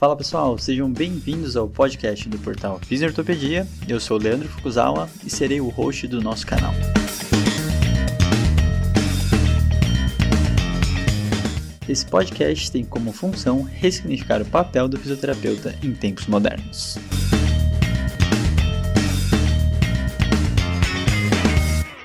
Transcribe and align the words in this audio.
Fala 0.00 0.16
pessoal, 0.16 0.56
sejam 0.56 0.90
bem-vindos 0.90 1.58
ao 1.58 1.68
podcast 1.68 2.26
do 2.26 2.38
portal 2.38 2.78
Fisiortopedia. 2.78 3.66
Eu 3.86 4.00
sou 4.00 4.16
o 4.16 4.22
Leandro 4.22 4.48
Fukuzawa 4.48 5.06
e 5.22 5.28
serei 5.28 5.60
o 5.60 5.68
host 5.68 6.08
do 6.08 6.22
nosso 6.22 6.46
canal. 6.46 6.72
Esse 11.86 12.08
podcast 12.08 12.72
tem 12.72 12.82
como 12.82 13.12
função 13.12 13.60
ressignificar 13.60 14.40
o 14.40 14.50
papel 14.50 14.88
do 14.88 14.98
fisioterapeuta 14.98 15.74
em 15.84 15.92
tempos 15.92 16.26
modernos. 16.26 16.96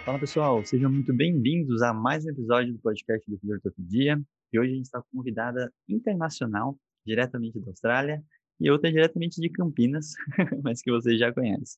Fala 0.04 0.20
pessoal, 0.20 0.66
sejam 0.66 0.92
muito 0.92 1.16
bem-vindos 1.16 1.82
a 1.82 1.94
mais 1.94 2.26
um 2.26 2.30
episódio 2.32 2.74
do 2.74 2.80
podcast 2.80 3.32
do 3.32 3.40
Fisiortopedia. 3.40 4.22
E 4.52 4.60
hoje 4.60 4.74
a 4.74 4.76
gente 4.76 4.86
está 4.86 5.00
com 5.00 5.08
uma 5.14 5.24
convidada 5.24 5.72
internacional 5.88 6.78
diretamente 7.06 7.60
da 7.60 7.72
Austrália, 7.72 8.24
e 8.60 8.70
outra 8.70 8.92
diretamente 8.92 9.40
de 9.40 9.50
Campinas, 9.50 10.14
mas 10.64 10.82
que 10.82 10.92
você 10.92 11.18
já 11.18 11.34
conhece. 11.34 11.78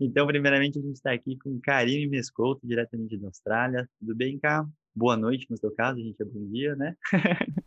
Então, 0.00 0.26
primeiramente, 0.26 0.78
a 0.78 0.82
gente 0.82 0.96
está 0.96 1.12
aqui 1.12 1.36
com 1.38 1.58
Karine 1.60 2.06
Mescouto, 2.06 2.66
diretamente 2.66 3.16
da 3.16 3.28
Austrália. 3.28 3.88
Tudo 3.98 4.14
bem, 4.14 4.38
Cá? 4.38 4.66
Boa 4.94 5.16
noite, 5.16 5.46
no 5.48 5.56
seu 5.56 5.70
caso, 5.70 6.00
a 6.00 6.02
gente 6.02 6.20
é 6.20 6.24
bom 6.24 6.44
dia, 6.46 6.74
né? 6.76 6.96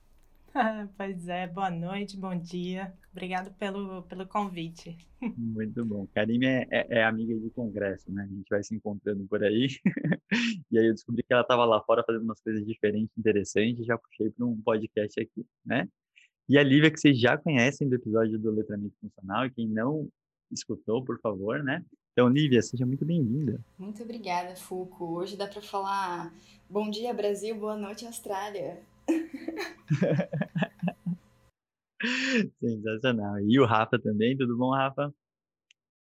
pois 0.97 1.27
é, 1.27 1.47
boa 1.47 1.69
noite, 1.69 2.17
bom 2.17 2.37
dia. 2.37 2.93
Obrigado 3.11 3.53
pelo, 3.55 4.03
pelo 4.03 4.27
convite. 4.27 4.97
Muito 5.37 5.83
bom. 5.85 6.05
Karine 6.13 6.45
é, 6.45 6.67
é, 6.69 6.87
é, 6.99 7.03
amiga 7.03 7.37
de 7.37 7.49
congresso, 7.51 8.11
né? 8.11 8.23
A 8.23 8.27
gente 8.27 8.49
vai 8.49 8.63
se 8.63 8.75
encontrando 8.75 9.25
por 9.27 9.43
aí. 9.43 9.67
e 10.71 10.77
aí 10.77 10.87
eu 10.87 10.93
descobri 10.93 11.23
que 11.23 11.33
ela 11.33 11.41
estava 11.41 11.65
lá 11.65 11.81
fora 11.83 12.03
fazendo 12.05 12.23
umas 12.23 12.41
coisas 12.41 12.65
diferentes, 12.65 13.17
interessantes, 13.17 13.85
já 13.85 13.97
puxei 13.97 14.29
para 14.29 14.45
um 14.45 14.61
podcast 14.61 15.19
aqui, 15.19 15.45
né? 15.65 15.87
E 16.51 16.57
a 16.57 16.63
Lívia, 16.63 16.91
que 16.91 16.99
vocês 16.99 17.17
já 17.17 17.37
conhecem 17.37 17.87
do 17.87 17.95
episódio 17.95 18.37
do 18.37 18.51
Letramento 18.51 18.93
Funcional, 18.99 19.45
e 19.45 19.51
quem 19.51 19.69
não 19.69 20.09
escutou, 20.51 21.01
por 21.01 21.17
favor, 21.21 21.63
né? 21.63 21.81
Então, 22.11 22.27
Lívia, 22.27 22.61
seja 22.61 22.85
muito 22.85 23.05
bem-vinda. 23.05 23.57
Muito 23.79 24.03
obrigada, 24.03 24.53
Fuco. 24.57 25.17
Hoje 25.17 25.37
dá 25.37 25.47
para 25.47 25.61
falar 25.61 26.33
bom 26.69 26.89
dia, 26.89 27.13
Brasil, 27.13 27.55
boa 27.55 27.77
noite, 27.77 28.05
Austrália. 28.05 28.81
Sensacional. 32.59 33.39
E 33.39 33.57
o 33.57 33.65
Rafa 33.65 33.97
também, 33.97 34.35
tudo 34.35 34.57
bom, 34.57 34.71
Rafa? 34.71 35.09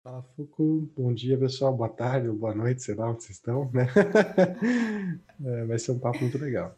Fala, 0.02 0.22
Fuco. 0.34 0.90
Bom 0.96 1.12
dia, 1.12 1.38
pessoal. 1.38 1.76
Boa 1.76 1.90
tarde 1.90 2.30
ou 2.30 2.34
boa 2.34 2.54
noite, 2.54 2.82
sei 2.82 2.94
lá 2.94 3.10
onde 3.10 3.22
vocês 3.22 3.36
estão, 3.36 3.70
né? 3.70 3.84
é, 5.44 5.66
vai 5.66 5.78
ser 5.78 5.92
um 5.92 5.98
papo 5.98 6.20
muito 6.20 6.38
legal. 6.38 6.74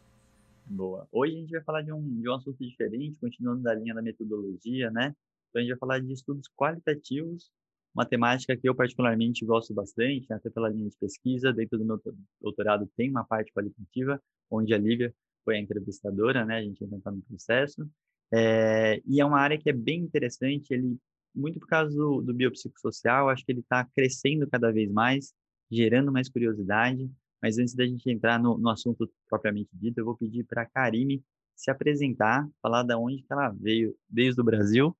Boa. 0.67 1.07
Hoje 1.13 1.35
a 1.35 1.41
gente 1.41 1.51
vai 1.51 1.63
falar 1.63 1.83
de 1.83 1.93
um, 1.93 2.21
de 2.21 2.29
um 2.29 2.35
assunto 2.35 2.59
diferente, 2.59 3.19
continuando 3.21 3.63
da 3.63 3.75
linha 3.75 3.95
da 3.95 4.03
metodologia, 4.03 4.91
né? 4.91 5.15
Então 5.51 5.61
a 5.61 5.61
gente 5.61 5.71
vai 5.71 5.79
falar 5.79 5.99
de 6.01 6.13
estudos 6.13 6.49
qualitativos, 6.57 7.51
uma 7.95 8.05
temática 8.05 8.57
que 8.57 8.69
eu 8.69 8.75
particularmente 8.75 9.45
gosto 9.45 9.73
bastante, 9.73 10.33
até 10.33 10.51
pela 10.51 10.69
linha 10.69 10.89
de 10.89 10.97
pesquisa. 10.97 11.53
Dentro 11.53 11.79
do 11.79 11.85
meu 11.85 12.01
doutorado 12.41 12.91
tem 12.97 13.11
uma 13.11 13.25
parte 13.25 13.53
qualitativa, 13.53 14.21
onde 14.51 14.75
a 14.75 14.79
Lívia 14.79 15.15
foi 15.45 15.57
a 15.57 15.61
entrevistadora, 15.61 16.45
né? 16.45 16.59
A 16.59 16.63
gente 16.63 16.83
entrar 16.83 17.13
no 17.13 17.23
processo. 17.23 17.89
É, 18.33 19.01
e 19.07 19.21
é 19.21 19.25
uma 19.25 19.39
área 19.39 19.59
que 19.59 19.69
é 19.69 19.73
bem 19.73 20.01
interessante, 20.01 20.73
ele, 20.73 20.97
muito 21.35 21.61
por 21.61 21.69
causa 21.69 21.95
do, 21.95 22.23
do 22.23 22.35
biopsicossocial, 22.35 23.29
acho 23.29 23.45
que 23.45 23.53
ele 23.53 23.61
está 23.61 23.85
crescendo 23.85 24.49
cada 24.49 24.73
vez 24.73 24.91
mais, 24.91 25.35
gerando 25.71 26.11
mais 26.11 26.29
curiosidade. 26.29 27.09
Mas 27.45 27.59
antes 27.59 27.75
da 27.75 27.85
gente 27.85 28.11
entrar 28.11 28.39
no, 28.39 28.57
no 28.57 28.71
assunto 28.71 29.07
propriamente 29.29 29.69
dito, 29.75 29.99
eu 29.99 30.05
vou 30.07 30.17
pedir 30.17 30.45
para 30.45 30.63
a 30.63 30.65
Karine 30.65 31.23
se 31.55 31.71
apresentar, 31.71 32.49
falar 32.63 32.83
de 32.85 32.95
onde 32.95 33.19
que 33.19 33.31
ela 33.31 33.51
veio, 33.51 33.95
desde 34.09 34.41
o 34.41 34.45
Brasil, 34.45 34.97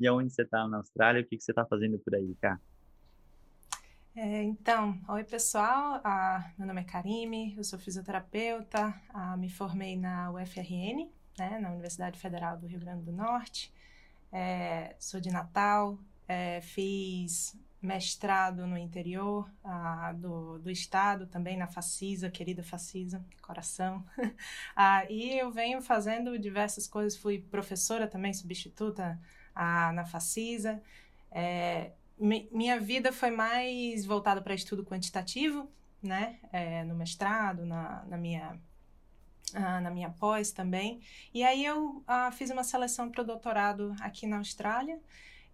e 0.00 0.08
aonde 0.08 0.34
você 0.34 0.42
está 0.42 0.66
na 0.66 0.78
Austrália, 0.78 1.22
o 1.22 1.24
que, 1.24 1.36
que 1.36 1.44
você 1.44 1.52
está 1.52 1.64
fazendo 1.64 1.96
por 2.00 2.16
aí, 2.16 2.34
cá. 2.40 2.60
É, 4.16 4.42
então, 4.42 5.00
oi 5.08 5.22
pessoal, 5.22 6.00
ah, 6.02 6.52
meu 6.58 6.66
nome 6.66 6.80
é 6.80 6.84
Karime, 6.84 7.54
eu 7.56 7.62
sou 7.62 7.78
fisioterapeuta, 7.78 8.92
ah, 9.10 9.36
me 9.36 9.48
formei 9.48 9.96
na 9.96 10.32
UFRN, 10.32 11.08
né, 11.38 11.60
na 11.60 11.70
Universidade 11.70 12.18
Federal 12.18 12.58
do 12.58 12.66
Rio 12.66 12.80
Grande 12.80 13.04
do 13.04 13.12
Norte, 13.12 13.72
é, 14.32 14.96
sou 14.98 15.20
de 15.20 15.30
Natal, 15.30 15.96
é, 16.26 16.60
fiz 16.60 17.56
mestrado 17.84 18.66
no 18.66 18.78
interior 18.78 19.48
ah, 19.62 20.12
do, 20.16 20.58
do 20.58 20.70
estado, 20.70 21.26
também 21.26 21.56
na 21.56 21.66
Facisa, 21.66 22.30
querida 22.30 22.62
Facisa, 22.62 23.22
coração. 23.42 24.02
ah, 24.74 25.04
e 25.10 25.38
eu 25.38 25.50
venho 25.50 25.82
fazendo 25.82 26.38
diversas 26.38 26.86
coisas, 26.86 27.16
fui 27.18 27.38
professora 27.38 28.08
também, 28.08 28.32
substituta 28.32 29.20
ah, 29.54 29.92
na 29.92 30.06
Facisa. 30.06 30.82
É, 31.30 31.92
mi, 32.18 32.48
minha 32.50 32.80
vida 32.80 33.12
foi 33.12 33.30
mais 33.30 34.06
voltada 34.06 34.40
para 34.40 34.54
estudo 34.54 34.82
quantitativo, 34.82 35.68
né, 36.02 36.38
é, 36.52 36.84
no 36.84 36.94
mestrado, 36.94 37.66
na, 37.66 38.04
na 38.06 38.16
minha 38.16 38.58
ah, 39.54 39.80
na 39.80 39.90
minha 39.90 40.08
pós 40.08 40.50
também. 40.52 41.00
E 41.34 41.44
aí 41.44 41.64
eu 41.64 42.02
ah, 42.06 42.30
fiz 42.32 42.50
uma 42.50 42.64
seleção 42.64 43.10
para 43.10 43.22
o 43.22 43.26
doutorado 43.26 43.94
aqui 44.00 44.26
na 44.26 44.38
Austrália 44.38 44.98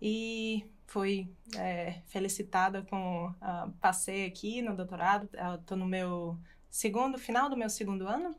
e 0.01 0.65
fui 0.91 1.33
é, 1.57 2.03
felicitada 2.07 2.83
com 2.83 3.29
uh, 3.29 3.71
passei 3.81 4.27
aqui 4.27 4.61
no 4.61 4.77
doutorado. 4.77 5.29
Estou 5.61 5.77
no 5.77 5.87
meu 5.87 6.37
segundo 6.69 7.17
final 7.17 7.49
do 7.49 7.57
meu 7.57 7.71
segundo 7.71 8.07
ano. 8.07 8.35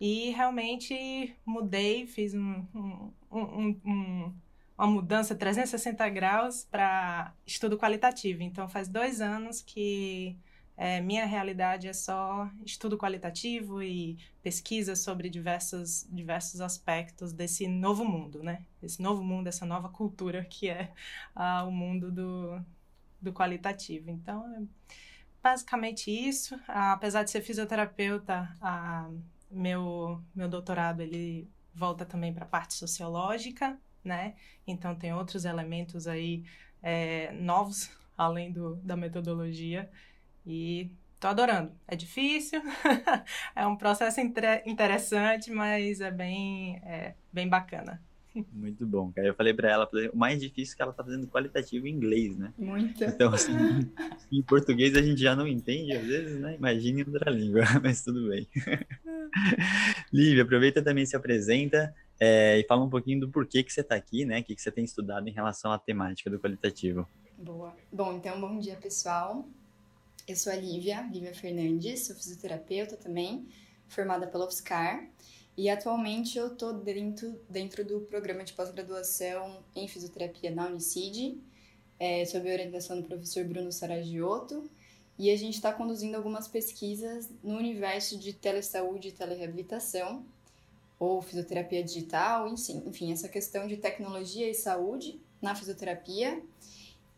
E 0.00 0.30
realmente 0.30 1.36
mudei 1.44 2.06
fiz 2.06 2.32
um, 2.32 2.64
um, 2.74 3.12
um, 3.30 3.80
um 3.84 4.34
uma 4.78 4.86
mudança 4.86 5.34
360 5.34 6.08
graus 6.08 6.64
para 6.70 7.34
estudo 7.46 7.76
qualitativo. 7.76 8.42
Então 8.42 8.66
faz 8.66 8.88
dois 8.88 9.20
anos 9.20 9.60
que 9.60 10.38
é, 10.82 10.98
minha 10.98 11.26
realidade 11.26 11.86
é 11.88 11.92
só 11.92 12.50
estudo 12.64 12.96
qualitativo 12.96 13.82
e 13.82 14.16
pesquisa 14.42 14.96
sobre 14.96 15.28
diversos, 15.28 16.08
diversos 16.10 16.62
aspectos 16.62 17.34
desse 17.34 17.68
novo 17.68 18.02
mundo, 18.02 18.42
né? 18.42 18.64
Esse 18.82 19.02
novo 19.02 19.22
mundo, 19.22 19.46
essa 19.46 19.66
nova 19.66 19.90
cultura 19.90 20.42
que 20.42 20.70
é 20.70 20.90
ah, 21.36 21.64
o 21.64 21.70
mundo 21.70 22.10
do, 22.10 22.64
do 23.20 23.30
qualitativo. 23.30 24.08
Então, 24.08 24.42
é 24.54 24.62
basicamente 25.42 26.10
isso. 26.10 26.58
Ah, 26.66 26.92
apesar 26.92 27.24
de 27.24 27.30
ser 27.30 27.42
fisioterapeuta, 27.42 28.48
ah, 28.58 29.10
meu, 29.50 30.24
meu 30.34 30.48
doutorado 30.48 31.02
ele 31.02 31.46
volta 31.74 32.06
também 32.06 32.32
para 32.32 32.44
a 32.46 32.48
parte 32.48 32.72
sociológica, 32.72 33.78
né? 34.02 34.34
Então, 34.66 34.94
tem 34.94 35.12
outros 35.12 35.44
elementos 35.44 36.06
aí 36.06 36.42
é, 36.82 37.32
novos, 37.32 37.90
além 38.16 38.50
do, 38.50 38.76
da 38.76 38.96
metodologia, 38.96 39.90
e 40.46 40.90
tô 41.18 41.28
adorando. 41.28 41.72
É 41.86 41.94
difícil, 41.94 42.60
é 43.54 43.66
um 43.66 43.76
processo 43.76 44.20
interessante, 44.20 45.50
mas 45.50 46.00
é 46.00 46.10
bem, 46.10 46.76
é, 46.84 47.14
bem 47.32 47.48
bacana. 47.48 48.00
Muito 48.52 48.86
bom, 48.86 49.10
cara. 49.10 49.26
Eu 49.26 49.34
falei 49.34 49.52
para 49.52 49.70
ela, 49.70 49.88
o 50.12 50.16
mais 50.16 50.40
difícil 50.40 50.74
é 50.74 50.76
que 50.76 50.82
ela 50.82 50.92
tá 50.92 51.02
fazendo 51.02 51.26
qualitativo 51.26 51.86
em 51.86 51.90
inglês, 51.90 52.38
né? 52.38 52.52
Muito. 52.56 53.02
Então, 53.02 53.34
assim, 53.34 53.52
em 54.30 54.42
português 54.42 54.96
a 54.96 55.02
gente 55.02 55.20
já 55.20 55.34
não 55.34 55.48
entende 55.48 55.92
às 55.92 56.06
vezes, 56.06 56.38
né? 56.38 56.54
Imagine 56.54 57.02
em 57.02 57.04
outra 57.04 57.30
língua, 57.30 57.62
mas 57.82 58.04
tudo 58.04 58.28
bem. 58.28 58.46
Lívia, 60.12 60.44
aproveita 60.44 60.80
também 60.80 61.04
se 61.04 61.16
apresenta 61.16 61.92
é, 62.20 62.60
e 62.60 62.64
fala 62.64 62.84
um 62.84 62.90
pouquinho 62.90 63.20
do 63.20 63.28
porquê 63.28 63.64
que 63.64 63.72
você 63.72 63.80
está 63.80 63.96
aqui, 63.96 64.24
né? 64.24 64.40
O 64.40 64.44
que, 64.44 64.54
que 64.54 64.62
você 64.62 64.70
tem 64.70 64.84
estudado 64.84 65.26
em 65.28 65.32
relação 65.32 65.72
à 65.72 65.78
temática 65.78 66.30
do 66.30 66.38
qualitativo. 66.38 67.08
Boa. 67.36 67.74
Bom, 67.90 68.12
então, 68.12 68.40
bom 68.40 68.58
dia, 68.58 68.76
pessoal. 68.76 69.48
Eu 70.30 70.36
sou 70.36 70.52
a 70.52 70.54
Lívia, 70.54 71.02
Lívia 71.12 71.34
Fernandes, 71.34 72.06
sou 72.06 72.14
fisioterapeuta 72.14 72.96
também, 72.96 73.48
formada 73.88 74.28
pela 74.28 74.46
UFSCar. 74.46 75.04
E 75.56 75.68
atualmente 75.68 76.38
eu 76.38 76.52
estou 76.52 76.72
dentro, 76.72 77.36
dentro 77.48 77.84
do 77.84 78.02
programa 78.02 78.44
de 78.44 78.52
pós-graduação 78.52 79.58
em 79.74 79.88
fisioterapia 79.88 80.52
na 80.52 80.68
Unicid, 80.68 81.36
é, 81.98 82.24
sob 82.26 82.48
a 82.48 82.52
orientação 82.52 83.00
do 83.00 83.08
professor 83.08 83.44
Bruno 83.44 83.72
Saragiotto. 83.72 84.70
E 85.18 85.32
a 85.32 85.36
gente 85.36 85.54
está 85.54 85.72
conduzindo 85.72 86.14
algumas 86.16 86.46
pesquisas 86.46 87.28
no 87.42 87.56
universo 87.56 88.16
de 88.16 88.32
telesaúde 88.32 89.08
e 89.08 89.12
telereabilitação, 89.12 90.24
ou 90.96 91.20
fisioterapia 91.20 91.82
digital, 91.82 92.46
enfim, 92.46 92.84
enfim, 92.86 93.10
essa 93.10 93.28
questão 93.28 93.66
de 93.66 93.78
tecnologia 93.78 94.48
e 94.48 94.54
saúde 94.54 95.20
na 95.42 95.56
fisioterapia 95.56 96.40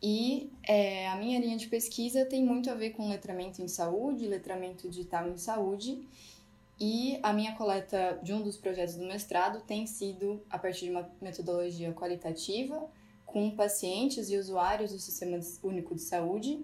e 0.05 0.51
é, 0.67 1.07
a 1.07 1.15
minha 1.15 1.39
linha 1.39 1.55
de 1.55 1.67
pesquisa 1.67 2.25
tem 2.25 2.43
muito 2.43 2.69
a 2.69 2.75
ver 2.75 2.89
com 2.89 3.07
letramento 3.07 3.61
em 3.61 3.69
saúde, 3.69 4.27
letramento 4.27 4.89
digital 4.89 5.29
em 5.29 5.37
saúde. 5.37 6.05
E 6.77 7.17
a 7.23 7.31
minha 7.31 7.55
coleta 7.55 8.19
de 8.21 8.33
um 8.33 8.41
dos 8.41 8.57
projetos 8.57 8.95
do 8.95 9.05
mestrado 9.05 9.61
tem 9.61 9.87
sido 9.87 10.41
a 10.49 10.59
partir 10.59 10.85
de 10.85 10.91
uma 10.91 11.09
metodologia 11.21 11.93
qualitativa 11.93 12.85
com 13.25 13.49
pacientes 13.51 14.29
e 14.29 14.35
usuários 14.35 14.91
do 14.91 14.99
Sistema 14.99 15.39
Único 15.63 15.95
de 15.95 16.01
Saúde, 16.01 16.59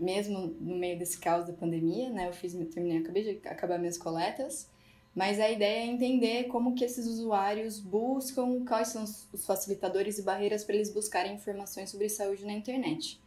mesmo 0.00 0.48
no 0.60 0.76
meio 0.76 0.98
desse 0.98 1.18
caos 1.18 1.46
da 1.46 1.52
pandemia, 1.52 2.10
né? 2.10 2.28
Eu 2.28 2.32
fiz, 2.32 2.52
terminei, 2.74 2.98
acabei 2.98 3.22
de 3.22 3.48
acabar 3.48 3.78
minhas 3.78 3.96
coletas, 3.96 4.68
Mas 5.14 5.38
a 5.38 5.50
ideia 5.50 5.84
é 5.84 5.86
entender 5.86 6.44
como 6.44 6.74
que 6.74 6.84
esses 6.84 7.06
usuários 7.06 7.78
buscam, 7.78 8.64
quais 8.64 8.88
são 8.88 9.04
os 9.04 9.44
facilitadores 9.44 10.18
e 10.18 10.22
barreiras 10.22 10.64
para 10.64 10.74
eles 10.74 10.90
buscarem 10.90 11.34
informações 11.34 11.90
sobre 11.90 12.08
saúde 12.08 12.46
na 12.46 12.52
internet. 12.52 13.20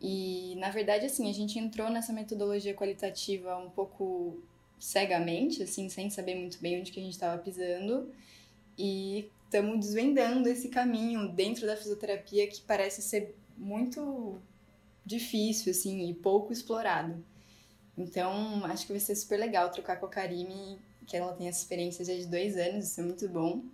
E, 0.00 0.56
na 0.56 0.70
verdade, 0.70 1.06
assim, 1.06 1.30
a 1.30 1.32
gente 1.32 1.58
entrou 1.58 1.88
nessa 1.88 2.12
metodologia 2.12 2.74
qualitativa 2.74 3.56
um 3.56 3.70
pouco 3.70 4.38
cegamente, 4.78 5.62
assim, 5.62 5.88
sem 5.88 6.10
saber 6.10 6.34
muito 6.34 6.60
bem 6.60 6.80
onde 6.80 6.90
que 6.90 7.00
a 7.00 7.02
gente 7.02 7.12
estava 7.12 7.40
pisando. 7.40 8.12
E 8.76 9.30
estamos 9.44 9.78
desvendando 9.78 10.48
esse 10.48 10.68
caminho 10.68 11.28
dentro 11.28 11.64
da 11.64 11.76
fisioterapia 11.76 12.48
que 12.48 12.60
parece 12.60 13.00
ser 13.00 13.36
muito 13.56 14.38
difícil, 15.06 15.70
assim, 15.70 16.10
e 16.10 16.12
pouco 16.14 16.52
explorado. 16.52 17.24
Então, 17.96 18.64
acho 18.64 18.86
que 18.86 18.92
vai 18.92 19.00
ser 19.00 19.14
super 19.14 19.38
legal 19.38 19.70
trocar 19.70 20.00
com 20.00 20.06
a 20.06 20.08
Karime, 20.08 20.78
que 21.06 21.16
ela 21.16 21.32
tem 21.34 21.48
essa 21.48 21.60
experiência 21.60 22.04
já 22.04 22.14
de 22.14 22.26
dois 22.26 22.56
anos, 22.56 22.86
isso 22.86 23.00
é 23.00 23.04
muito 23.04 23.28
bom. 23.28 23.64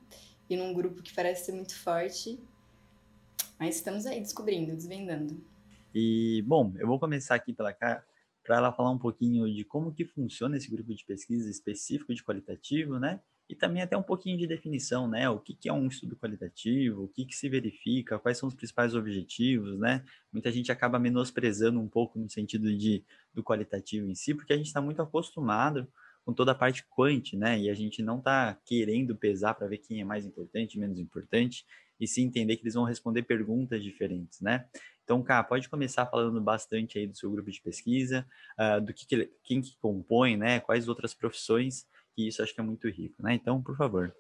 E 0.49 0.57
num 0.57 0.75
grupo 0.75 1.03
que 1.03 1.15
parece 1.15 1.47
ser 1.47 1.53
muito 1.53 1.79
forte. 1.79 2.39
Mas 3.59 3.77
estamos 3.77 4.07
aí 4.07 4.21
descobrindo, 4.21 4.75
desvendando. 4.75 5.41
E, 5.95 6.43
bom, 6.47 6.73
eu 6.79 6.87
vou 6.87 6.99
começar 6.99 7.35
aqui 7.35 7.53
pela 7.53 7.73
cá 7.73 8.05
para 8.43 8.57
ela 8.57 8.73
falar 8.73 8.91
um 8.91 8.99
pouquinho 8.99 9.53
de 9.53 9.65
como 9.65 9.93
que 9.93 10.05
funciona 10.05 10.57
esse 10.57 10.71
grupo 10.71 10.95
de 10.95 11.05
pesquisa 11.05 11.49
específico 11.49 12.15
de 12.15 12.23
qualitativo, 12.23 12.99
né? 12.99 13.21
E 13.49 13.55
também 13.55 13.83
até 13.83 13.97
um 13.97 14.03
pouquinho 14.03 14.39
de 14.39 14.47
definição, 14.47 15.09
né? 15.09 15.29
O 15.29 15.39
que, 15.39 15.55
que 15.55 15.69
é 15.69 15.73
um 15.73 15.89
estudo 15.89 16.17
qualitativo, 16.17 17.05
o 17.05 17.09
que, 17.09 17.25
que 17.25 17.37
se 17.37 17.49
verifica, 17.49 18.19
quais 18.19 18.39
são 18.39 18.49
os 18.49 18.55
principais 18.55 18.95
objetivos, 18.95 19.79
né? 19.79 20.05
Muita 20.33 20.51
gente 20.51 20.71
acaba 20.73 20.99
menosprezando 20.99 21.81
um 21.81 21.89
pouco 21.89 22.19
no 22.19 22.31
sentido 22.31 22.75
de, 22.77 23.05
do 23.35 23.43
qualitativo 23.43 24.09
em 24.09 24.15
si, 24.15 24.35
porque 24.35 24.53
a 24.53 24.57
gente 24.57 24.67
está 24.67 24.81
muito 24.81 25.03
acostumado 25.03 25.87
com 26.25 26.33
toda 26.33 26.53
a 26.53 26.55
parte 26.55 26.85
quant, 26.89 27.33
né? 27.35 27.59
E 27.59 27.71
a 27.71 27.75
gente 27.75 28.03
não 28.03 28.19
está 28.19 28.59
querendo 28.65 29.17
pesar 29.17 29.55
para 29.55 29.67
ver 29.67 29.79
quem 29.79 30.01
é 30.01 30.05
mais 30.05 30.27
importante, 30.27 30.79
menos 30.79 30.99
importante, 30.99 31.65
e 31.99 32.07
se 32.07 32.23
entender 32.23 32.57
que 32.57 32.63
eles 32.63 32.75
vão 32.75 32.85
responder 32.85 33.23
perguntas 33.23 33.83
diferentes, 33.83 34.41
né? 34.41 34.67
Então, 35.05 35.23
Cá, 35.23 35.43
pode 35.43 35.69
começar 35.69 36.07
falando 36.07 36.41
bastante 36.41 36.99
aí 36.99 37.07
do 37.07 37.17
seu 37.17 37.31
grupo 37.31 37.51
de 37.51 37.61
pesquisa, 37.61 38.27
uh, 38.59 38.81
do 38.81 38.95
que, 38.95 39.07
que 39.07 39.31
quem 39.43 39.61
que 39.61 39.77
compõe, 39.79 40.37
né? 40.37 40.61
Quais 40.61 40.89
outras 40.89 41.13
profissões 41.13 41.87
que 42.15 42.29
isso 42.29 42.43
acho 42.43 42.55
que 42.55 42.61
é 42.61 42.65
muito 42.65 42.89
rico, 42.89 43.23
né? 43.23 43.35
Então, 43.35 43.63
por 43.63 43.77
favor. 43.77 44.15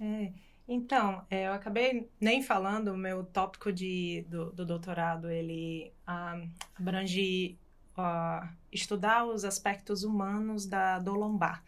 É, 0.00 0.32
então, 0.68 1.26
é, 1.28 1.48
eu 1.48 1.52
acabei 1.52 2.08
nem 2.20 2.42
falando, 2.42 2.92
o 2.92 2.96
meu 2.96 3.24
tópico 3.24 3.72
de, 3.72 4.24
do, 4.28 4.52
do 4.52 4.64
doutorado, 4.64 5.28
ele 5.28 5.92
ah, 6.06 6.40
abrange 6.76 7.58
uh, 7.96 8.48
estudar 8.72 9.24
os 9.26 9.44
aspectos 9.44 10.04
humanos 10.04 10.66
da 10.66 10.98
dor 10.98 11.16
lombar, 11.16 11.62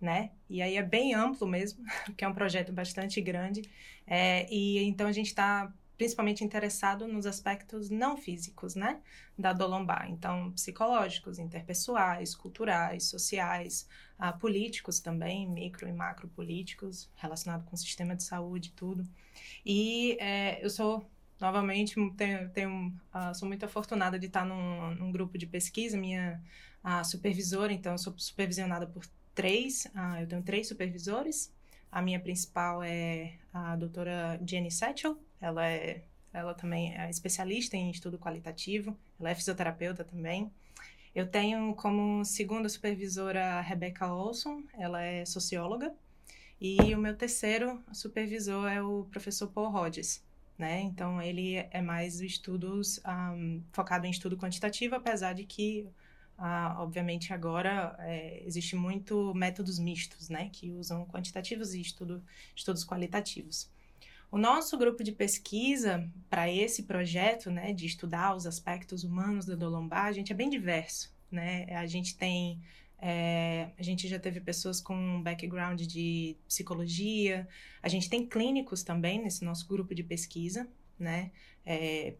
né? 0.00 0.30
E 0.48 0.62
aí 0.62 0.76
é 0.76 0.82
bem 0.82 1.14
amplo 1.14 1.46
mesmo, 1.46 1.84
porque 2.06 2.24
é 2.24 2.28
um 2.28 2.34
projeto 2.34 2.72
bastante 2.72 3.20
grande, 3.20 3.62
é, 4.06 4.46
e 4.52 4.78
então 4.84 5.06
a 5.06 5.12
gente 5.12 5.26
está 5.26 5.72
principalmente 5.98 6.44
interessado 6.44 7.08
nos 7.08 7.26
aspectos 7.26 7.90
não 7.90 8.16
físicos, 8.16 8.76
né, 8.76 9.00
da 9.36 9.52
dor 9.52 9.68
lombar. 9.68 10.08
Então, 10.08 10.52
psicológicos, 10.52 11.40
interpessoais, 11.40 12.36
culturais, 12.36 13.04
sociais, 13.04 13.88
uh, 14.20 14.38
políticos 14.38 15.00
também, 15.00 15.48
micro 15.48 15.88
e 15.88 15.92
macro 15.92 16.28
políticos, 16.28 17.10
relacionado 17.16 17.64
com 17.64 17.74
o 17.74 17.78
sistema 17.78 18.14
de 18.14 18.22
saúde, 18.22 18.72
tudo. 18.76 19.04
E 19.66 20.16
é, 20.20 20.64
eu 20.64 20.70
sou 20.70 21.04
novamente 21.40 21.94
tenho, 22.16 22.48
tenho 22.50 22.88
uh, 23.14 23.34
sou 23.34 23.48
muito 23.48 23.64
afortunada 23.64 24.18
de 24.18 24.26
estar 24.26 24.44
num, 24.44 24.94
num 24.94 25.12
grupo 25.12 25.38
de 25.38 25.46
pesquisa. 25.46 25.96
Minha 25.96 26.42
uh, 26.84 27.04
supervisora 27.04 27.72
então 27.72 27.96
sou 27.98 28.14
supervisionada 28.16 28.86
por 28.86 29.04
três 29.34 29.86
uh, 29.86 30.20
eu 30.20 30.26
tenho 30.26 30.42
três 30.42 30.68
supervisores. 30.68 31.52
A 31.90 32.02
minha 32.02 32.20
principal 32.20 32.82
é 32.82 33.34
a 33.52 33.74
doutora 33.76 34.38
Jenny 34.46 34.70
Satchel 34.70 35.18
ela 35.40 35.66
é 35.66 36.02
ela 36.32 36.54
também 36.54 36.94
é 36.96 37.08
especialista 37.08 37.76
em 37.76 37.90
estudo 37.90 38.18
qualitativo, 38.18 38.96
ela 39.18 39.30
é 39.30 39.34
fisioterapeuta 39.34 40.04
também. 40.04 40.52
Eu 41.14 41.26
tenho 41.26 41.74
como 41.74 42.24
segunda 42.24 42.68
supervisora 42.68 43.54
a 43.54 43.60
Rebecca 43.60 44.12
Olson, 44.12 44.62
ela 44.74 45.02
é 45.02 45.24
socióloga. 45.24 45.92
E 46.60 46.94
o 46.94 46.98
meu 46.98 47.16
terceiro 47.16 47.82
supervisor 47.92 48.68
é 48.68 48.82
o 48.82 49.04
professor 49.10 49.48
Paul 49.48 49.72
Hodges, 49.72 50.22
né? 50.58 50.80
Então, 50.80 51.22
ele 51.22 51.56
é 51.70 51.80
mais 51.80 52.20
estudos 52.20 53.00
um, 53.06 53.62
focado 53.72 54.06
em 54.06 54.10
estudo 54.10 54.36
quantitativo, 54.36 54.96
apesar 54.96 55.32
de 55.32 55.44
que, 55.44 55.86
uh, 56.38 56.80
obviamente, 56.80 57.32
agora 57.32 57.94
é, 58.00 58.42
existe 58.44 58.74
muito 58.74 59.32
métodos 59.34 59.78
mistos, 59.78 60.28
né? 60.28 60.50
Que 60.52 60.72
usam 60.72 61.06
quantitativos 61.06 61.74
e 61.74 61.80
estudo, 61.80 62.22
estudos 62.56 62.84
qualitativos. 62.84 63.70
O 64.30 64.36
nosso 64.36 64.76
grupo 64.76 65.02
de 65.02 65.12
pesquisa 65.12 66.06
para 66.28 66.50
esse 66.50 66.82
projeto, 66.82 67.50
né, 67.50 67.72
de 67.72 67.86
estudar 67.86 68.36
os 68.36 68.46
aspectos 68.46 69.02
humanos 69.02 69.46
da 69.46 69.54
dor 69.54 69.70
lombar, 69.70 70.04
a 70.04 70.12
gente 70.12 70.30
é 70.30 70.36
bem 70.36 70.50
diverso, 70.50 71.10
né? 71.30 71.64
A 71.74 71.86
gente 71.86 72.14
tem 72.14 72.60
é, 73.00 73.70
a 73.78 73.82
gente 73.82 74.08
já 74.08 74.18
teve 74.18 74.40
pessoas 74.40 74.80
com 74.80 75.22
background 75.22 75.80
de 75.82 76.36
psicologia, 76.46 77.48
a 77.82 77.88
gente 77.88 78.10
tem 78.10 78.26
clínicos 78.26 78.82
também 78.82 79.22
nesse 79.22 79.44
nosso 79.44 79.66
grupo 79.68 79.94
de 79.94 80.02
pesquisa, 80.02 80.68
né? 80.98 81.30
É, 81.64 82.14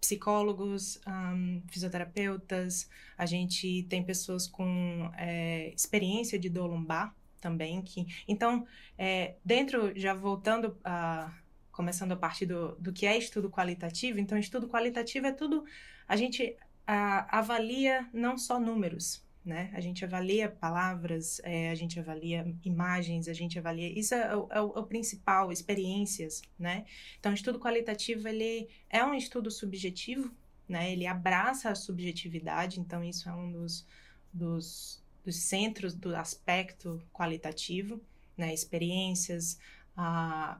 psicólogos, 0.00 1.00
um, 1.06 1.62
fisioterapeutas, 1.68 2.88
a 3.16 3.26
gente 3.26 3.84
tem 3.84 4.02
pessoas 4.02 4.46
com 4.46 5.10
é, 5.16 5.72
experiência 5.74 6.38
de 6.38 6.48
dor 6.50 6.66
lombar 6.66 7.14
também. 7.40 7.80
Que, 7.82 8.06
então, 8.28 8.66
é, 8.98 9.36
dentro, 9.44 9.92
já 9.98 10.14
voltando 10.14 10.76
a 10.84 11.32
começando 11.74 12.12
a 12.12 12.16
partir 12.16 12.46
do, 12.46 12.76
do 12.76 12.92
que 12.92 13.04
é 13.04 13.18
estudo 13.18 13.50
qualitativo. 13.50 14.20
Então, 14.20 14.38
estudo 14.38 14.68
qualitativo 14.68 15.26
é 15.26 15.32
tudo. 15.32 15.64
A 16.06 16.14
gente 16.14 16.56
a, 16.86 17.38
avalia 17.38 18.08
não 18.12 18.38
só 18.38 18.60
números, 18.60 19.24
né? 19.44 19.70
A 19.74 19.80
gente 19.80 20.04
avalia 20.04 20.48
palavras, 20.48 21.40
é, 21.44 21.70
a 21.70 21.74
gente 21.74 22.00
avalia 22.00 22.46
imagens, 22.64 23.28
a 23.28 23.32
gente 23.34 23.58
avalia. 23.58 23.88
Isso 23.88 24.14
é, 24.14 24.34
o, 24.34 24.48
é 24.50 24.60
o, 24.60 24.72
é 24.74 24.78
o 24.80 24.86
principal, 24.86 25.52
experiências, 25.52 26.40
né? 26.58 26.86
Então, 27.18 27.32
o 27.32 27.34
estudo 27.34 27.60
qualitativo 27.60 28.26
ele 28.26 28.68
é 28.88 29.04
um 29.04 29.14
estudo 29.14 29.50
subjetivo, 29.50 30.30
né? 30.68 30.90
Ele 30.90 31.06
abraça 31.06 31.70
a 31.70 31.74
subjetividade, 31.74 32.80
então 32.80 33.04
isso 33.04 33.28
é 33.28 33.34
um 33.34 33.52
dos, 33.52 33.86
dos, 34.32 35.02
dos 35.24 35.36
centros 35.36 35.94
do 35.94 36.16
aspecto 36.16 37.02
qualitativo, 37.12 38.00
né? 38.36 38.54
Experiências, 38.54 39.58
a 39.96 40.58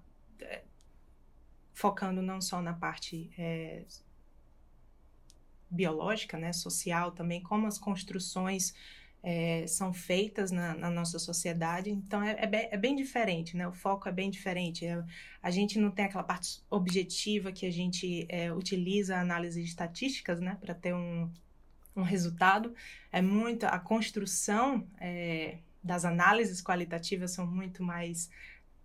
focando 1.74 2.22
não 2.22 2.40
só 2.40 2.62
na 2.62 2.72
parte 2.72 3.30
é, 3.36 3.82
biológica, 5.74 6.38
né, 6.38 6.52
social 6.52 7.12
também, 7.12 7.42
como 7.42 7.66
as 7.66 7.78
construções 7.78 8.74
é, 9.22 9.66
são 9.66 9.90
feitas 9.92 10.50
na, 10.50 10.74
na, 10.74 10.90
nossa 10.90 11.18
sociedade. 11.18 11.88
Então, 11.90 12.22
é, 12.22 12.36
é, 12.38 12.46
bem, 12.46 12.68
é, 12.70 12.76
bem, 12.76 12.94
diferente, 12.94 13.56
né? 13.56 13.66
O 13.66 13.72
foco 13.72 14.06
é 14.06 14.12
bem 14.12 14.30
diferente. 14.30 14.84
É, 14.84 15.02
a 15.42 15.50
gente 15.50 15.78
não 15.78 15.90
tem 15.90 16.04
aquela 16.04 16.22
parte 16.22 16.62
objetiva 16.68 17.50
que 17.50 17.64
a 17.64 17.72
gente 17.72 18.26
é, 18.28 18.52
utiliza 18.52 19.16
a 19.16 19.20
análise 19.22 19.62
de 19.62 19.66
estatísticas, 19.66 20.40
né? 20.40 20.58
Para 20.60 20.74
ter 20.74 20.94
um, 20.94 21.30
um 21.96 22.02
resultado. 22.02 22.74
É 23.10 23.22
muito... 23.22 23.64
A 23.64 23.78
construção 23.78 24.86
é, 25.00 25.56
das 25.82 26.04
análises 26.04 26.62
qualitativas 26.62 27.30
são 27.30 27.46
muito 27.46 27.82
mais 27.82 28.30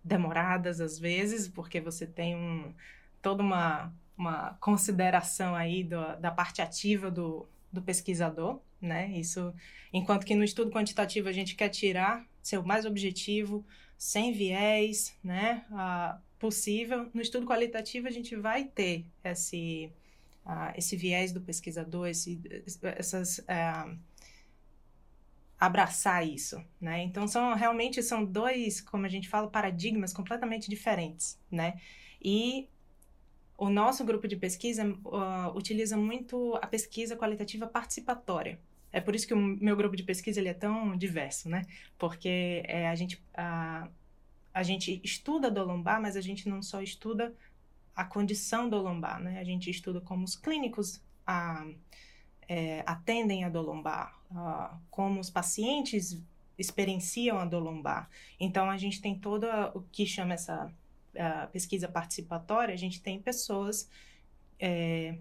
demoradas 0.02 0.80
às 0.80 0.98
vezes, 0.98 1.48
porque 1.48 1.82
você 1.82 2.06
tem 2.06 2.34
um, 2.34 2.72
toda 3.20 3.42
uma, 3.42 3.92
uma 4.20 4.54
consideração 4.60 5.54
aí 5.54 5.82
do, 5.82 6.16
da 6.16 6.30
parte 6.30 6.60
ativa 6.60 7.10
do, 7.10 7.48
do 7.72 7.80
pesquisador, 7.80 8.60
né? 8.78 9.10
Isso, 9.18 9.52
enquanto 9.90 10.26
que 10.26 10.34
no 10.34 10.44
estudo 10.44 10.70
quantitativo 10.70 11.26
a 11.26 11.32
gente 11.32 11.54
quer 11.54 11.70
tirar, 11.70 12.26
ser 12.42 12.58
o 12.58 12.66
mais 12.66 12.84
objetivo, 12.84 13.64
sem 13.96 14.32
viés, 14.32 15.16
né? 15.24 15.64
Possível. 16.38 17.08
No 17.14 17.22
estudo 17.22 17.46
qualitativo 17.46 18.06
a 18.08 18.10
gente 18.10 18.36
vai 18.36 18.64
ter 18.64 19.06
esse, 19.24 19.90
esse 20.76 20.96
viés 20.96 21.32
do 21.32 21.40
pesquisador, 21.40 22.08
esse, 22.08 22.38
essas 22.82 23.42
ah, 23.48 23.94
abraçar 25.58 26.26
isso, 26.26 26.62
né? 26.78 27.02
Então 27.02 27.26
são 27.26 27.54
realmente 27.54 28.02
são 28.02 28.22
dois, 28.22 28.82
como 28.82 29.06
a 29.06 29.08
gente 29.08 29.30
fala, 29.30 29.48
paradigmas 29.48 30.12
completamente 30.12 30.68
diferentes, 30.68 31.38
né? 31.50 31.80
E 32.22 32.68
o 33.60 33.68
nosso 33.68 34.02
grupo 34.06 34.26
de 34.26 34.36
pesquisa 34.36 34.86
uh, 34.86 35.54
utiliza 35.54 35.94
muito 35.94 36.58
a 36.62 36.66
pesquisa 36.66 37.14
qualitativa 37.14 37.66
participatória. 37.66 38.58
É 38.90 39.02
por 39.02 39.14
isso 39.14 39.26
que 39.26 39.34
o 39.34 39.36
meu 39.36 39.76
grupo 39.76 39.94
de 39.94 40.02
pesquisa 40.02 40.40
ele 40.40 40.48
é 40.48 40.54
tão 40.54 40.96
diverso, 40.96 41.46
né? 41.50 41.66
Porque 41.98 42.62
é, 42.64 42.88
a 42.88 42.94
gente 42.94 43.22
a, 43.34 43.86
a 44.54 44.62
gente 44.62 44.98
estuda 45.04 45.50
do 45.50 45.62
lombar, 45.62 46.00
mas 46.00 46.16
a 46.16 46.22
gente 46.22 46.48
não 46.48 46.62
só 46.62 46.80
estuda 46.80 47.34
a 47.94 48.02
condição 48.02 48.66
do 48.66 48.78
lombar, 48.78 49.20
né? 49.20 49.38
A 49.38 49.44
gente 49.44 49.68
estuda 49.68 50.00
como 50.00 50.24
os 50.24 50.34
clínicos 50.34 50.98
a, 51.26 51.66
é, 52.48 52.82
atendem 52.86 53.44
a 53.44 53.50
dor 53.50 53.66
lombar, 53.66 54.18
como 54.90 55.20
os 55.20 55.28
pacientes 55.28 56.18
experienciam 56.58 57.38
a 57.38 57.44
dor 57.44 57.62
lombar. 57.62 58.08
Então, 58.40 58.70
a 58.70 58.78
gente 58.78 59.02
tem 59.02 59.18
todo 59.18 59.46
o 59.74 59.82
que 59.92 60.06
chama 60.06 60.32
essa 60.32 60.72
pesquisa 61.52 61.88
participatória, 61.88 62.74
a 62.74 62.78
gente 62.78 63.02
tem 63.02 63.20
pessoas 63.20 63.88
é, 64.58 65.18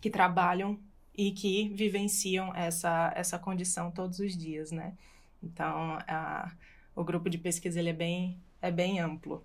que 0.00 0.10
trabalham 0.10 0.78
e 1.14 1.32
que 1.32 1.68
vivenciam 1.70 2.54
essa, 2.54 3.12
essa 3.14 3.38
condição 3.38 3.90
todos 3.90 4.18
os 4.18 4.36
dias, 4.36 4.70
né? 4.70 4.96
Então, 5.42 5.98
a, 6.06 6.52
o 6.94 7.04
grupo 7.04 7.28
de 7.28 7.38
pesquisa 7.38 7.78
ele 7.78 7.90
é, 7.90 7.94
bem, 7.94 8.40
é 8.60 8.70
bem 8.70 9.00
amplo. 9.00 9.44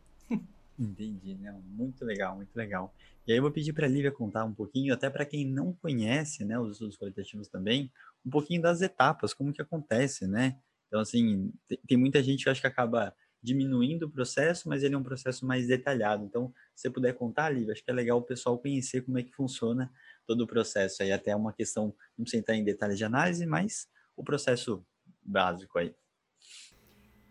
Entendi, 0.77 1.35
né? 1.35 1.53
Muito 1.65 2.03
legal, 2.03 2.35
muito 2.35 2.55
legal. 2.55 2.93
E 3.27 3.31
aí 3.31 3.37
eu 3.37 3.41
vou 3.41 3.51
pedir 3.51 3.73
para 3.73 3.87
a 3.87 3.89
Lívia 3.89 4.11
contar 4.11 4.45
um 4.45 4.53
pouquinho, 4.53 4.93
até 4.93 5.09
para 5.09 5.25
quem 5.25 5.45
não 5.45 5.73
conhece, 5.73 6.45
né, 6.45 6.59
os 6.59 6.73
estudos 6.73 6.97
qualitativos 6.97 7.47
também, 7.47 7.91
um 8.23 8.29
pouquinho 8.29 8.61
das 8.61 8.81
etapas, 8.81 9.33
como 9.33 9.51
que 9.51 9.61
acontece, 9.61 10.27
né? 10.27 10.57
Então, 10.87 10.99
assim, 10.99 11.51
tem 11.87 11.97
muita 11.97 12.21
gente 12.21 12.43
que 12.43 12.49
acho 12.49 12.61
que 12.61 12.67
acaba 12.67 13.13
diminuindo 13.45 14.07
o 14.07 14.09
processo, 14.09 14.67
mas 14.67 14.83
ele 14.83 14.95
é 14.95 14.97
um 14.97 15.03
processo 15.03 15.45
mais 15.45 15.67
detalhado. 15.67 16.25
Então, 16.25 16.51
se 16.75 16.81
você 16.81 16.89
puder 16.89 17.13
contar, 17.13 17.49
Lívia, 17.49 17.73
acho 17.73 17.83
que 17.83 17.91
é 17.91 17.93
legal 17.93 18.17
o 18.17 18.23
pessoal 18.23 18.57
conhecer 18.57 19.01
como 19.01 19.19
é 19.19 19.23
que 19.23 19.31
funciona 19.31 19.91
todo 20.25 20.41
o 20.41 20.47
processo. 20.47 21.03
Aí 21.03 21.11
até 21.11 21.35
uma 21.35 21.53
questão, 21.53 21.95
não 22.17 22.23
precisa 22.23 22.41
entrar 22.41 22.55
em 22.55 22.63
detalhes 22.63 22.97
de 22.97 23.05
análise, 23.05 23.45
mas 23.45 23.87
o 24.17 24.23
processo 24.23 24.83
básico 25.21 25.77
aí. 25.77 25.93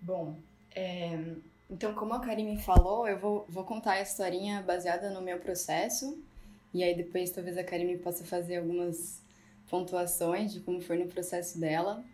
Bom, 0.01 0.39
é, 0.71 1.19
então, 1.69 1.95
como 1.95 2.15
a 2.15 2.21
Karine 2.21 2.61
falou, 2.61 3.09
eu 3.09 3.19
vou, 3.19 3.47
vou 3.49 3.65
contar 3.65 3.95
a 3.95 4.03
historinha 4.03 4.63
baseada 4.63 5.11
no 5.11 5.21
meu 5.21 5.41
processo. 5.41 6.23
E 6.73 6.83
aí 6.83 6.95
depois 6.95 7.31
talvez 7.31 7.59
a 7.59 7.65
Karine 7.65 7.99
possa 7.99 8.25
fazer 8.25 8.59
algumas 8.59 9.23
pontuações 9.69 10.53
de 10.53 10.61
como 10.61 10.81
foi 10.81 10.99
no 10.99 11.09
processo 11.09 11.59
dela. 11.59 12.05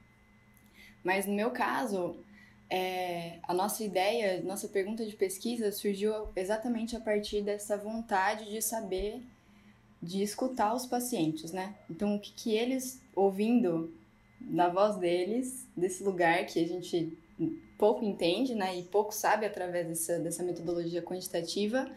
Mas 1.04 1.26
no 1.26 1.34
meu 1.34 1.50
caso, 1.50 2.16
é, 2.70 3.40
a 3.42 3.52
nossa 3.52 3.82
ideia, 3.82 4.40
nossa 4.42 4.68
pergunta 4.68 5.04
de 5.04 5.16
pesquisa 5.16 5.72
surgiu 5.72 6.28
exatamente 6.36 6.96
a 6.96 7.00
partir 7.00 7.42
dessa 7.42 7.76
vontade 7.76 8.48
de 8.48 8.62
saber, 8.62 9.20
de 10.00 10.22
escutar 10.22 10.72
os 10.72 10.86
pacientes, 10.86 11.50
né? 11.50 11.74
Então, 11.90 12.14
o 12.14 12.20
que, 12.20 12.32
que 12.32 12.54
eles, 12.54 13.02
ouvindo 13.14 13.92
na 14.40 14.68
voz 14.68 14.96
deles, 14.96 15.66
desse 15.76 16.02
lugar 16.04 16.46
que 16.46 16.62
a 16.62 16.66
gente 16.66 17.18
pouco 17.76 18.04
entende, 18.04 18.54
né, 18.54 18.78
e 18.78 18.82
pouco 18.82 19.12
sabe 19.12 19.46
através 19.46 19.88
dessa, 19.88 20.18
dessa 20.18 20.42
metodologia 20.42 21.02
quantitativa, 21.02 21.90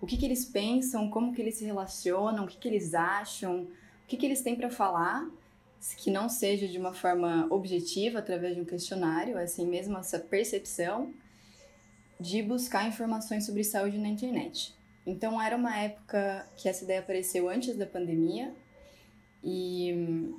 o 0.00 0.06
que, 0.06 0.16
que 0.16 0.24
eles 0.24 0.44
pensam, 0.44 1.10
como 1.10 1.32
que 1.32 1.40
eles 1.40 1.56
se 1.56 1.64
relacionam, 1.64 2.44
o 2.44 2.48
que, 2.48 2.56
que 2.56 2.68
eles 2.68 2.94
acham, 2.94 3.62
o 3.62 4.06
que, 4.08 4.16
que 4.16 4.26
eles 4.26 4.40
têm 4.40 4.56
para 4.56 4.70
falar, 4.70 5.28
que 5.96 6.10
não 6.10 6.28
seja 6.28 6.66
de 6.66 6.78
uma 6.78 6.92
forma 6.92 7.46
objetiva, 7.50 8.18
através 8.18 8.54
de 8.54 8.60
um 8.60 8.64
questionário, 8.64 9.38
assim 9.38 9.66
mesmo 9.66 9.96
essa 9.98 10.18
percepção 10.18 11.12
de 12.18 12.42
buscar 12.42 12.88
informações 12.88 13.44
sobre 13.44 13.62
saúde 13.62 13.98
na 13.98 14.08
internet. 14.08 14.74
Então 15.06 15.40
era 15.40 15.56
uma 15.56 15.78
época 15.78 16.46
que 16.56 16.68
essa 16.68 16.84
ideia 16.84 17.00
apareceu 17.00 17.48
antes 17.48 17.76
da 17.76 17.86
pandemia 17.86 18.52
e 19.44 20.34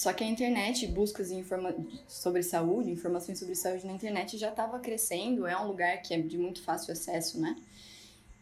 só 0.00 0.14
que 0.14 0.24
a 0.24 0.26
internet, 0.26 0.86
buscas 0.86 1.30
informa 1.30 1.74
sobre 2.08 2.42
saúde, 2.42 2.90
informações 2.90 3.38
sobre 3.38 3.54
saúde 3.54 3.86
na 3.86 3.92
internet 3.92 4.38
já 4.38 4.48
estava 4.48 4.78
crescendo, 4.78 5.46
é 5.46 5.54
um 5.60 5.66
lugar 5.66 6.00
que 6.00 6.14
é 6.14 6.18
de 6.18 6.38
muito 6.38 6.62
fácil 6.62 6.92
acesso, 6.92 7.38
né? 7.38 7.54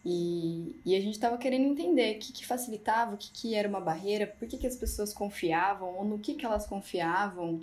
E, 0.04 0.76
e 0.84 0.94
a 0.94 1.00
gente 1.00 1.14
estava 1.14 1.36
querendo 1.36 1.66
entender 1.66 2.16
o 2.16 2.18
que, 2.18 2.32
que 2.32 2.46
facilitava, 2.46 3.14
o 3.14 3.18
que, 3.18 3.30
que 3.30 3.54
era 3.54 3.68
uma 3.68 3.80
barreira, 3.80 4.26
por 4.26 4.46
que, 4.46 4.56
que 4.56 4.66
as 4.66 4.76
pessoas 4.76 5.12
confiavam, 5.12 5.96
ou 5.96 6.04
no 6.04 6.18
que, 6.18 6.34
que 6.34 6.46
elas 6.46 6.66
confiavam, 6.66 7.60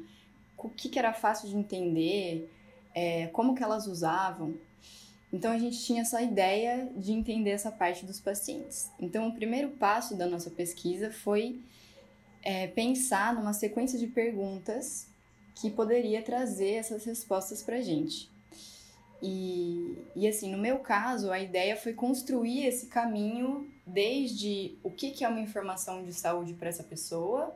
o 0.57 0.69
que, 0.69 0.89
que 0.89 0.99
era 0.99 1.13
fácil 1.13 1.49
de 1.49 1.55
entender, 1.55 2.51
é, 2.93 3.27
como 3.27 3.55
que 3.55 3.63
elas 3.63 3.87
usavam. 3.87 4.55
Então 5.31 5.51
a 5.51 5.57
gente 5.57 5.83
tinha 5.83 6.01
essa 6.01 6.21
ideia 6.21 6.89
de 6.95 7.11
entender 7.11 7.51
essa 7.51 7.71
parte 7.71 8.05
dos 8.05 8.19
pacientes. 8.19 8.89
Então 8.99 9.27
o 9.27 9.33
primeiro 9.33 9.71
passo 9.71 10.15
da 10.15 10.27
nossa 10.27 10.49
pesquisa 10.49 11.11
foi 11.11 11.61
é, 12.41 12.67
pensar 12.67 13.33
numa 13.33 13.53
sequência 13.53 13.97
de 13.97 14.07
perguntas 14.07 15.07
que 15.55 15.69
poderia 15.69 16.21
trazer 16.21 16.75
essas 16.75 17.03
respostas 17.05 17.63
para 17.63 17.77
a 17.77 17.81
gente. 17.81 18.29
E, 19.27 19.97
e 20.15 20.27
assim, 20.27 20.51
no 20.51 20.57
meu 20.59 20.77
caso, 20.77 21.31
a 21.31 21.39
ideia 21.39 21.75
foi 21.75 21.93
construir 21.93 22.63
esse 22.67 22.85
caminho 22.85 23.67
desde 23.83 24.77
o 24.83 24.91
que, 24.91 25.09
que 25.09 25.25
é 25.25 25.27
uma 25.27 25.39
informação 25.39 26.03
de 26.03 26.13
saúde 26.13 26.53
para 26.53 26.69
essa 26.69 26.83
pessoa, 26.83 27.55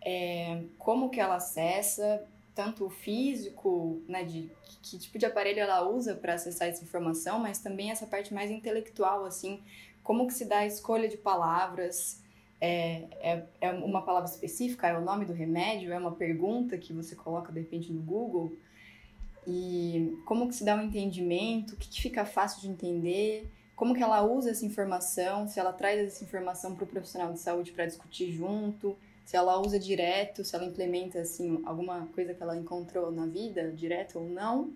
é, 0.00 0.62
como 0.78 1.10
que 1.10 1.18
ela 1.18 1.34
acessa, 1.34 2.24
tanto 2.54 2.84
o 2.84 2.90
físico, 2.90 4.00
né, 4.06 4.22
de 4.22 4.48
que 4.80 4.96
tipo 4.96 5.18
de 5.18 5.26
aparelho 5.26 5.58
ela 5.58 5.88
usa 5.88 6.14
para 6.14 6.34
acessar 6.34 6.68
essa 6.68 6.84
informação, 6.84 7.40
mas 7.40 7.58
também 7.58 7.90
essa 7.90 8.06
parte 8.06 8.32
mais 8.32 8.48
intelectual, 8.48 9.24
assim, 9.24 9.60
como 10.04 10.28
que 10.28 10.34
se 10.34 10.44
dá 10.44 10.58
a 10.58 10.66
escolha 10.66 11.08
de 11.08 11.16
palavras, 11.16 12.22
é, 12.60 13.08
é, 13.20 13.42
é 13.60 13.70
uma 13.72 14.02
palavra 14.02 14.30
específica, 14.30 14.86
é 14.86 14.96
o 14.96 15.00
nome 15.00 15.24
do 15.24 15.32
remédio, 15.32 15.92
é 15.92 15.98
uma 15.98 16.12
pergunta 16.12 16.78
que 16.78 16.92
você 16.92 17.16
coloca 17.16 17.52
de 17.52 17.58
repente 17.58 17.92
no 17.92 18.00
Google. 18.02 18.52
E 19.46 20.18
como 20.24 20.48
que 20.48 20.54
se 20.54 20.64
dá 20.64 20.74
um 20.74 20.82
entendimento, 20.82 21.74
o 21.74 21.76
que, 21.76 21.88
que 21.88 22.02
fica 22.02 22.24
fácil 22.24 22.60
de 22.62 22.68
entender, 22.68 23.48
como 23.76 23.94
que 23.94 24.02
ela 24.02 24.22
usa 24.22 24.50
essa 24.50 24.64
informação, 24.64 25.46
se 25.46 25.60
ela 25.60 25.72
traz 25.72 26.00
essa 26.00 26.24
informação 26.24 26.74
para 26.74 26.84
o 26.84 26.86
profissional 26.86 27.32
de 27.32 27.38
saúde 27.38 27.72
para 27.72 27.86
discutir 27.86 28.32
junto, 28.32 28.96
se 29.24 29.36
ela 29.36 29.60
usa 29.60 29.78
direto, 29.78 30.42
se 30.42 30.54
ela 30.56 30.64
implementa 30.64 31.20
assim 31.20 31.60
alguma 31.64 32.06
coisa 32.14 32.32
que 32.32 32.42
ela 32.42 32.56
encontrou 32.56 33.12
na 33.12 33.26
vida, 33.26 33.70
direto 33.72 34.18
ou 34.18 34.28
não, 34.28 34.72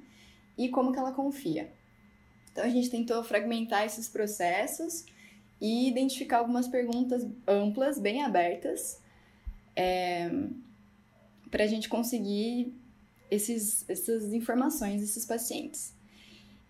e 0.58 0.68
como 0.68 0.92
que 0.92 0.98
ela 0.98 1.12
confia. 1.12 1.72
Então 2.52 2.64
a 2.64 2.68
gente 2.68 2.90
tentou 2.90 3.22
fragmentar 3.24 3.84
esses 3.84 4.08
processos 4.08 5.06
e 5.60 5.88
identificar 5.88 6.38
algumas 6.38 6.68
perguntas 6.68 7.26
amplas, 7.46 7.98
bem 7.98 8.22
abertas, 8.22 9.00
é, 9.74 10.30
para 11.50 11.64
a 11.64 11.66
gente 11.66 11.88
conseguir 11.88 12.74
esses, 13.30 13.84
essas 13.88 14.32
informações 14.32 15.00
desses 15.00 15.24
pacientes. 15.24 15.94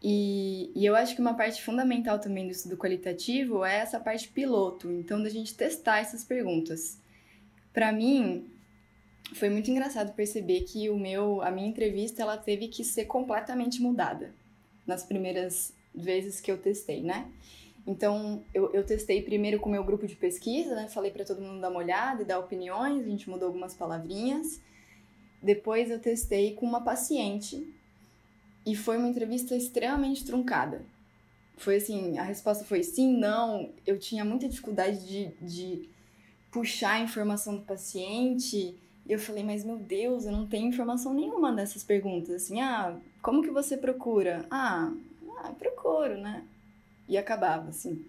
E, 0.03 0.71
e, 0.75 0.87
eu 0.87 0.97
acho 0.97 1.15
que 1.15 1.21
uma 1.21 1.35
parte 1.35 1.63
fundamental 1.63 2.19
também 2.19 2.47
do 2.47 2.53
estudo 2.53 2.77
qualitativo 2.77 3.65
é 3.65 3.77
essa 3.77 4.01
parte 4.01 4.29
piloto, 4.29 4.91
então 4.91 5.23
da 5.23 5.29
gente 5.29 5.55
testar 5.55 5.99
essas 5.99 6.25
perguntas. 6.25 6.99
Para 7.73 7.93
mim, 7.93 8.51
foi 9.35 9.51
muito 9.51 9.71
engraçado 9.71 10.15
perceber 10.15 10.63
que 10.63 10.89
o 10.89 10.99
meu, 10.99 11.43
a 11.43 11.51
minha 11.51 11.69
entrevista 11.69 12.23
ela 12.23 12.37
teve 12.37 12.69
que 12.69 12.83
ser 12.83 13.05
completamente 13.05 13.81
mudada 13.83 14.35
nas 14.87 15.05
primeiras 15.05 15.75
vezes 15.95 16.41
que 16.41 16.51
eu 16.51 16.57
testei, 16.57 17.03
né? 17.03 17.31
Então, 17.87 18.43
eu, 18.53 18.73
eu 18.73 18.85
testei 18.85 19.23
primeiro 19.23 19.59
com 19.59 19.69
o 19.69 19.73
meu 19.73 19.85
grupo 19.85 20.07
de 20.07 20.17
pesquisa, 20.17 20.75
né? 20.75 20.89
Falei 20.89 21.11
para 21.11 21.25
todo 21.25 21.43
mundo 21.43 21.61
dar 21.61 21.71
uma 21.71 21.79
olhada 21.79 22.23
e 22.23 22.25
dar 22.25 22.39
opiniões, 22.39 23.05
a 23.05 23.09
gente 23.09 23.29
mudou 23.29 23.49
algumas 23.49 23.75
palavrinhas. 23.75 24.61
Depois 25.43 25.91
eu 25.91 25.99
testei 25.99 26.55
com 26.55 26.67
uma 26.67 26.81
paciente 26.81 27.67
e 28.67 28.77
foi 28.77 28.99
uma 28.99 29.09
entrevista 29.09 29.57
extremamente 29.57 30.25
truncada. 30.25 30.83
Foi 31.57 31.77
assim, 31.77 32.19
a 32.19 32.23
resposta 32.23 32.65
foi 32.65 32.83
sim, 32.83 33.17
não. 33.17 33.71
Eu 33.87 33.99
tinha 33.99 34.25
muita 34.25 34.49
dificuldade 34.49 35.07
de, 35.07 35.29
de 35.41 35.89
puxar 36.51 36.93
a 36.93 37.01
informação 37.01 37.57
do 37.57 37.63
paciente. 37.63 38.75
E 39.07 39.13
eu 39.13 39.19
falei, 39.19 39.43
mas 39.43 39.65
meu 39.65 39.77
Deus, 39.77 40.25
eu 40.25 40.33
não 40.33 40.47
tenho 40.47 40.69
informação 40.69 41.13
nenhuma 41.13 41.53
dessas 41.53 41.83
perguntas. 41.85 42.35
Assim, 42.35 42.61
ah, 42.61 42.97
como 43.23 43.43
que 43.43 43.51
você 43.51 43.77
procura? 43.77 44.47
Ah, 44.51 44.93
ah 45.39 45.53
procuro, 45.59 46.19
né? 46.19 46.45
e 47.11 47.19
acabava, 47.19 47.69
assim. 47.69 48.07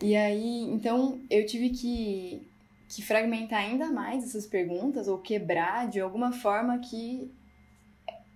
E 0.00 0.14
aí, 0.14 0.60
então, 0.70 1.20
eu 1.28 1.44
tive 1.44 1.70
que, 1.70 2.46
que 2.88 3.02
fragmentar 3.02 3.60
ainda 3.60 3.90
mais 3.90 4.24
essas 4.24 4.46
perguntas, 4.46 5.08
ou 5.08 5.18
quebrar 5.18 5.88
de 5.88 6.00
alguma 6.00 6.32
forma 6.32 6.78
que 6.78 7.30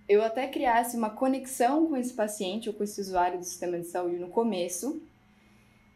eu 0.07 0.21
até 0.21 0.47
criasse 0.47 0.97
uma 0.97 1.09
conexão 1.09 1.87
com 1.87 1.95
esse 1.95 2.13
paciente 2.13 2.67
ou 2.67 2.75
com 2.75 2.83
esse 2.83 2.99
usuário 2.99 3.39
do 3.39 3.45
sistema 3.45 3.79
de 3.79 3.87
saúde 3.87 4.17
no 4.17 4.27
começo, 4.27 5.01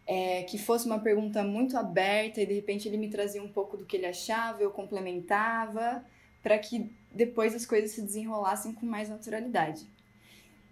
é, 0.08 0.44
que 0.44 0.58
fosse 0.58 0.86
uma 0.86 1.00
pergunta 1.00 1.44
muito 1.44 1.78
aberta 1.78 2.40
e 2.40 2.46
de 2.46 2.54
repente 2.54 2.88
ele 2.88 2.98
me 2.98 3.10
trazia 3.10 3.44
um 3.44 3.48
pouco 3.48 3.76
do 3.76 3.86
que 3.86 3.98
ele 3.98 4.06
achava, 4.06 4.62
eu 4.62 4.72
complementava, 4.72 6.06
para 6.42 6.58
que 6.60 6.90
depois 7.12 7.56
as 7.56 7.66
coisas 7.66 7.92
se 7.92 8.02
desenrolassem 8.02 8.72
com 8.74 8.86
mais 8.86 9.10
naturalidade. 9.10 9.86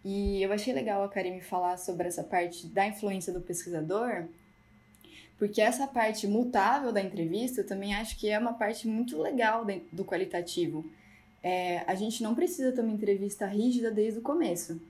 E 0.05 0.41
eu 0.41 0.51
achei 0.51 0.73
legal 0.73 1.03
a 1.03 1.09
Karine 1.09 1.41
falar 1.41 1.77
sobre 1.77 2.07
essa 2.07 2.23
parte 2.23 2.67
da 2.67 2.85
influência 2.85 3.33
do 3.33 3.41
pesquisador, 3.41 4.27
porque 5.43 5.59
essa 5.59 5.85
parte 5.85 6.25
mutável 6.25 6.93
da 6.93 7.01
entrevista 7.01 7.59
eu 7.59 7.67
também 7.67 7.93
acho 7.93 8.17
que 8.17 8.29
é 8.29 8.39
uma 8.39 8.53
parte 8.53 8.88
muito 8.88 9.21
legal 9.21 9.67
do 9.91 10.05
qualitativo. 10.05 10.89
É, 11.43 11.83
a 11.85 11.95
gente 11.95 12.23
não 12.23 12.33
precisa 12.33 12.71
ter 12.71 12.79
uma 12.79 12.93
entrevista 12.93 13.45
rígida 13.45 13.91
desde 13.91 14.19
o 14.19 14.21
começo. 14.21 14.81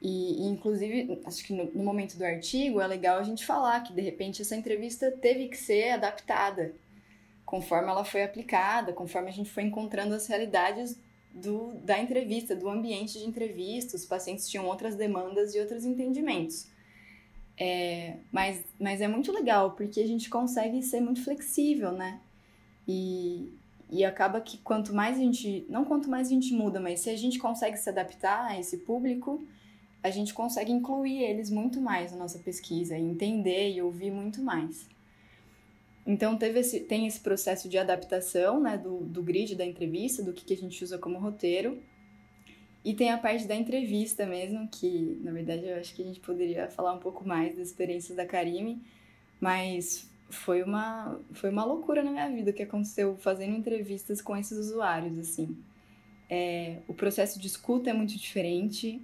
E, 0.00 0.40
e 0.40 0.46
inclusive, 0.46 1.20
acho 1.24 1.44
que 1.44 1.52
no, 1.52 1.64
no, 1.72 1.82
momento 1.82 2.16
do 2.16 2.24
artigo 2.24 2.80
é 2.80 2.86
legal 2.86 3.18
a 3.18 3.24
gente 3.24 3.44
falar 3.44 3.80
que, 3.80 3.92
de 3.92 4.00
repente, 4.00 4.40
essa 4.40 4.54
entrevista 4.54 5.10
teve 5.10 5.48
que 5.48 5.56
ser 5.56 5.90
adaptada 5.90 6.72
conforme 7.44 7.90
ela 7.90 8.04
foi 8.04 8.22
aplicada, 8.22 8.92
conforme 8.92 9.30
a 9.30 9.32
gente 9.32 9.50
foi 9.50 9.64
encontrando 9.64 10.14
as 10.14 10.28
realidades 10.28 10.96
do, 11.32 11.72
da 11.82 11.98
entrevista, 11.98 12.54
do 12.54 12.68
ambiente 12.68 13.18
de 13.18 13.24
entrevista. 13.24 13.96
Os 13.96 14.04
pacientes 14.04 14.48
tinham 14.48 14.66
outras 14.66 14.94
demandas 14.94 15.56
e 15.56 15.58
outros 15.58 15.84
entendimentos. 15.84 16.68
É, 17.58 18.16
mas, 18.30 18.62
mas 18.78 19.00
é 19.00 19.08
muito 19.08 19.32
legal, 19.32 19.72
porque 19.72 20.00
a 20.00 20.06
gente 20.06 20.28
consegue 20.28 20.82
ser 20.82 21.00
muito 21.00 21.22
flexível, 21.24 21.92
né? 21.92 22.20
E, 22.86 23.50
e 23.90 24.04
acaba 24.04 24.40
que 24.40 24.58
quanto 24.58 24.94
mais 24.94 25.16
a 25.16 25.20
gente. 25.20 25.64
Não 25.68 25.84
quanto 25.84 26.08
mais 26.08 26.28
a 26.28 26.30
gente 26.30 26.52
muda, 26.52 26.78
mas 26.78 27.00
se 27.00 27.10
a 27.10 27.16
gente 27.16 27.38
consegue 27.38 27.76
se 27.76 27.88
adaptar 27.88 28.46
a 28.50 28.60
esse 28.60 28.78
público, 28.78 29.42
a 30.02 30.10
gente 30.10 30.34
consegue 30.34 30.70
incluir 30.70 31.22
eles 31.22 31.50
muito 31.50 31.80
mais 31.80 32.12
na 32.12 32.18
nossa 32.18 32.38
pesquisa, 32.38 32.96
entender 32.96 33.72
e 33.72 33.82
ouvir 33.82 34.10
muito 34.10 34.42
mais. 34.42 34.88
Então 36.06 36.36
teve 36.36 36.60
esse, 36.60 36.80
tem 36.80 37.06
esse 37.06 37.18
processo 37.18 37.68
de 37.68 37.76
adaptação 37.76 38.60
né, 38.60 38.78
do, 38.78 38.98
do 39.00 39.22
grid 39.22 39.56
da 39.56 39.64
entrevista, 39.64 40.22
do 40.22 40.32
que, 40.32 40.44
que 40.44 40.54
a 40.54 40.56
gente 40.56 40.82
usa 40.84 40.96
como 40.96 41.18
roteiro. 41.18 41.82
E 42.86 42.94
tem 42.94 43.10
a 43.10 43.18
parte 43.18 43.48
da 43.48 43.54
entrevista 43.56 44.24
mesmo, 44.24 44.68
que 44.68 45.18
na 45.20 45.32
verdade 45.32 45.66
eu 45.66 45.76
acho 45.76 45.92
que 45.92 46.02
a 46.02 46.04
gente 46.04 46.20
poderia 46.20 46.68
falar 46.68 46.92
um 46.92 47.00
pouco 47.00 47.26
mais 47.26 47.56
das 47.56 47.66
experiências 47.66 48.16
da 48.16 48.24
Karime, 48.24 48.80
mas 49.40 50.08
foi 50.30 50.62
uma, 50.62 51.20
foi 51.32 51.50
uma 51.50 51.64
loucura 51.64 52.00
na 52.00 52.12
minha 52.12 52.28
vida 52.30 52.52
o 52.52 52.54
que 52.54 52.62
aconteceu 52.62 53.16
fazendo 53.16 53.56
entrevistas 53.56 54.22
com 54.22 54.36
esses 54.36 54.56
usuários, 54.56 55.18
assim. 55.18 55.58
É, 56.30 56.78
o 56.86 56.94
processo 56.94 57.40
de 57.40 57.48
escuta 57.48 57.90
é 57.90 57.92
muito 57.92 58.16
diferente, 58.16 59.02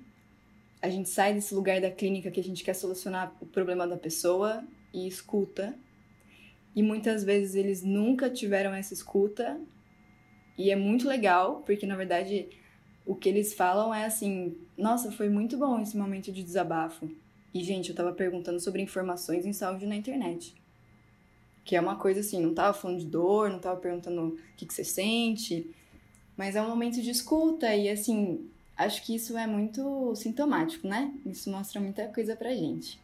a 0.80 0.88
gente 0.88 1.08
sai 1.08 1.34
desse 1.34 1.52
lugar 1.52 1.80
da 1.80 1.90
clínica 1.90 2.30
que 2.30 2.38
a 2.38 2.44
gente 2.44 2.62
quer 2.62 2.74
solucionar 2.74 3.34
o 3.40 3.46
problema 3.46 3.84
da 3.84 3.96
pessoa 3.96 4.62
e 4.94 5.08
escuta. 5.08 5.74
E 6.72 6.84
muitas 6.84 7.24
vezes 7.24 7.56
eles 7.56 7.82
nunca 7.82 8.30
tiveram 8.30 8.72
essa 8.72 8.94
escuta. 8.94 9.60
E 10.56 10.70
é 10.70 10.76
muito 10.76 11.08
legal, 11.08 11.64
porque 11.66 11.84
na 11.84 11.96
verdade 11.96 12.61
o 13.04 13.14
que 13.14 13.28
eles 13.28 13.54
falam 13.54 13.94
é 13.94 14.04
assim: 14.04 14.56
nossa, 14.76 15.10
foi 15.12 15.28
muito 15.28 15.56
bom 15.56 15.80
esse 15.80 15.96
momento 15.96 16.32
de 16.32 16.42
desabafo. 16.42 17.10
E, 17.54 17.62
gente, 17.62 17.90
eu 17.90 17.96
tava 17.96 18.12
perguntando 18.12 18.58
sobre 18.60 18.80
informações 18.80 19.44
em 19.44 19.52
saúde 19.52 19.86
na 19.86 19.94
internet. 19.94 20.54
Que 21.64 21.76
é 21.76 21.80
uma 21.80 21.96
coisa 21.96 22.20
assim, 22.20 22.40
não 22.40 22.54
tava 22.54 22.72
falando 22.72 22.98
de 22.98 23.06
dor, 23.06 23.50
não 23.50 23.58
tava 23.58 23.78
perguntando 23.78 24.28
o 24.28 24.56
que, 24.56 24.66
que 24.66 24.74
você 24.74 24.82
sente, 24.82 25.70
mas 26.36 26.56
é 26.56 26.62
um 26.62 26.68
momento 26.68 27.00
de 27.00 27.10
escuta 27.10 27.74
e, 27.74 27.88
assim, 27.88 28.48
acho 28.76 29.04
que 29.04 29.14
isso 29.14 29.36
é 29.36 29.46
muito 29.46 30.14
sintomático, 30.16 30.88
né? 30.88 31.12
Isso 31.26 31.50
mostra 31.50 31.80
muita 31.80 32.08
coisa 32.08 32.34
pra 32.34 32.54
gente. 32.54 32.98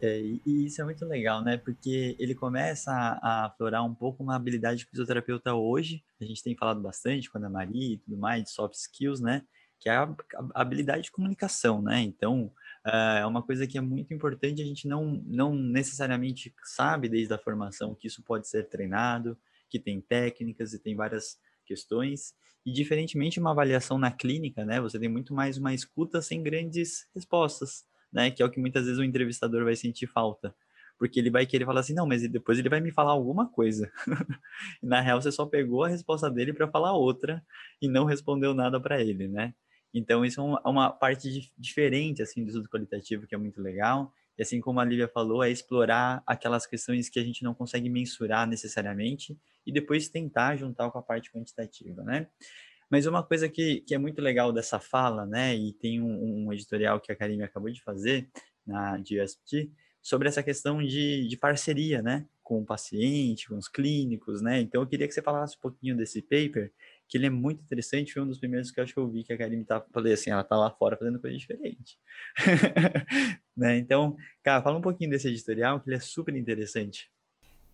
É, 0.00 0.20
e 0.20 0.66
isso 0.66 0.80
é 0.80 0.84
muito 0.84 1.04
legal, 1.06 1.42
né? 1.42 1.56
Porque 1.56 2.16
ele 2.18 2.34
começa 2.34 2.92
a, 2.92 3.46
aflorar 3.46 3.84
um 3.84 3.94
pouco 3.94 4.22
uma 4.22 4.36
habilidade 4.36 4.84
o 4.84 4.88
fisioterapeuta 4.88 5.54
hoje, 5.54 6.04
a 6.20 6.24
gente 6.24 6.42
tem 6.42 6.54
falado 6.54 6.80
bastante 6.80 7.30
com 7.30 7.38
a 7.38 7.48
Maria 7.48 7.94
e 7.94 7.98
tudo 7.98 8.16
mais, 8.16 8.44
de 8.44 8.50
soft 8.50 8.74
skills, 8.74 9.20
né? 9.20 9.42
Que 9.80 9.88
é 9.88 9.96
a, 9.96 10.14
habilidade 10.54 11.04
de 11.04 11.10
comunicação, 11.10 11.80
né? 11.80 12.00
Então, 12.02 12.52
uh, 12.86 13.18
é 13.20 13.26
uma 13.26 13.42
coisa 13.42 13.66
que 13.66 13.78
é 13.78 13.80
muito 13.80 14.12
importante, 14.12 14.60
a 14.60 14.66
gente 14.66 14.86
não, 14.86 15.22
não 15.24 15.54
necessariamente 15.54 16.54
sabe 16.64 17.08
desde 17.08 17.32
a 17.32 17.38
formação 17.38 17.94
que 17.94 18.06
isso 18.06 18.22
pode 18.22 18.48
ser 18.48 18.68
treinado, 18.68 19.36
que 19.68 19.78
tem 19.78 20.00
técnicas 20.00 20.74
e 20.74 20.78
tem 20.78 20.94
várias 20.94 21.38
questões. 21.64 22.34
E 22.66 22.72
diferentemente 22.72 23.34
de 23.34 23.40
uma 23.40 23.52
avaliação 23.52 23.96
na 23.96 24.10
clínica, 24.10 24.64
né, 24.64 24.80
você 24.80 24.98
tem 24.98 25.08
muito 25.08 25.32
mais 25.32 25.56
uma 25.56 25.72
escuta 25.72 26.20
sem 26.20 26.42
grandes 26.42 27.08
respostas, 27.14 27.86
né, 28.16 28.30
que 28.30 28.42
é 28.42 28.46
o 28.46 28.50
que 28.50 28.58
muitas 28.58 28.86
vezes 28.86 28.98
o 28.98 29.04
entrevistador 29.04 29.62
vai 29.62 29.76
sentir 29.76 30.06
falta. 30.06 30.54
Porque 30.98 31.20
ele 31.20 31.28
vai 31.28 31.44
querer 31.44 31.66
falar 31.66 31.80
assim, 31.80 31.92
não, 31.92 32.06
mas 32.06 32.26
depois 32.26 32.58
ele 32.58 32.70
vai 32.70 32.80
me 32.80 32.90
falar 32.90 33.10
alguma 33.10 33.46
coisa. 33.46 33.92
na 34.82 35.02
real, 35.02 35.20
você 35.20 35.30
só 35.30 35.44
pegou 35.44 35.84
a 35.84 35.88
resposta 35.88 36.30
dele 36.30 36.54
para 36.54 36.66
falar 36.66 36.94
outra 36.94 37.44
e 37.82 37.86
não 37.86 38.06
respondeu 38.06 38.54
nada 38.54 38.80
para 38.80 38.98
ele, 39.02 39.28
né? 39.28 39.52
Então, 39.92 40.24
isso 40.24 40.40
é 40.40 40.42
uma, 40.42 40.62
uma 40.64 40.90
parte 40.90 41.52
diferente, 41.58 42.22
assim, 42.22 42.42
do 42.42 42.48
estudo 42.48 42.70
qualitativo, 42.70 43.26
que 43.26 43.34
é 43.34 43.38
muito 43.38 43.60
legal. 43.60 44.10
E 44.38 44.42
assim 44.42 44.60
como 44.60 44.80
a 44.80 44.84
Lívia 44.84 45.08
falou, 45.08 45.44
é 45.44 45.50
explorar 45.50 46.22
aquelas 46.26 46.66
questões 46.66 47.10
que 47.10 47.18
a 47.18 47.24
gente 47.24 47.42
não 47.42 47.52
consegue 47.52 47.90
mensurar 47.90 48.46
necessariamente 48.46 49.38
e 49.66 49.72
depois 49.72 50.08
tentar 50.08 50.56
juntar 50.56 50.90
com 50.90 50.98
a 50.98 51.02
parte 51.02 51.30
quantitativa, 51.30 52.02
né? 52.02 52.28
Mas 52.90 53.06
uma 53.06 53.22
coisa 53.22 53.48
que, 53.48 53.80
que 53.80 53.94
é 53.94 53.98
muito 53.98 54.20
legal 54.20 54.52
dessa 54.52 54.78
fala, 54.78 55.26
né, 55.26 55.54
e 55.54 55.72
tem 55.72 56.00
um, 56.00 56.46
um 56.46 56.52
editorial 56.52 57.00
que 57.00 57.10
a 57.10 57.16
Karine 57.16 57.42
acabou 57.42 57.70
de 57.70 57.82
fazer 57.82 58.28
na 58.66 58.98
GSPT, 58.98 59.70
sobre 60.00 60.28
essa 60.28 60.42
questão 60.42 60.82
de, 60.82 61.26
de 61.26 61.36
parceria, 61.36 62.00
né, 62.00 62.26
com 62.42 62.60
o 62.60 62.64
paciente, 62.64 63.48
com 63.48 63.56
os 63.56 63.68
clínicos, 63.68 64.40
né, 64.40 64.60
então 64.60 64.80
eu 64.82 64.86
queria 64.86 65.08
que 65.08 65.14
você 65.14 65.22
falasse 65.22 65.56
um 65.56 65.60
pouquinho 65.60 65.96
desse 65.96 66.22
paper, 66.22 66.72
que 67.08 67.16
ele 67.16 67.26
é 67.26 67.30
muito 67.30 67.62
interessante, 67.62 68.12
foi 68.12 68.22
um 68.22 68.26
dos 68.26 68.38
primeiros 68.38 68.70
que 68.70 68.80
eu 68.80 68.84
acho 68.84 68.92
que 68.92 68.98
eu 68.98 69.08
vi 69.08 69.22
que 69.22 69.32
a 69.32 69.38
Karine 69.38 69.64
tá, 69.64 69.80
falei 69.92 70.12
assim, 70.12 70.30
ela 70.30 70.42
tá 70.42 70.56
lá 70.56 70.70
fora 70.70 70.96
fazendo 70.96 71.20
coisa 71.20 71.36
diferente. 71.36 71.98
né? 73.56 73.78
Então, 73.78 74.16
cara, 74.42 74.62
fala 74.62 74.78
um 74.78 74.82
pouquinho 74.82 75.10
desse 75.10 75.28
editorial, 75.28 75.80
que 75.80 75.88
ele 75.88 75.96
é 75.96 76.00
super 76.00 76.34
interessante. 76.34 77.10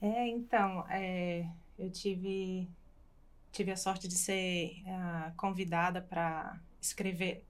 É, 0.01 0.29
então, 0.29 0.85
é, 0.91 1.47
eu 1.79 1.91
tive, 1.91 2.69
tive 3.53 3.71
a 3.71 3.77
sorte 3.77 4.09
de 4.09 4.15
ser 4.15 4.83
uh, 4.87 5.35
convidada 5.37 6.01
para 6.01 6.59
escrever. 6.81 7.45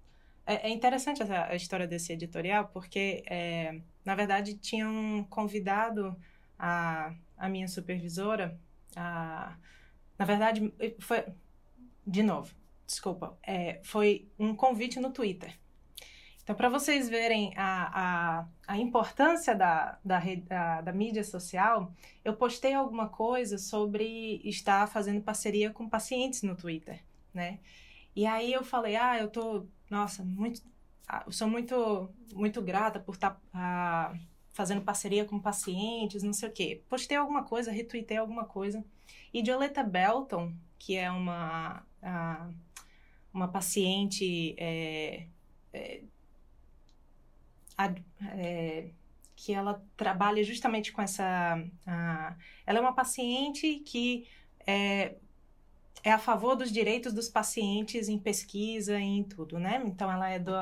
É, 0.44 0.68
é, 0.68 0.70
interessante 0.70 1.22
essa, 1.22 1.44
a 1.46 1.54
história 1.54 1.86
desse 1.86 2.12
editorial, 2.12 2.68
porque, 2.68 3.22
é, 3.26 3.80
na 4.04 4.14
verdade, 4.14 4.54
tinham 4.58 5.24
convidado 5.30 6.16
a, 6.58 7.14
a 7.36 7.48
minha 7.48 7.68
supervisora, 7.68 8.58
a, 8.96 9.56
na 10.18 10.24
verdade, 10.24 10.72
foi, 10.98 11.24
de 12.06 12.22
novo, 12.22 12.54
desculpa, 12.86 13.38
é, 13.42 13.80
foi 13.84 14.28
um 14.38 14.54
convite 14.54 15.00
no 15.00 15.12
Twitter. 15.12 15.56
Então, 16.42 16.56
para 16.56 16.68
vocês 16.68 17.08
verem 17.08 17.52
a, 17.56 18.40
a, 18.40 18.48
a 18.66 18.78
importância 18.78 19.54
da, 19.54 19.98
da, 20.04 20.20
da, 20.48 20.80
da, 20.80 20.92
mídia 20.92 21.22
social, 21.22 21.92
eu 22.24 22.34
postei 22.34 22.74
alguma 22.74 23.08
coisa 23.08 23.58
sobre 23.58 24.40
estar 24.44 24.88
fazendo 24.88 25.22
parceria 25.22 25.70
com 25.70 25.88
pacientes 25.88 26.42
no 26.42 26.56
Twitter, 26.56 27.00
né? 27.32 27.60
E 28.14 28.26
aí 28.26 28.52
eu 28.52 28.64
falei, 28.64 28.96
ah, 28.96 29.18
eu 29.18 29.28
tô, 29.30 29.66
nossa, 29.88 30.24
muito, 30.24 30.60
ah, 31.06 31.24
sou 31.30 31.48
muito, 31.48 32.10
muito 32.34 32.60
grata 32.60 32.98
por 32.98 33.14
estar 33.14 33.30
tá, 33.30 33.40
ah, 33.54 34.14
fazendo 34.52 34.82
parceria 34.82 35.24
com 35.24 35.40
pacientes, 35.40 36.22
não 36.22 36.32
sei 36.32 36.48
o 36.48 36.52
quê. 36.52 36.82
Postei 36.88 37.16
alguma 37.16 37.44
coisa, 37.44 37.70
retuitei 37.70 38.16
alguma 38.16 38.44
coisa. 38.44 38.84
E 39.32 39.42
Violeta 39.42 39.82
Belton, 39.84 40.52
que 40.78 40.96
é 40.96 41.10
uma 41.10 41.86
a, 42.02 42.50
uma 43.32 43.48
paciente 43.48 44.54
é, 44.58 45.26
é, 45.72 46.02
a, 47.86 47.94
é, 48.36 48.90
que 49.34 49.52
ela 49.52 49.82
trabalha 49.96 50.42
justamente 50.44 50.92
com 50.92 51.02
essa. 51.02 51.24
A, 51.86 52.36
ela 52.66 52.78
é 52.78 52.80
uma 52.80 52.94
paciente 52.94 53.80
que 53.80 54.26
é, 54.66 55.16
é 56.04 56.12
a 56.12 56.18
favor 56.18 56.54
dos 56.54 56.70
direitos 56.70 57.12
dos 57.12 57.28
pacientes 57.28 58.08
em 58.08 58.18
pesquisa 58.18 58.98
e 58.98 59.04
em 59.04 59.24
tudo, 59.24 59.58
né? 59.58 59.82
Então 59.84 60.10
ela 60.10 60.28
é 60.28 60.38
do, 60.38 60.52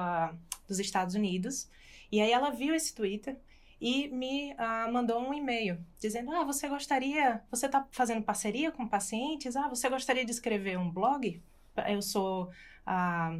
dos 0.66 0.78
Estados 0.78 1.14
Unidos. 1.14 1.68
E 2.10 2.20
aí 2.20 2.32
ela 2.32 2.50
viu 2.50 2.74
esse 2.74 2.94
Twitter 2.94 3.36
e 3.80 4.08
me 4.08 4.54
mandou 4.92 5.20
um 5.20 5.32
e-mail 5.32 5.78
dizendo: 5.98 6.30
Ah, 6.32 6.44
você 6.44 6.68
gostaria, 6.68 7.42
você 7.50 7.66
está 7.66 7.86
fazendo 7.90 8.22
parceria 8.22 8.70
com 8.70 8.86
pacientes? 8.86 9.56
Ah, 9.56 9.68
você 9.68 9.88
gostaria 9.88 10.24
de 10.24 10.30
escrever 10.30 10.78
um 10.78 10.90
blog? 10.90 11.42
Eu 11.88 12.02
sou 12.02 12.50
a, 12.84 13.38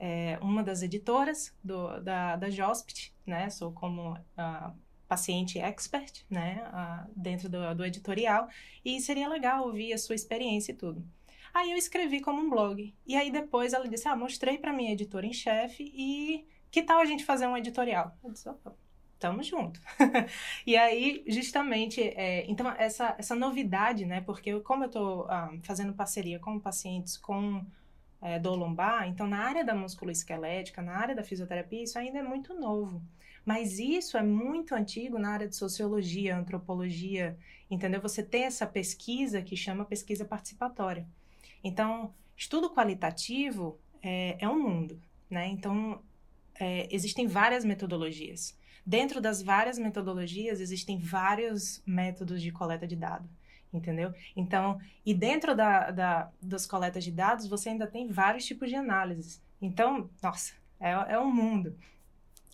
é, 0.00 0.38
uma 0.40 0.62
das 0.62 0.82
editoras 0.82 1.54
do, 1.62 2.00
da, 2.00 2.34
da 2.34 2.48
JOSPT, 2.48 3.12
né? 3.26 3.50
Sou 3.50 3.70
como 3.70 4.14
uh, 4.14 4.72
paciente 5.06 5.58
expert, 5.58 6.24
né? 6.30 6.64
dentro 7.14 7.48
do, 7.48 7.74
do 7.74 7.84
editorial 7.84 8.48
e 8.84 9.00
seria 9.00 9.28
legal 9.28 9.66
ouvir 9.66 9.92
a 9.92 9.98
sua 9.98 10.14
experiência 10.14 10.72
e 10.72 10.74
tudo. 10.74 11.04
Aí 11.52 11.70
eu 11.72 11.76
escrevi 11.76 12.20
como 12.20 12.40
um 12.40 12.48
blog. 12.48 12.94
E 13.06 13.16
aí 13.16 13.30
depois 13.30 13.72
ela 13.72 13.88
disse: 13.88 14.08
Ah, 14.08 14.16
mostrei 14.16 14.56
para 14.56 14.72
minha 14.72 14.92
editora 14.92 15.26
em 15.26 15.32
chefe 15.32 15.92
e 15.94 16.46
que 16.70 16.82
tal 16.82 17.00
a 17.00 17.04
gente 17.04 17.24
fazer 17.24 17.46
um 17.46 17.56
editorial? 17.56 18.16
Eu 18.24 18.32
disse: 18.32 18.48
Opa, 18.48 18.74
Tamo 19.20 19.42
junto. 19.42 19.78
e 20.66 20.78
aí, 20.78 21.22
justamente, 21.28 22.00
é, 22.00 22.50
então, 22.50 22.70
essa, 22.78 23.14
essa 23.18 23.34
novidade, 23.34 24.06
né? 24.06 24.22
Porque 24.22 24.58
como 24.60 24.84
eu 24.84 24.86
estou 24.86 25.26
ah, 25.28 25.52
fazendo 25.62 25.92
parceria 25.92 26.38
com 26.38 26.58
pacientes 26.58 27.18
com 27.18 27.62
é, 28.22 28.38
lombar, 28.38 29.08
então, 29.08 29.26
na 29.26 29.38
área 29.38 29.64
da 29.64 29.74
musculoesquelética, 29.74 30.82
na 30.82 30.92
área 30.96 31.14
da 31.14 31.24
fisioterapia, 31.24 31.82
isso 31.82 31.98
ainda 31.98 32.18
é 32.18 32.22
muito 32.22 32.54
novo. 32.54 33.02
Mas 33.44 33.78
isso 33.78 34.16
é 34.16 34.22
muito 34.22 34.74
antigo 34.74 35.18
na 35.18 35.30
área 35.30 35.48
de 35.48 35.56
sociologia, 35.56 36.36
antropologia, 36.36 37.38
entendeu? 37.70 38.00
Você 38.00 38.22
tem 38.22 38.44
essa 38.44 38.66
pesquisa 38.66 39.40
que 39.40 39.56
chama 39.56 39.84
pesquisa 39.84 40.24
participatória. 40.24 41.06
Então, 41.64 42.12
estudo 42.36 42.70
qualitativo 42.70 43.78
é, 44.02 44.36
é 44.38 44.48
um 44.48 44.60
mundo, 44.60 45.00
né? 45.28 45.48
Então, 45.48 46.02
é, 46.54 46.86
existem 46.94 47.26
várias 47.26 47.64
metodologias. 47.64 48.56
Dentro 48.84 49.20
das 49.20 49.42
várias 49.42 49.78
metodologias, 49.78 50.60
existem 50.60 50.98
vários 50.98 51.82
métodos 51.86 52.42
de 52.42 52.50
coleta 52.50 52.86
de 52.86 52.96
dados. 52.96 53.30
Entendeu? 53.72 54.12
Então, 54.36 54.80
e 55.04 55.14
dentro 55.14 55.54
da, 55.54 55.90
da, 55.90 56.30
das 56.40 56.66
coletas 56.66 57.04
de 57.04 57.12
dados, 57.12 57.46
você 57.46 57.70
ainda 57.70 57.86
tem 57.86 58.08
vários 58.08 58.44
tipos 58.44 58.68
de 58.68 58.76
análises. 58.76 59.42
Então, 59.60 60.10
nossa, 60.22 60.54
é, 60.78 60.90
é 60.90 61.18
um 61.18 61.30
mundo. 61.30 61.76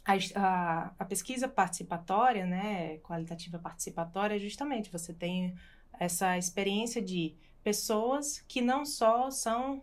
A, 0.05 0.14
a, 0.35 0.92
a, 0.98 1.05
pesquisa 1.05 1.48
participatória, 1.48 2.46
né, 2.46 2.98
qualitativa 2.98 3.59
participatória, 3.59 4.37
é 4.37 4.38
justamente 4.38 4.90
você 4.90 5.12
tem 5.12 5.55
essa 5.98 6.37
experiência 6.38 7.02
de 7.02 7.35
pessoas 7.64 8.44
que 8.46 8.61
não 8.61 8.85
só 8.85 9.31
são 9.31 9.83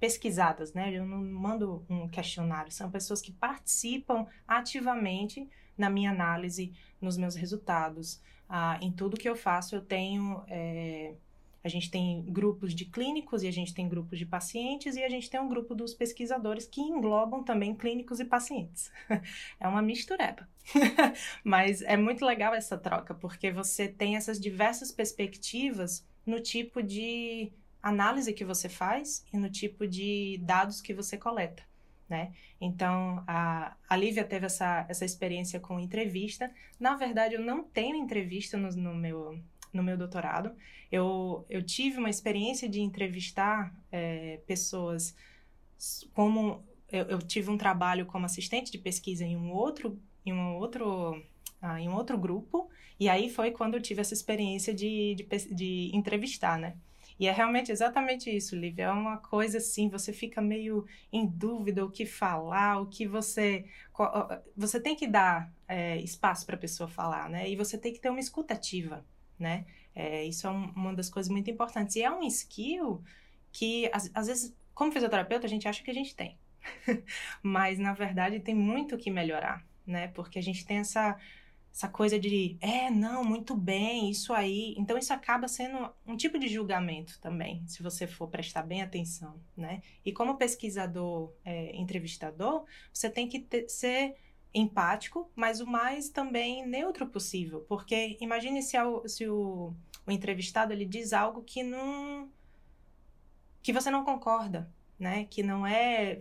pesquisadas, 0.00 0.72
né? 0.72 0.90
Eu 0.90 1.04
não 1.04 1.22
mando 1.22 1.84
um 1.88 2.08
questionário, 2.08 2.72
são 2.72 2.90
pessoas 2.90 3.20
que 3.20 3.32
participam 3.32 4.26
ativamente 4.48 5.48
na 5.76 5.90
minha 5.90 6.10
análise, 6.10 6.72
nos 7.00 7.16
meus 7.16 7.34
resultados, 7.34 8.20
ah, 8.50 8.76
em 8.82 8.90
tudo 8.90 9.16
que 9.16 9.28
eu 9.28 9.36
faço. 9.36 9.76
Eu 9.76 9.80
tenho, 9.80 10.42
é, 10.48 11.14
a 11.62 11.68
gente 11.68 11.88
tem 11.88 12.22
grupos 12.22 12.74
de 12.74 12.84
clínicos 12.84 13.44
e 13.44 13.46
a 13.46 13.52
gente 13.52 13.72
tem 13.72 13.88
grupos 13.88 14.18
de 14.18 14.26
pacientes 14.26 14.96
e 14.96 15.04
a 15.04 15.08
gente 15.08 15.30
tem 15.30 15.38
um 15.38 15.48
grupo 15.48 15.72
dos 15.72 15.94
pesquisadores 15.94 16.66
que 16.66 16.80
englobam 16.80 17.44
também 17.44 17.74
clínicos 17.74 18.18
e 18.18 18.24
pacientes. 18.24 18.90
é 19.60 19.68
uma 19.68 19.80
mistureba, 19.80 20.48
mas 21.44 21.80
é 21.82 21.96
muito 21.96 22.26
legal 22.26 22.52
essa 22.52 22.76
troca 22.76 23.14
porque 23.14 23.52
você 23.52 23.86
tem 23.86 24.16
essas 24.16 24.40
diversas 24.40 24.90
perspectivas 24.90 26.04
no 26.26 26.40
tipo 26.40 26.82
de 26.82 27.52
análise 27.80 28.32
que 28.32 28.44
você 28.44 28.68
faz 28.68 29.24
e 29.32 29.36
no 29.36 29.48
tipo 29.48 29.86
de 29.86 30.38
dados 30.42 30.80
que 30.80 30.92
você 30.92 31.16
coleta. 31.16 31.69
Né? 32.10 32.32
Então, 32.60 33.22
a, 33.24 33.76
a 33.88 33.96
Lívia 33.96 34.24
teve 34.24 34.44
essa, 34.44 34.84
essa 34.88 35.04
experiência 35.04 35.60
com 35.60 35.78
entrevista. 35.78 36.52
Na 36.78 36.96
verdade, 36.96 37.36
eu 37.36 37.40
não 37.40 37.62
tenho 37.62 37.94
entrevista 37.94 38.58
no, 38.58 38.68
no 38.70 38.96
meu, 38.96 39.38
no 39.72 39.80
meu 39.80 39.96
doutorado. 39.96 40.52
Eu, 40.90 41.46
eu 41.48 41.62
tive 41.62 41.98
uma 41.98 42.10
experiência 42.10 42.68
de 42.68 42.80
entrevistar 42.80 43.72
é, 43.92 44.40
pessoas 44.44 45.14
como... 46.12 46.68
Eu, 46.90 47.04
eu, 47.04 47.18
tive 47.20 47.48
um 47.48 47.56
trabalho 47.56 48.04
como 48.04 48.26
assistente 48.26 48.72
de 48.72 48.78
pesquisa 48.78 49.24
em 49.24 49.36
um 49.36 49.52
outro, 49.52 49.96
em 50.26 50.32
um 50.32 50.56
outro, 50.56 51.24
ah, 51.62 51.80
em 51.80 51.88
um 51.88 51.94
outro 51.94 52.18
grupo, 52.18 52.68
e 52.98 53.08
aí 53.08 53.30
foi 53.30 53.52
quando 53.52 53.74
eu 53.74 53.80
tive 53.80 54.00
essa 54.00 54.12
experiência 54.12 54.74
de, 54.74 55.14
de, 55.14 55.54
de 55.54 55.90
entrevistar, 55.94 56.58
né? 56.58 56.76
E 57.20 57.28
é 57.28 57.32
realmente 57.32 57.70
exatamente 57.70 58.34
isso, 58.34 58.56
Lívia. 58.56 58.84
É 58.84 58.90
uma 58.90 59.18
coisa 59.18 59.58
assim, 59.58 59.90
você 59.90 60.10
fica 60.10 60.40
meio 60.40 60.86
em 61.12 61.26
dúvida 61.26 61.84
o 61.84 61.90
que 61.90 62.06
falar, 62.06 62.80
o 62.80 62.86
que 62.86 63.06
você. 63.06 63.66
Você 64.56 64.80
tem 64.80 64.96
que 64.96 65.06
dar 65.06 65.52
é, 65.68 65.98
espaço 65.98 66.46
para 66.46 66.56
a 66.56 66.58
pessoa 66.58 66.88
falar, 66.88 67.28
né? 67.28 67.46
E 67.46 67.54
você 67.56 67.76
tem 67.76 67.92
que 67.92 68.00
ter 68.00 68.08
uma 68.08 68.20
escutativa, 68.20 69.04
né? 69.38 69.66
É, 69.94 70.24
isso 70.24 70.46
é 70.46 70.50
um, 70.50 70.70
uma 70.70 70.94
das 70.94 71.10
coisas 71.10 71.30
muito 71.30 71.50
importantes. 71.50 71.94
E 71.94 72.02
é 72.02 72.10
um 72.10 72.22
skill 72.22 73.04
que, 73.52 73.90
às, 73.92 74.10
às 74.14 74.26
vezes, 74.26 74.56
como 74.72 74.90
fisioterapeuta, 74.90 75.46
a 75.46 75.50
gente 75.50 75.68
acha 75.68 75.82
que 75.82 75.90
a 75.90 75.94
gente 75.94 76.16
tem. 76.16 76.38
Mas, 77.42 77.78
na 77.78 77.92
verdade, 77.92 78.40
tem 78.40 78.54
muito 78.54 78.96
que 78.96 79.10
melhorar, 79.10 79.62
né? 79.86 80.08
Porque 80.08 80.38
a 80.38 80.42
gente 80.42 80.64
tem 80.64 80.78
essa 80.78 81.18
essa 81.72 81.88
coisa 81.88 82.18
de, 82.18 82.56
é, 82.60 82.90
não, 82.90 83.24
muito 83.24 83.54
bem, 83.54 84.10
isso 84.10 84.32
aí. 84.32 84.74
Então, 84.76 84.98
isso 84.98 85.12
acaba 85.12 85.46
sendo 85.46 85.88
um 86.06 86.16
tipo 86.16 86.38
de 86.38 86.48
julgamento 86.48 87.18
também, 87.20 87.66
se 87.66 87.82
você 87.82 88.06
for 88.06 88.28
prestar 88.28 88.62
bem 88.62 88.82
atenção, 88.82 89.40
né? 89.56 89.82
E 90.04 90.12
como 90.12 90.36
pesquisador, 90.36 91.32
é, 91.44 91.74
entrevistador, 91.76 92.64
você 92.92 93.08
tem 93.08 93.28
que 93.28 93.38
ter, 93.38 93.68
ser 93.68 94.16
empático, 94.52 95.30
mas 95.34 95.60
o 95.60 95.66
mais 95.66 96.08
também 96.08 96.66
neutro 96.66 97.06
possível, 97.06 97.64
porque 97.68 98.16
imagine 98.20 98.62
se, 98.62 98.76
se 99.06 99.28
o, 99.28 99.72
o 100.06 100.10
entrevistado 100.10 100.72
ele 100.72 100.84
diz 100.84 101.12
algo 101.12 101.42
que 101.42 101.62
não 101.62 102.28
que 103.62 103.72
você 103.72 103.90
não 103.90 104.04
concorda, 104.04 104.70
né? 104.98 105.24
Que 105.26 105.42
não 105.42 105.66
é 105.66 106.20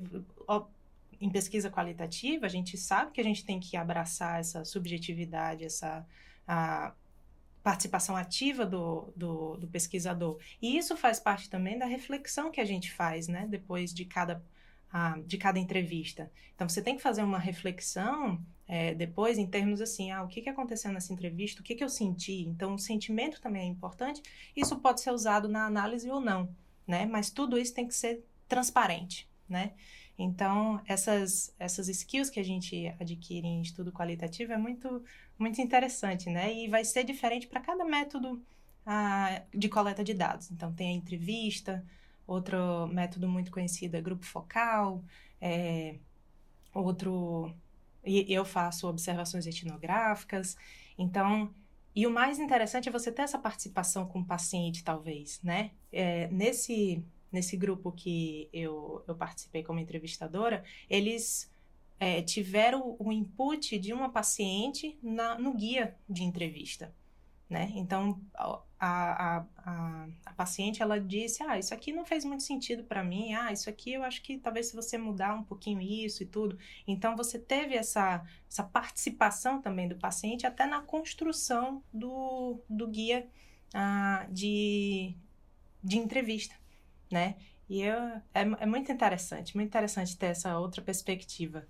em 1.21 1.29
pesquisa 1.29 1.69
qualitativa, 1.69 2.45
a 2.45 2.49
gente 2.49 2.77
sabe 2.77 3.11
que 3.11 3.19
a 3.21 3.23
gente 3.23 3.45
tem 3.45 3.59
que 3.59 3.75
abraçar 3.75 4.39
essa 4.39 4.63
subjetividade, 4.63 5.65
essa 5.65 6.05
participação 7.61 8.15
ativa 8.15 8.65
do, 8.65 9.11
do, 9.15 9.57
do, 9.57 9.67
pesquisador. 9.67 10.39
E 10.61 10.77
isso 10.77 10.95
faz 10.95 11.19
parte 11.19 11.49
também 11.49 11.77
da 11.77 11.85
reflexão 11.85 12.51
que 12.51 12.61
a 12.61 12.65
gente 12.65 12.91
faz, 12.91 13.27
né, 13.27 13.45
depois 13.47 13.93
de 13.93 14.05
cada, 14.05 14.41
a, 14.91 15.19
de 15.25 15.37
cada 15.37 15.59
entrevista. 15.59 16.31
Então, 16.55 16.67
você 16.67 16.81
tem 16.81 16.95
que 16.95 17.01
fazer 17.01 17.21
uma 17.21 17.37
reflexão 17.37 18.41
é, 18.67 18.93
depois 18.93 19.37
em 19.37 19.45
termos 19.45 19.81
assim, 19.81 20.11
ah, 20.11 20.23
o 20.23 20.27
que, 20.27 20.41
que 20.41 20.49
aconteceu 20.49 20.91
nessa 20.91 21.11
entrevista, 21.11 21.61
o 21.61 21.63
que, 21.63 21.75
que 21.75 21.83
eu 21.83 21.89
senti. 21.89 22.41
Então, 22.47 22.75
o 22.75 22.79
sentimento 22.79 23.41
também 23.41 23.63
é 23.63 23.65
importante. 23.65 24.21
Isso 24.55 24.77
pode 24.79 25.01
ser 25.01 25.11
usado 25.11 25.49
na 25.49 25.65
análise 25.65 26.09
ou 26.09 26.21
não, 26.21 26.49
né, 26.87 27.05
mas 27.05 27.29
tudo 27.29 27.57
isso 27.57 27.73
tem 27.73 27.87
que 27.87 27.95
ser 27.95 28.23
transparente, 28.47 29.27
né. 29.47 29.73
Então, 30.21 30.81
essas, 30.85 31.55
essas 31.57 31.87
skills 31.87 32.29
que 32.29 32.41
a 32.41 32.43
gente 32.43 32.93
adquire 32.99 33.47
em 33.47 33.61
estudo 33.61 33.89
qualitativo 33.89 34.51
é 34.51 34.57
muito, 34.57 35.01
muito 35.37 35.61
interessante, 35.61 36.29
né? 36.29 36.53
E 36.53 36.67
vai 36.67 36.83
ser 36.83 37.05
diferente 37.05 37.47
para 37.47 37.61
cada 37.61 37.85
método 37.85 38.43
ah, 38.85 39.41
de 39.55 39.69
coleta 39.69 40.03
de 40.03 40.13
dados. 40.13 40.51
Então, 40.51 40.73
tem 40.73 40.89
a 40.89 40.97
entrevista, 40.97 41.85
outro 42.27 42.85
método 42.87 43.29
muito 43.29 43.49
conhecido 43.49 43.95
é 43.95 44.01
grupo 44.01 44.25
focal, 44.25 45.01
é, 45.39 45.95
outro... 46.73 47.55
E 48.05 48.33
eu 48.33 48.43
faço 48.43 48.89
observações 48.89 49.47
etnográficas. 49.47 50.57
Então, 50.97 51.53
e 51.95 52.05
o 52.05 52.11
mais 52.11 52.39
interessante 52.39 52.89
é 52.89 52.91
você 52.91 53.09
ter 53.09 53.21
essa 53.21 53.39
participação 53.39 54.05
com 54.05 54.19
o 54.19 54.25
paciente, 54.25 54.83
talvez, 54.83 55.41
né? 55.41 55.71
É, 55.93 56.27
nesse 56.27 57.05
nesse 57.31 57.55
grupo 57.55 57.91
que 57.91 58.49
eu, 58.51 59.03
eu 59.07 59.15
participei 59.15 59.63
como 59.63 59.79
entrevistadora, 59.79 60.63
eles 60.89 61.51
é, 61.99 62.21
tiveram 62.21 62.95
o 62.97 63.11
input 63.11 63.77
de 63.77 63.93
uma 63.93 64.09
paciente 64.09 64.97
na, 65.03 65.37
no 65.37 65.53
guia 65.53 65.95
de 66.09 66.23
entrevista. 66.23 66.93
Né? 67.49 67.71
Então, 67.75 68.21
a, 68.35 68.61
a, 68.79 69.45
a, 69.57 70.07
a, 70.23 70.33
paciente, 70.33 70.83
ela 70.83 70.99
disse, 70.99 71.41
ah, 71.41 71.57
isso 71.57 71.73
aqui 71.73 71.91
não 71.91 72.05
fez 72.05 72.23
muito 72.23 72.43
sentido 72.43 72.83
para 72.83 73.03
mim, 73.03 73.33
ah, 73.33 73.51
isso 73.51 73.67
aqui 73.67 73.93
eu 73.93 74.03
acho 74.03 74.21
que 74.21 74.37
talvez 74.37 74.67
se 74.67 74.75
você 74.75 74.99
mudar 74.99 75.33
um 75.33 75.43
pouquinho 75.43 75.81
isso 75.81 76.21
e 76.21 76.27
tudo. 76.27 76.59
Então, 76.87 77.17
você 77.17 77.39
teve 77.39 77.75
essa, 77.75 78.23
essa 78.47 78.63
participação 78.63 79.59
também 79.61 79.87
do 79.87 79.95
paciente 79.95 80.45
até 80.45 80.67
na 80.67 80.81
construção 80.81 81.83
do, 81.91 82.61
do 82.69 82.87
guia 82.87 83.27
ah, 83.73 84.27
de, 84.29 85.15
de 85.83 85.97
entrevista 85.97 86.58
né? 87.11 87.35
E 87.69 87.81
eu, 87.81 87.95
é, 88.33 88.41
é 88.59 88.65
muito 88.65 88.91
interessante, 88.91 89.55
muito 89.55 89.67
interessante 89.67 90.17
ter 90.17 90.27
essa 90.27 90.57
outra 90.57 90.81
perspectiva. 90.81 91.67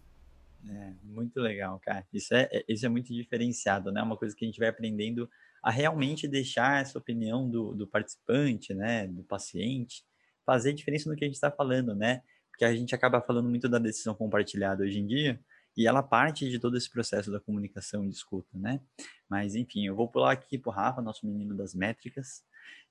É, 0.68 0.94
muito 1.04 1.40
legal, 1.40 1.80
cara. 1.80 2.06
Isso 2.14 2.34
é, 2.34 2.50
é, 2.52 2.64
isso 2.68 2.86
é 2.86 2.90
muito 2.90 3.14
diferenciado, 3.14 3.92
né? 3.92 4.02
Uma 4.02 4.18
coisa 4.18 4.36
que 4.36 4.46
a 4.46 4.48
gente 4.48 4.60
vai 4.60 4.70
aprendendo 4.70 5.30
a 5.64 5.70
realmente 5.70 6.28
deixar 6.28 6.82
essa 6.82 6.98
opinião 6.98 7.50
do, 7.50 7.74
do 7.74 7.88
participante, 7.88 8.74
né? 8.74 9.08
Do 9.08 9.24
paciente, 9.24 10.04
fazer 10.46 10.74
diferença 10.74 11.10
no 11.10 11.16
que 11.16 11.24
a 11.24 11.28
gente 11.28 11.36
está 11.36 11.52
falando, 11.52 11.96
né? 11.96 12.22
Porque 12.50 12.66
a 12.66 12.76
gente 12.76 12.94
acaba 12.96 13.22
falando 13.22 13.50
muito 13.50 13.70
da 13.70 13.80
decisão 13.80 14.14
compartilhada 14.16 14.84
hoje 14.84 15.00
em 15.00 15.08
dia, 15.08 15.40
e 15.78 15.88
ela 15.88 16.04
parte 16.04 16.50
de 16.50 16.60
todo 16.60 16.76
esse 16.78 16.90
processo 16.90 17.32
da 17.32 17.40
comunicação 17.40 18.04
e 18.04 18.10
de 18.10 18.16
escuta, 18.16 18.58
né? 18.58 18.82
Mas, 19.30 19.56
enfim, 19.56 19.86
eu 19.86 19.96
vou 19.96 20.10
pular 20.10 20.34
aqui 20.34 20.58
pro 20.58 20.72
Rafa, 20.72 21.02
nosso 21.02 21.26
menino 21.26 21.56
das 21.56 21.74
métricas, 21.74 22.44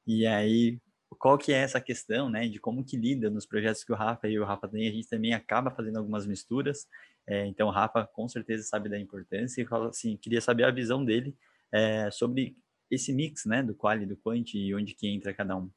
e 0.06 0.26
aí 0.26 0.80
qual 1.16 1.38
que 1.38 1.52
é 1.52 1.56
essa 1.56 1.80
questão, 1.80 2.28
né, 2.28 2.46
de 2.46 2.58
como 2.58 2.84
que 2.84 2.96
lida 2.96 3.30
nos 3.30 3.46
projetos 3.46 3.84
que 3.84 3.92
o 3.92 3.96
Rafa 3.96 4.28
e 4.28 4.38
o 4.38 4.44
Rafa 4.44 4.68
têm, 4.68 4.88
a 4.88 4.92
gente 4.92 5.08
também 5.08 5.32
acaba 5.32 5.70
fazendo 5.70 5.98
algumas 5.98 6.26
misturas, 6.26 6.86
é, 7.26 7.46
então 7.46 7.68
o 7.68 7.70
Rafa 7.70 8.06
com 8.06 8.28
certeza 8.28 8.64
sabe 8.64 8.88
da 8.88 8.98
importância 8.98 9.62
e 9.62 9.66
fala 9.66 9.88
assim, 9.88 10.16
queria 10.16 10.40
saber 10.40 10.64
a 10.64 10.70
visão 10.70 11.04
dele 11.04 11.36
é, 11.72 12.10
sobre 12.10 12.56
esse 12.90 13.12
mix, 13.12 13.44
né, 13.44 13.62
do 13.62 13.74
qual 13.74 13.96
e 13.98 14.06
do 14.06 14.16
quant 14.16 14.54
e 14.54 14.74
onde 14.74 14.94
que 14.94 15.08
entra 15.08 15.34
cada 15.34 15.56
um. 15.56 15.70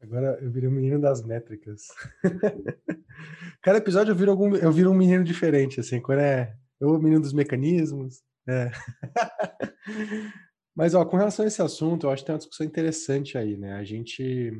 Agora 0.00 0.38
eu 0.42 0.50
virei 0.50 0.68
um 0.68 0.72
menino 0.72 1.00
das 1.00 1.24
métricas. 1.24 1.88
Cada 3.62 3.78
episódio 3.78 4.12
eu 4.12 4.16
viro, 4.16 4.30
algum, 4.30 4.54
eu 4.54 4.70
viro 4.70 4.90
um 4.90 4.94
menino 4.94 5.24
diferente, 5.24 5.80
assim, 5.80 5.98
quando 5.98 6.18
é 6.18 6.54
eu 6.78 6.90
o 6.90 6.98
menino 6.98 7.22
dos 7.22 7.32
mecanismos, 7.32 8.22
é. 8.46 8.70
Mas, 10.74 10.94
ó, 10.94 11.04
com 11.04 11.16
relação 11.16 11.44
a 11.44 11.48
esse 11.48 11.62
assunto, 11.62 12.06
eu 12.06 12.10
acho 12.10 12.22
que 12.22 12.26
tem 12.26 12.32
uma 12.34 12.38
discussão 12.38 12.66
interessante 12.66 13.38
aí, 13.38 13.56
né? 13.56 13.74
A 13.74 13.84
gente 13.84 14.52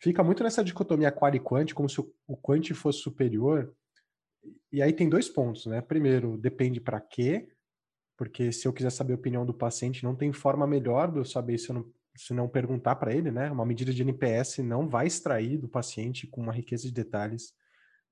fica 0.00 0.24
muito 0.24 0.42
nessa 0.42 0.64
dicotomia 0.64 1.12
qual 1.12 1.34
e 1.34 1.40
quant, 1.40 1.72
como 1.74 1.88
se 1.88 2.00
o 2.00 2.36
quant 2.36 2.72
fosse 2.74 3.00
superior. 3.00 3.74
E 4.72 4.80
aí 4.80 4.92
tem 4.92 5.08
dois 5.08 5.28
pontos, 5.28 5.66
né? 5.66 5.80
Primeiro, 5.82 6.38
depende 6.38 6.80
para 6.80 7.00
quê, 7.00 7.48
porque 8.16 8.50
se 8.50 8.66
eu 8.66 8.72
quiser 8.72 8.90
saber 8.90 9.12
a 9.12 9.16
opinião 9.16 9.44
do 9.44 9.52
paciente, 9.52 10.04
não 10.04 10.16
tem 10.16 10.32
forma 10.32 10.66
melhor 10.66 11.12
de 11.12 11.18
eu 11.18 11.24
saber 11.24 11.58
se 11.58 11.68
eu 11.68 11.74
não, 11.74 11.92
se 12.16 12.32
não 12.32 12.48
perguntar 12.48 12.96
para 12.96 13.14
ele, 13.14 13.30
né? 13.30 13.50
Uma 13.50 13.66
medida 13.66 13.92
de 13.92 14.02
NPS 14.02 14.58
não 14.58 14.88
vai 14.88 15.06
extrair 15.06 15.58
do 15.58 15.68
paciente 15.68 16.26
com 16.26 16.40
uma 16.40 16.52
riqueza 16.52 16.84
de 16.84 16.92
detalhes. 16.92 17.52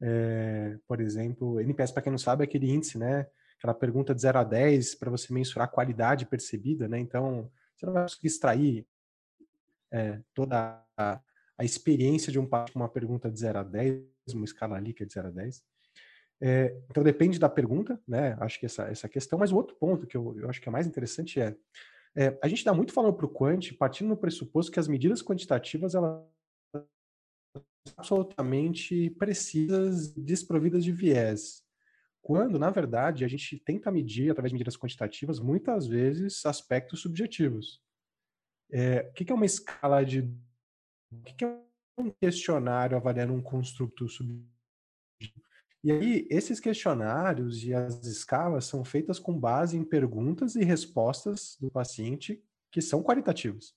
É, 0.03 0.77
por 0.87 1.01
exemplo, 1.01 1.59
NPS, 1.61 1.93
para 1.93 2.03
quem 2.03 2.11
não 2.11 2.19
sabe, 2.19 2.43
é 2.43 2.45
aquele 2.45 2.71
índice, 2.71 2.99
né? 2.99 3.27
Aquela 3.65 3.75
pergunta 3.75 4.15
de 4.15 4.21
0 4.21 4.39
a 4.39 4.45
10 4.45 4.95
para 4.97 5.11
você 5.11 5.33
mensurar 5.33 5.67
a 5.67 5.71
qualidade 5.71 6.27
percebida, 6.27 6.87
né? 6.87 6.99
Então, 6.99 7.51
Você 7.75 7.87
não 7.87 7.95
vai 7.95 8.03
conseguir 8.03 8.27
extrair 8.27 8.87
é, 9.91 10.21
toda 10.35 10.85
a, 10.97 11.21
a, 11.57 11.65
experiência 11.65 12.31
de 12.31 12.39
um 12.39 12.47
paciente 12.47 12.73
com 12.73 12.81
uma 12.81 12.89
pergunta 12.89 13.31
de 13.31 13.41
0 13.41 13.61
a 13.61 13.63
10, 13.63 14.05
uma 14.35 14.45
escala 14.45 14.77
ali 14.77 14.93
que 14.93 15.03
é 15.03 15.07
de 15.07 15.15
0 15.15 15.29
a 15.29 15.31
10. 15.31 15.65
É, 16.43 16.77
então 16.91 17.03
depende 17.03 17.39
da 17.39 17.49
pergunta, 17.49 17.99
né? 18.07 18.37
Acho 18.39 18.61
que 18.61 18.67
essa, 18.67 18.85
essa 18.85 19.09
questão, 19.09 19.39
mas 19.39 19.51
o 19.51 19.57
outro 19.57 19.75
ponto 19.77 20.07
que 20.07 20.17
eu, 20.17 20.39
eu 20.39 20.51
acho 20.51 20.61
que 20.61 20.69
é 20.69 20.73
mais 20.73 20.87
interessante 20.87 21.41
é, 21.41 21.57
é 22.15 22.39
a 22.43 22.49
gente 22.49 22.65
dá 22.65 22.75
muito 22.75 22.93
falando 22.93 23.15
para 23.15 23.27
o 23.27 23.31
quant, 23.31 23.73
partindo 23.79 24.09
no 24.09 24.17
pressuposto 24.17 24.71
que 24.71 24.81
as 24.81 24.89
medidas 24.89 25.23
quantitativas 25.23 25.95
elas 25.95 26.23
absolutamente 27.97 29.11
precisas, 29.11 30.13
desprovidas 30.13 30.85
de 30.85 30.93
viés. 30.93 31.64
Quando, 32.25 32.59
na 32.59 32.71
verdade, 32.71 33.23
a 33.23 33.29
gente 33.29 33.59
tenta 33.59 33.91
medir, 33.91 34.31
através 34.31 34.51
de 34.51 34.55
medidas 34.55 34.79
quantitativas, 34.79 35.39
muitas 35.39 35.87
vezes 35.87 36.47
aspectos 36.47 37.03
subjetivos. 37.03 37.83
É, 38.73 39.11
o 39.11 39.13
que 39.13 39.31
é 39.31 39.35
uma 39.35 39.45
escala 39.45 40.03
de. 40.03 40.23
O 41.13 41.23
que 41.23 41.45
é 41.45 41.61
um 41.99 42.11
questionário 42.11 42.97
avaliando 42.97 43.35
um 43.35 43.43
construto 43.43 44.09
subjetivo? 44.09 44.49
E 45.85 45.93
aí, 45.93 46.27
esses 46.31 46.59
questionários 46.59 47.63
e 47.63 47.75
as 47.75 48.03
escalas 48.07 48.65
são 48.65 48.83
feitas 48.83 49.19
com 49.19 49.39
base 49.39 49.77
em 49.77 49.85
perguntas 49.85 50.57
e 50.57 50.65
respostas 50.65 51.59
do 51.61 51.71
paciente 51.71 52.43
que 52.73 52.81
são 52.81 53.03
qualitativas 53.03 53.77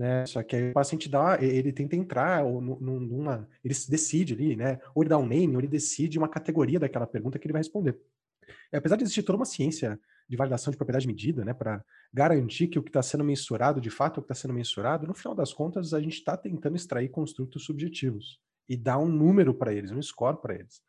né? 0.00 0.24
Só 0.24 0.42
que 0.42 0.56
aí 0.56 0.70
o 0.70 0.72
paciente 0.72 1.10
dá, 1.10 1.36
ele 1.42 1.70
tenta 1.74 1.94
entrar 1.94 2.42
ou 2.42 2.58
numa, 2.58 3.46
ele 3.62 3.74
decide 3.86 4.32
ali, 4.32 4.56
né? 4.56 4.80
Ou 4.94 5.02
ele 5.02 5.10
dá 5.10 5.18
um 5.18 5.26
name, 5.26 5.54
ou 5.54 5.60
ele 5.60 5.68
decide 5.68 6.16
uma 6.16 6.26
categoria 6.26 6.80
daquela 6.80 7.06
pergunta 7.06 7.38
que 7.38 7.46
ele 7.46 7.52
vai 7.52 7.60
responder. 7.60 8.00
E 8.72 8.76
apesar 8.78 8.96
de 8.96 9.02
existir 9.02 9.22
toda 9.22 9.36
uma 9.36 9.44
ciência 9.44 10.00
de 10.26 10.38
validação 10.38 10.70
de 10.70 10.78
propriedade 10.78 11.06
medida, 11.06 11.44
né, 11.44 11.52
para 11.52 11.84
garantir 12.14 12.68
que 12.68 12.78
o 12.78 12.82
que 12.82 12.88
está 12.88 13.02
sendo 13.02 13.22
mensurado 13.22 13.78
de 13.78 13.90
fato 13.90 14.16
é 14.16 14.18
o 14.20 14.22
que 14.22 14.32
está 14.32 14.42
sendo 14.42 14.54
mensurado, 14.54 15.06
no 15.06 15.12
final 15.12 15.34
das 15.34 15.52
contas 15.52 15.92
a 15.92 16.00
gente 16.00 16.14
está 16.14 16.34
tentando 16.34 16.76
extrair 16.76 17.10
construtos 17.10 17.64
subjetivos 17.64 18.40
e 18.66 18.78
dar 18.78 18.96
um 18.96 19.08
número 19.08 19.52
para 19.52 19.74
eles, 19.74 19.90
um 19.90 20.00
score 20.00 20.40
para 20.40 20.54
eles. 20.54 20.80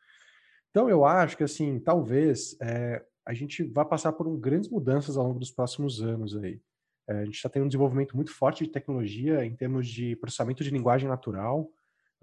Então 0.69 0.89
eu 0.89 1.03
acho 1.03 1.35
que 1.35 1.43
assim, 1.43 1.79
talvez 1.79 2.55
é, 2.61 3.03
a 3.25 3.33
gente 3.33 3.61
vá 3.63 3.83
passar 3.83 4.13
por 4.13 4.25
um, 4.25 4.39
grandes 4.39 4.69
mudanças 4.69 5.17
ao 5.17 5.27
longo 5.27 5.39
dos 5.39 5.51
próximos 5.51 6.01
anos 6.01 6.33
aí. 6.37 6.61
É, 7.11 7.19
a 7.19 7.25
gente 7.25 7.35
está 7.35 7.49
tendo 7.49 7.65
um 7.65 7.67
desenvolvimento 7.67 8.15
muito 8.15 8.33
forte 8.33 8.63
de 8.63 8.71
tecnologia 8.71 9.45
em 9.45 9.53
termos 9.53 9.87
de 9.87 10.15
processamento 10.15 10.63
de 10.63 10.69
linguagem 10.69 11.09
natural. 11.09 11.69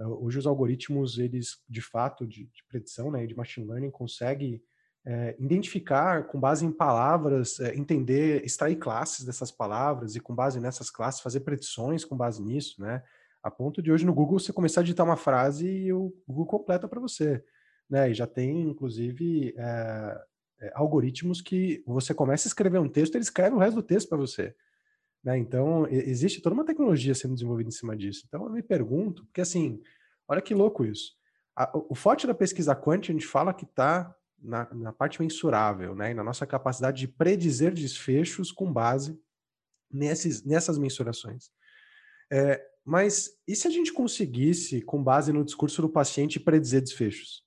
É, 0.00 0.06
hoje 0.06 0.38
os 0.38 0.46
algoritmos, 0.46 1.18
eles 1.18 1.58
de 1.68 1.82
fato 1.82 2.26
de, 2.26 2.44
de 2.46 2.64
predição, 2.68 3.10
né, 3.10 3.26
de 3.26 3.36
machine 3.36 3.66
learning, 3.66 3.90
conseguem 3.90 4.62
é, 5.06 5.36
identificar 5.38 6.26
com 6.26 6.40
base 6.40 6.64
em 6.64 6.72
palavras, 6.72 7.60
é, 7.60 7.74
entender, 7.74 8.44
extrair 8.44 8.76
classes 8.76 9.24
dessas 9.24 9.50
palavras 9.50 10.16
e 10.16 10.20
com 10.20 10.34
base 10.34 10.58
nessas 10.58 10.90
classes 10.90 11.20
fazer 11.20 11.40
predições 11.40 12.04
com 12.04 12.16
base 12.16 12.42
nisso, 12.42 12.80
né? 12.80 13.02
A 13.42 13.50
ponto 13.50 13.80
de 13.80 13.92
hoje 13.92 14.04
no 14.04 14.14
Google 14.14 14.38
você 14.38 14.52
começar 14.52 14.80
a 14.80 14.82
digitar 14.82 15.06
uma 15.06 15.16
frase 15.16 15.68
e 15.68 15.92
o 15.92 16.12
Google 16.26 16.46
completa 16.46 16.88
para 16.88 17.00
você, 17.00 17.42
né? 17.88 18.10
E 18.10 18.14
já 18.14 18.26
tem 18.26 18.62
inclusive 18.68 19.54
é, 19.56 20.20
é, 20.60 20.72
algoritmos 20.74 21.40
que 21.40 21.82
você 21.86 22.12
começa 22.12 22.48
a 22.48 22.50
escrever 22.50 22.78
um 22.78 22.88
texto, 22.88 23.14
ele 23.14 23.22
escreve 23.22 23.54
o 23.54 23.58
resto 23.58 23.76
do 23.76 23.82
texto 23.82 24.08
para 24.08 24.18
você. 24.18 24.54
Né? 25.22 25.38
Então, 25.38 25.86
existe 25.88 26.40
toda 26.40 26.54
uma 26.54 26.64
tecnologia 26.64 27.14
sendo 27.14 27.34
desenvolvida 27.34 27.68
em 27.68 27.72
cima 27.72 27.96
disso. 27.96 28.24
Então, 28.26 28.44
eu 28.44 28.50
me 28.50 28.62
pergunto, 28.62 29.24
porque 29.26 29.40
assim, 29.40 29.82
olha 30.26 30.42
que 30.42 30.54
louco 30.54 30.84
isso. 30.84 31.16
A, 31.56 31.70
o 31.88 31.94
forte 31.94 32.26
da 32.26 32.34
pesquisa 32.34 32.74
quant, 32.74 33.08
a 33.08 33.12
gente 33.12 33.26
fala 33.26 33.52
que 33.52 33.64
está 33.64 34.14
na, 34.40 34.72
na, 34.72 34.92
parte 34.92 35.20
mensurável, 35.20 35.94
né? 35.94 36.12
E 36.12 36.14
na 36.14 36.22
nossa 36.22 36.46
capacidade 36.46 36.98
de 36.98 37.08
predizer 37.08 37.74
desfechos 37.74 38.52
com 38.52 38.72
base 38.72 39.20
nesses, 39.90 40.44
nessas 40.44 40.78
mensurações. 40.78 41.50
É, 42.30 42.64
mas 42.84 43.36
e 43.46 43.56
se 43.56 43.66
a 43.66 43.70
gente 43.70 43.92
conseguisse, 43.92 44.80
com 44.82 45.02
base 45.02 45.32
no 45.32 45.44
discurso 45.44 45.82
do 45.82 45.88
paciente, 45.88 46.38
predizer 46.38 46.80
desfechos? 46.80 47.44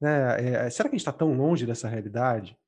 Né? 0.00 0.66
É, 0.66 0.70
será 0.70 0.88
que 0.88 0.96
a 0.96 0.98
gente 0.98 1.06
está 1.06 1.12
tão 1.12 1.36
longe 1.36 1.66
dessa 1.66 1.88
realidade? 1.88 2.58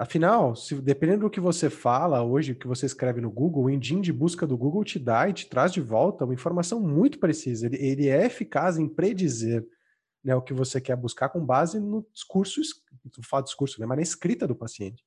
Afinal, 0.00 0.56
se, 0.56 0.80
dependendo 0.80 1.26
do 1.26 1.30
que 1.30 1.38
você 1.38 1.68
fala 1.68 2.24
hoje, 2.24 2.54
que 2.54 2.66
você 2.66 2.86
escreve 2.86 3.20
no 3.20 3.30
Google, 3.30 3.64
o 3.64 3.68
engine 3.68 4.00
de 4.00 4.10
busca 4.10 4.46
do 4.46 4.56
Google 4.56 4.82
te 4.82 4.98
dá 4.98 5.28
e 5.28 5.34
te 5.34 5.46
traz 5.46 5.70
de 5.70 5.82
volta 5.82 6.24
uma 6.24 6.32
informação 6.32 6.80
muito 6.80 7.18
precisa. 7.18 7.66
Ele, 7.66 7.76
ele 7.76 8.08
é 8.08 8.24
eficaz 8.24 8.78
em 8.78 8.88
predizer 8.88 9.62
né, 10.24 10.34
o 10.34 10.40
que 10.40 10.54
você 10.54 10.80
quer 10.80 10.96
buscar 10.96 11.28
com 11.28 11.44
base 11.44 11.78
no 11.78 12.02
discurso, 12.14 12.62
não 13.04 13.22
falo 13.22 13.44
discurso, 13.44 13.78
né, 13.78 13.84
mas 13.84 13.96
na 13.98 14.02
escrita 14.02 14.48
do 14.48 14.56
paciente. 14.56 15.04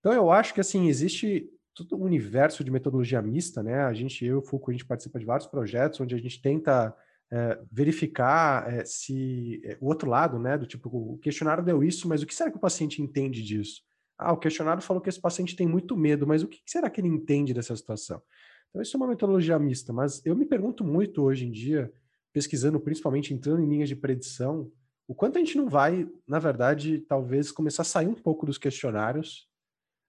Então 0.00 0.14
eu 0.14 0.32
acho 0.32 0.54
que 0.54 0.60
assim 0.62 0.88
existe 0.88 1.46
todo 1.74 1.94
um 1.94 2.04
universo 2.04 2.64
de 2.64 2.70
metodologia 2.70 3.20
mista, 3.20 3.62
né? 3.62 3.82
A 3.84 3.92
gente, 3.92 4.24
eu, 4.24 4.38
o 4.38 4.42
Foucault, 4.42 4.70
a 4.70 4.78
gente 4.78 4.88
participa 4.88 5.18
de 5.18 5.26
vários 5.26 5.46
projetos 5.46 6.00
onde 6.00 6.14
a 6.14 6.18
gente 6.18 6.40
tenta 6.40 6.96
é, 7.30 7.60
verificar 7.70 8.72
é, 8.72 8.86
se 8.86 9.60
é, 9.62 9.76
o 9.82 9.86
outro 9.86 10.08
lado, 10.08 10.38
né? 10.38 10.56
Do 10.56 10.66
tipo, 10.66 10.88
o 10.88 11.18
questionário 11.18 11.62
deu 11.62 11.84
isso, 11.84 12.08
mas 12.08 12.22
o 12.22 12.26
que 12.26 12.34
será 12.34 12.50
que 12.50 12.56
o 12.56 12.60
paciente 12.60 13.02
entende 13.02 13.42
disso? 13.42 13.86
Ah, 14.18 14.32
o 14.32 14.36
questionário 14.36 14.82
falou 14.82 15.00
que 15.00 15.08
esse 15.08 15.20
paciente 15.20 15.54
tem 15.54 15.66
muito 15.66 15.96
medo, 15.96 16.26
mas 16.26 16.42
o 16.42 16.48
que 16.48 16.60
será 16.66 16.90
que 16.90 17.00
ele 17.00 17.08
entende 17.08 17.54
dessa 17.54 17.76
situação? 17.76 18.20
Então, 18.68 18.82
isso 18.82 18.96
é 18.96 18.98
uma 18.98 19.06
metodologia 19.06 19.58
mista, 19.58 19.92
mas 19.92 20.24
eu 20.26 20.34
me 20.34 20.44
pergunto 20.44 20.84
muito 20.84 21.22
hoje 21.22 21.46
em 21.46 21.50
dia, 21.50 21.92
pesquisando, 22.32 22.80
principalmente 22.80 23.32
entrando 23.32 23.62
em 23.62 23.68
linhas 23.68 23.88
de 23.88 23.96
predição, 23.96 24.70
o 25.06 25.14
quanto 25.14 25.36
a 25.36 25.38
gente 25.38 25.56
não 25.56 25.68
vai, 25.68 26.06
na 26.26 26.38
verdade, 26.38 26.98
talvez 26.98 27.50
começar 27.50 27.82
a 27.82 27.84
sair 27.84 28.08
um 28.08 28.14
pouco 28.14 28.44
dos 28.44 28.58
questionários 28.58 29.48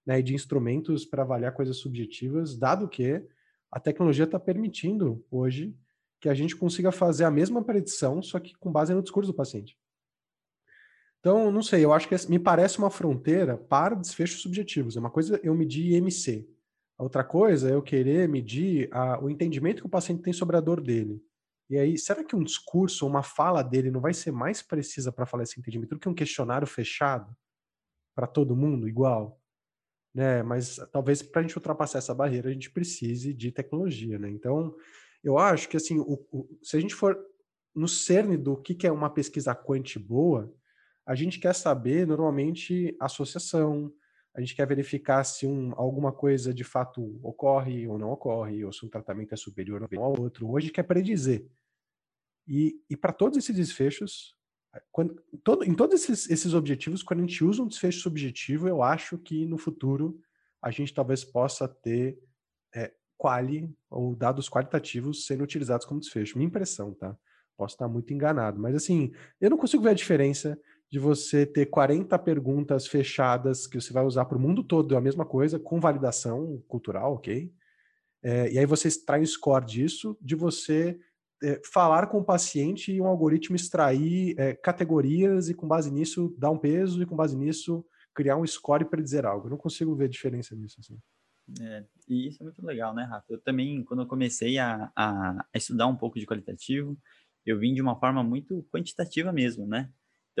né, 0.04 0.20
e 0.20 0.22
de 0.22 0.34
instrumentos 0.34 1.06
para 1.06 1.22
avaliar 1.22 1.54
coisas 1.54 1.78
subjetivas, 1.78 2.58
dado 2.58 2.88
que 2.88 3.24
a 3.70 3.80
tecnologia 3.80 4.24
está 4.24 4.38
permitindo 4.38 5.24
hoje 5.30 5.74
que 6.20 6.28
a 6.28 6.34
gente 6.34 6.54
consiga 6.54 6.92
fazer 6.92 7.24
a 7.24 7.30
mesma 7.30 7.64
predição, 7.64 8.22
só 8.22 8.38
que 8.38 8.54
com 8.58 8.70
base 8.70 8.92
no 8.92 9.02
discurso 9.02 9.32
do 9.32 9.36
paciente. 9.36 9.78
Então, 11.20 11.52
não 11.52 11.62
sei, 11.62 11.84
eu 11.84 11.92
acho 11.92 12.08
que 12.08 12.30
me 12.30 12.38
parece 12.38 12.78
uma 12.78 12.90
fronteira 12.90 13.56
para 13.56 13.94
desfechos 13.94 14.40
subjetivos. 14.40 14.96
É 14.96 15.00
uma 15.00 15.10
coisa 15.10 15.38
eu 15.42 15.54
medir 15.54 15.92
IMC. 15.92 16.48
Outra 16.98 17.22
coisa 17.22 17.70
é 17.70 17.74
eu 17.74 17.82
querer 17.82 18.28
medir 18.28 18.88
a, 18.92 19.22
o 19.22 19.30
entendimento 19.30 19.82
que 19.82 19.86
o 19.86 19.90
paciente 19.90 20.22
tem 20.22 20.32
sobre 20.32 20.56
a 20.56 20.60
dor 20.60 20.80
dele. 20.80 21.22
E 21.68 21.78
aí, 21.78 21.96
será 21.96 22.24
que 22.24 22.34
um 22.34 22.42
discurso, 22.42 23.06
uma 23.06 23.22
fala 23.22 23.62
dele 23.62 23.90
não 23.90 24.00
vai 24.00 24.12
ser 24.12 24.32
mais 24.32 24.60
precisa 24.60 25.12
para 25.12 25.24
falar 25.24 25.44
esse 25.44 25.60
entendimento 25.60 25.90
do 25.90 26.00
que 26.00 26.08
um 26.08 26.14
questionário 26.14 26.66
fechado 26.66 27.34
para 28.14 28.26
todo 28.26 28.56
mundo 28.56 28.88
igual? 28.88 29.40
Né? 30.14 30.42
Mas 30.42 30.76
talvez 30.90 31.22
para 31.22 31.40
a 31.40 31.42
gente 31.42 31.56
ultrapassar 31.56 31.98
essa 31.98 32.14
barreira 32.14 32.48
a 32.48 32.52
gente 32.52 32.70
precise 32.70 33.32
de 33.32 33.52
tecnologia, 33.52 34.18
né? 34.18 34.28
Então, 34.28 34.74
eu 35.22 35.38
acho 35.38 35.68
que 35.68 35.76
assim, 35.76 35.98
o, 35.98 36.26
o, 36.32 36.58
se 36.62 36.76
a 36.76 36.80
gente 36.80 36.94
for 36.94 37.16
no 37.74 37.86
cerne 37.86 38.36
do 38.36 38.56
que, 38.56 38.74
que 38.74 38.86
é 38.86 38.92
uma 38.92 39.08
pesquisa 39.08 39.54
quant 39.54 39.96
boa, 39.98 40.52
a 41.10 41.14
gente 41.16 41.40
quer 41.40 41.52
saber, 41.52 42.06
normalmente, 42.06 42.96
associação, 43.00 43.92
a 44.32 44.40
gente 44.40 44.54
quer 44.54 44.64
verificar 44.64 45.24
se 45.24 45.44
um, 45.44 45.72
alguma 45.74 46.12
coisa 46.12 46.54
de 46.54 46.62
fato 46.62 47.18
ocorre 47.20 47.88
ou 47.88 47.98
não 47.98 48.12
ocorre, 48.12 48.64
ou 48.64 48.72
se 48.72 48.86
um 48.86 48.88
tratamento 48.88 49.34
é 49.34 49.36
superior 49.36 49.88
ao 49.92 50.20
outro. 50.20 50.48
Hoje 50.48 50.70
quer 50.70 50.84
predizer. 50.84 51.44
E, 52.46 52.80
e 52.88 52.96
para 52.96 53.12
todos 53.12 53.36
esses 53.36 53.56
desfechos, 53.56 54.36
quando, 54.92 55.20
todo, 55.42 55.64
em 55.64 55.74
todos 55.74 56.00
esses, 56.00 56.30
esses 56.30 56.54
objetivos, 56.54 57.02
quando 57.02 57.18
a 57.18 57.26
gente 57.26 57.42
usa 57.42 57.60
um 57.60 57.66
desfecho 57.66 58.02
subjetivo, 58.02 58.68
eu 58.68 58.80
acho 58.80 59.18
que 59.18 59.44
no 59.46 59.58
futuro 59.58 60.16
a 60.62 60.70
gente 60.70 60.94
talvez 60.94 61.24
possa 61.24 61.66
ter 61.66 62.20
é, 62.72 62.94
quali 63.18 63.68
ou 63.90 64.14
dados 64.14 64.48
qualitativos 64.48 65.26
sendo 65.26 65.42
utilizados 65.42 65.84
como 65.84 65.98
desfecho. 65.98 66.38
Minha 66.38 66.46
impressão, 66.46 66.94
tá? 66.94 67.18
Posso 67.56 67.74
estar 67.74 67.88
muito 67.88 68.14
enganado, 68.14 68.60
mas 68.60 68.76
assim, 68.76 69.12
eu 69.40 69.50
não 69.50 69.58
consigo 69.58 69.82
ver 69.82 69.90
a 69.90 69.94
diferença 69.94 70.56
de 70.90 70.98
você 70.98 71.46
ter 71.46 71.66
40 71.66 72.18
perguntas 72.18 72.86
fechadas 72.86 73.66
que 73.66 73.80
você 73.80 73.92
vai 73.92 74.04
usar 74.04 74.24
para 74.24 74.36
o 74.36 74.40
mundo 74.40 74.64
todo, 74.64 74.94
é 74.94 74.98
a 74.98 75.00
mesma 75.00 75.24
coisa, 75.24 75.58
com 75.58 75.78
validação 75.78 76.62
cultural, 76.66 77.14
ok? 77.14 77.52
É, 78.22 78.52
e 78.52 78.58
aí 78.58 78.66
você 78.66 78.88
extrai 78.88 79.22
o 79.22 79.26
score 79.26 79.64
disso, 79.64 80.18
de 80.20 80.34
você 80.34 80.98
é, 81.42 81.60
falar 81.72 82.08
com 82.08 82.18
o 82.18 82.24
paciente 82.24 82.92
e 82.92 83.00
um 83.00 83.06
algoritmo 83.06 83.56
extrair 83.56 84.34
é, 84.38 84.52
categorias 84.54 85.48
e 85.48 85.54
com 85.54 85.66
base 85.66 85.90
nisso 85.90 86.34
dar 86.36 86.50
um 86.50 86.58
peso 86.58 87.02
e 87.02 87.06
com 87.06 87.16
base 87.16 87.36
nisso 87.36 87.84
criar 88.12 88.36
um 88.36 88.46
score 88.46 88.84
para 88.84 89.00
dizer 89.00 89.24
algo. 89.24 89.46
Eu 89.46 89.50
não 89.50 89.56
consigo 89.56 89.94
ver 89.94 90.08
diferença 90.08 90.54
nisso. 90.54 90.76
Assim. 90.80 90.98
É, 91.60 91.84
e 92.08 92.28
isso 92.28 92.42
é 92.42 92.44
muito 92.44 92.64
legal, 92.64 92.94
né, 92.94 93.04
Rafa? 93.04 93.26
Eu 93.28 93.40
também, 93.40 93.82
quando 93.84 94.02
eu 94.02 94.06
comecei 94.06 94.58
a, 94.58 94.90
a, 94.94 95.46
estudar 95.54 95.86
um 95.86 95.96
pouco 95.96 96.18
de 96.18 96.26
qualitativo, 96.26 96.98
eu 97.46 97.58
vim 97.58 97.72
de 97.72 97.80
uma 97.80 97.98
forma 97.98 98.22
muito 98.22 98.62
quantitativa 98.72 99.32
mesmo, 99.32 99.66
né? 99.66 99.90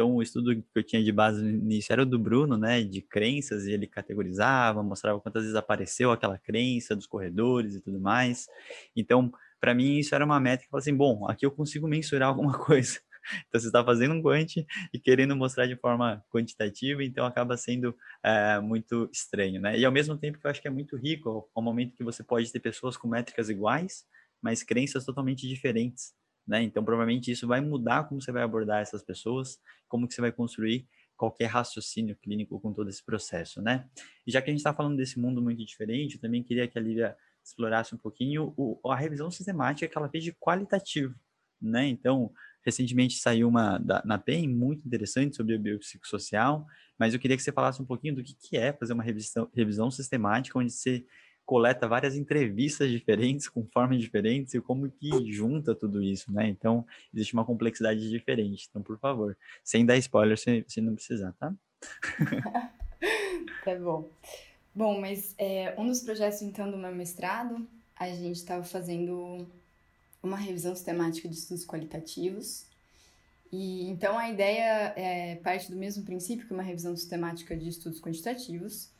Então, 0.00 0.14
o 0.14 0.22
estudo 0.22 0.56
que 0.56 0.64
eu 0.74 0.82
tinha 0.82 1.04
de 1.04 1.12
base 1.12 1.44
início 1.44 1.92
era 1.92 2.04
o 2.04 2.06
do 2.06 2.18
Bruno, 2.18 2.56
né, 2.56 2.82
de 2.82 3.02
crenças, 3.02 3.66
e 3.66 3.72
ele 3.72 3.86
categorizava, 3.86 4.82
mostrava 4.82 5.20
quantas 5.20 5.42
vezes 5.42 5.54
apareceu 5.54 6.10
aquela 6.10 6.38
crença 6.38 6.96
dos 6.96 7.06
corredores 7.06 7.74
e 7.74 7.82
tudo 7.82 8.00
mais. 8.00 8.46
Então, 8.96 9.30
para 9.60 9.74
mim, 9.74 9.98
isso 9.98 10.14
era 10.14 10.24
uma 10.24 10.40
métrica, 10.40 10.74
assim, 10.78 10.96
bom, 10.96 11.28
aqui 11.28 11.44
eu 11.44 11.50
consigo 11.50 11.86
mensurar 11.86 12.30
alguma 12.30 12.56
coisa. 12.64 12.98
Então, 13.46 13.60
você 13.60 13.66
está 13.66 13.84
fazendo 13.84 14.14
um 14.14 14.22
quant 14.22 14.56
e 14.90 14.98
querendo 14.98 15.36
mostrar 15.36 15.66
de 15.66 15.76
forma 15.76 16.24
quantitativa, 16.30 17.04
então 17.04 17.26
acaba 17.26 17.54
sendo 17.58 17.94
é, 18.24 18.58
muito 18.58 19.06
estranho, 19.12 19.60
né? 19.60 19.78
E 19.78 19.84
ao 19.84 19.92
mesmo 19.92 20.16
tempo 20.16 20.38
que 20.38 20.46
eu 20.46 20.50
acho 20.50 20.62
que 20.62 20.68
é 20.68 20.70
muito 20.70 20.96
rico, 20.96 21.46
ao 21.54 21.62
momento 21.62 21.94
que 21.94 22.02
você 22.02 22.24
pode 22.24 22.50
ter 22.50 22.60
pessoas 22.60 22.96
com 22.96 23.06
métricas 23.06 23.50
iguais, 23.50 24.06
mas 24.40 24.62
crenças 24.62 25.04
totalmente 25.04 25.46
diferentes, 25.46 26.14
né? 26.46 26.62
Então, 26.62 26.84
provavelmente 26.84 27.30
isso 27.30 27.46
vai 27.46 27.60
mudar 27.60 28.04
como 28.04 28.20
você 28.20 28.32
vai 28.32 28.42
abordar 28.42 28.80
essas 28.80 29.02
pessoas, 29.02 29.58
como 29.88 30.06
que 30.06 30.14
você 30.14 30.20
vai 30.20 30.32
construir 30.32 30.86
qualquer 31.16 31.46
raciocínio 31.46 32.16
clínico 32.16 32.58
com 32.60 32.72
todo 32.72 32.88
esse 32.88 33.04
processo, 33.04 33.60
né? 33.60 33.86
E 34.26 34.32
já 34.32 34.40
que 34.40 34.48
a 34.48 34.52
gente 34.52 34.60
está 34.60 34.72
falando 34.72 34.96
desse 34.96 35.18
mundo 35.18 35.42
muito 35.42 35.64
diferente, 35.64 36.14
eu 36.14 36.20
também 36.20 36.42
queria 36.42 36.66
que 36.66 36.78
a 36.78 36.82
Lívia 36.82 37.16
explorasse 37.44 37.94
um 37.94 37.98
pouquinho 37.98 38.54
o, 38.56 38.80
a 38.90 38.96
revisão 38.96 39.30
sistemática 39.30 39.86
que 39.86 39.98
ela 39.98 40.08
fez 40.08 40.24
de 40.24 40.32
qualitativo, 40.32 41.14
né? 41.60 41.86
Então, 41.86 42.32
recentemente 42.64 43.18
saiu 43.18 43.48
uma 43.48 43.78
da, 43.78 44.02
na 44.04 44.18
PEN 44.18 44.48
muito 44.48 44.86
interessante 44.86 45.36
sobre 45.36 45.54
a 45.54 45.58
biopsicossocial, 45.58 46.66
mas 46.98 47.12
eu 47.12 47.20
queria 47.20 47.36
que 47.36 47.42
você 47.42 47.52
falasse 47.52 47.80
um 47.82 47.86
pouquinho 47.86 48.14
do 48.14 48.22
que, 48.22 48.34
que 48.34 48.56
é 48.56 48.72
fazer 48.72 48.92
uma 48.92 49.02
revisão, 49.02 49.50
revisão 49.54 49.90
sistemática 49.90 50.58
onde 50.58 50.72
você 50.72 51.04
coleta 51.50 51.88
várias 51.88 52.14
entrevistas 52.14 52.88
diferentes, 52.88 53.48
com 53.48 53.66
formas 53.66 54.00
diferentes, 54.00 54.54
e 54.54 54.60
como 54.60 54.88
que 54.88 55.10
junta 55.32 55.74
tudo 55.74 56.00
isso, 56.00 56.32
né? 56.32 56.46
Então, 56.46 56.86
existe 57.12 57.34
uma 57.34 57.44
complexidade 57.44 58.08
diferente. 58.08 58.68
Então, 58.70 58.80
por 58.80 58.96
favor, 59.00 59.36
sem 59.64 59.84
dar 59.84 59.96
spoiler, 59.96 60.38
se, 60.38 60.64
se 60.68 60.80
não 60.80 60.94
precisar, 60.94 61.32
tá? 61.32 61.52
tá 63.64 63.74
bom. 63.74 64.08
Bom, 64.72 65.00
mas 65.00 65.34
é, 65.38 65.74
um 65.76 65.88
dos 65.88 66.02
projetos, 66.02 66.40
então, 66.40 66.70
do 66.70 66.76
meu 66.76 66.94
mestrado, 66.94 67.66
a 67.96 68.08
gente 68.10 68.36
estava 68.36 68.62
fazendo 68.62 69.44
uma 70.22 70.36
revisão 70.36 70.72
sistemática 70.72 71.28
de 71.28 71.34
estudos 71.34 71.66
qualitativos. 71.66 72.64
E 73.50 73.88
então 73.90 74.16
a 74.16 74.30
ideia 74.30 74.94
é 74.94 75.34
parte 75.42 75.68
do 75.68 75.76
mesmo 75.76 76.04
princípio 76.04 76.46
que 76.46 76.54
uma 76.54 76.62
revisão 76.62 76.94
sistemática 76.94 77.56
de 77.56 77.68
estudos 77.68 78.00
quantitativos, 78.00 78.92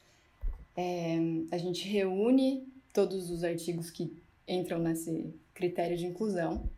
é, 0.81 1.19
a 1.51 1.59
gente 1.59 1.87
reúne 1.87 2.67
todos 2.91 3.31
os 3.31 3.45
artigos 3.45 3.91
que 3.91 4.17
entram 4.49 4.79
nesse 4.79 5.35
critério 5.53 5.97
de 5.97 6.07
inclusão. 6.07 6.71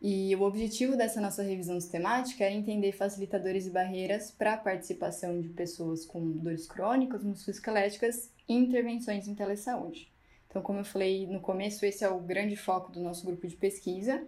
E 0.00 0.34
o 0.34 0.42
objetivo 0.42 0.96
dessa 0.96 1.20
nossa 1.20 1.44
revisão 1.44 1.80
sistemática 1.80 2.44
era 2.44 2.52
entender 2.52 2.90
facilitadores 2.90 3.66
e 3.66 3.70
barreiras 3.70 4.32
para 4.32 4.54
a 4.54 4.56
participação 4.56 5.40
de 5.40 5.48
pessoas 5.50 6.04
com 6.04 6.32
dores 6.32 6.66
crônicas, 6.66 7.22
musculoesqueléticas 7.22 8.28
e 8.48 8.54
intervenções 8.54 9.28
em 9.28 9.34
telesaúde. 9.36 10.10
Então, 10.48 10.60
como 10.60 10.80
eu 10.80 10.84
falei 10.84 11.26
no 11.28 11.40
começo, 11.40 11.86
esse 11.86 12.04
é 12.04 12.08
o 12.08 12.18
grande 12.18 12.56
foco 12.56 12.90
do 12.90 13.00
nosso 13.00 13.24
grupo 13.24 13.46
de 13.46 13.54
pesquisa. 13.54 14.26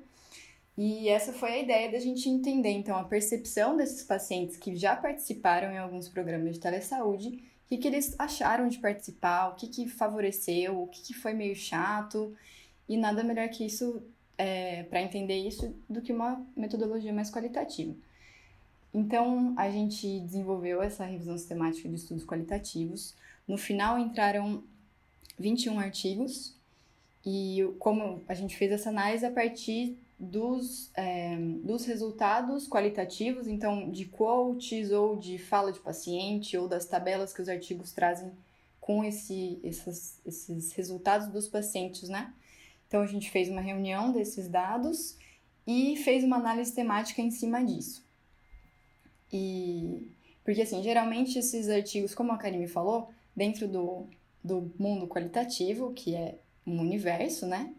E 0.79 1.09
essa 1.09 1.33
foi 1.33 1.51
a 1.51 1.59
ideia 1.59 1.91
da 1.91 1.99
gente 1.99 2.29
entender, 2.29 2.71
então, 2.71 2.97
a 2.97 3.05
percepção 3.05 3.77
desses 3.77 4.05
pacientes 4.05 4.57
que 4.57 4.77
já 4.77 4.95
participaram 4.95 5.73
em 5.73 5.79
alguns 5.79 6.09
programas 6.09 6.55
de 6.55 6.61
telesaúde 6.61 7.43
o 7.65 7.69
que, 7.69 7.79
que 7.79 7.89
eles 7.89 8.15
acharam 8.19 8.69
de 8.69 8.79
participar, 8.79 9.49
o 9.49 9.55
que, 9.55 9.69
que 9.69 9.89
favoreceu, 9.89 10.83
o 10.83 10.87
que, 10.87 11.03
que 11.03 11.15
foi 11.15 11.33
meio 11.33 11.57
chato, 11.57 12.37
e 12.89 12.97
nada 12.97 13.25
melhor 13.25 13.49
que 13.49 13.65
isso 13.65 14.03
é, 14.37 14.83
para 14.85 15.01
entender 15.01 15.37
isso 15.37 15.75
do 15.89 16.03
que 16.03 16.13
uma 16.13 16.45
metodologia 16.57 17.13
mais 17.13 17.31
qualitativa. 17.31 17.95
Então, 18.93 19.55
a 19.57 19.71
gente 19.71 20.21
desenvolveu 20.21 20.83
essa 20.83 21.05
revisão 21.05 21.37
sistemática 21.37 21.89
de 21.89 21.97
estudos 21.97 22.25
qualitativos. 22.25 23.15
No 23.49 23.57
final 23.57 23.99
entraram 23.99 24.63
21 25.39 25.81
artigos, 25.81 26.55
e 27.27 27.67
como 27.79 28.23
a 28.29 28.35
gente 28.35 28.57
fez 28.57 28.71
essa 28.71 28.91
análise 28.91 29.25
a 29.25 29.31
partir 29.31 29.97
dos, 30.25 30.91
é, 30.95 31.37
dos 31.63 31.85
resultados 31.85 32.69
qualitativos, 32.69 33.47
então 33.47 33.91
de 33.91 34.07
quotes 34.07 34.91
ou 34.91 35.17
de 35.17 35.39
fala 35.39 35.73
de 35.73 35.81
paciente 35.81 36.57
ou 36.57 36.69
das 36.69 36.87
tabelas 36.87 37.33
que 37.33 37.43
os 37.43 37.49
artigos 37.49 37.93
trazem 37.93 38.33
com 38.81 39.05
esse, 39.05 39.59
esses, 39.63 40.21
esses 40.27 40.73
resultados 40.73 41.29
dos 41.29 41.49
pacientes, 41.49 42.09
né? 42.09 42.33
Então 42.87 43.01
a 43.01 43.07
gente 43.07 43.31
fez 43.31 43.49
uma 43.49 43.61
reunião 43.61 44.13
desses 44.13 44.49
dados 44.49 45.17
e 45.67 45.97
fez 45.97 46.23
uma 46.23 46.37
análise 46.37 46.75
temática 46.75 47.23
em 47.23 47.31
cima 47.31 47.65
disso. 47.65 48.05
E 49.33 50.11
porque 50.45 50.61
assim, 50.61 50.83
geralmente 50.83 51.39
esses 51.39 51.69
artigos, 51.69 52.15
como 52.15 52.33
a 52.33 52.37
Karime 52.37 52.69
falou, 52.69 53.11
dentro 53.35 53.67
do, 53.67 54.07
do 54.43 54.71
mundo 54.79 55.09
qualitativo, 55.09 55.93
que 55.93 56.15
é 56.15 56.39
um 56.67 56.81
universo, 56.81 57.47
né? 57.47 57.75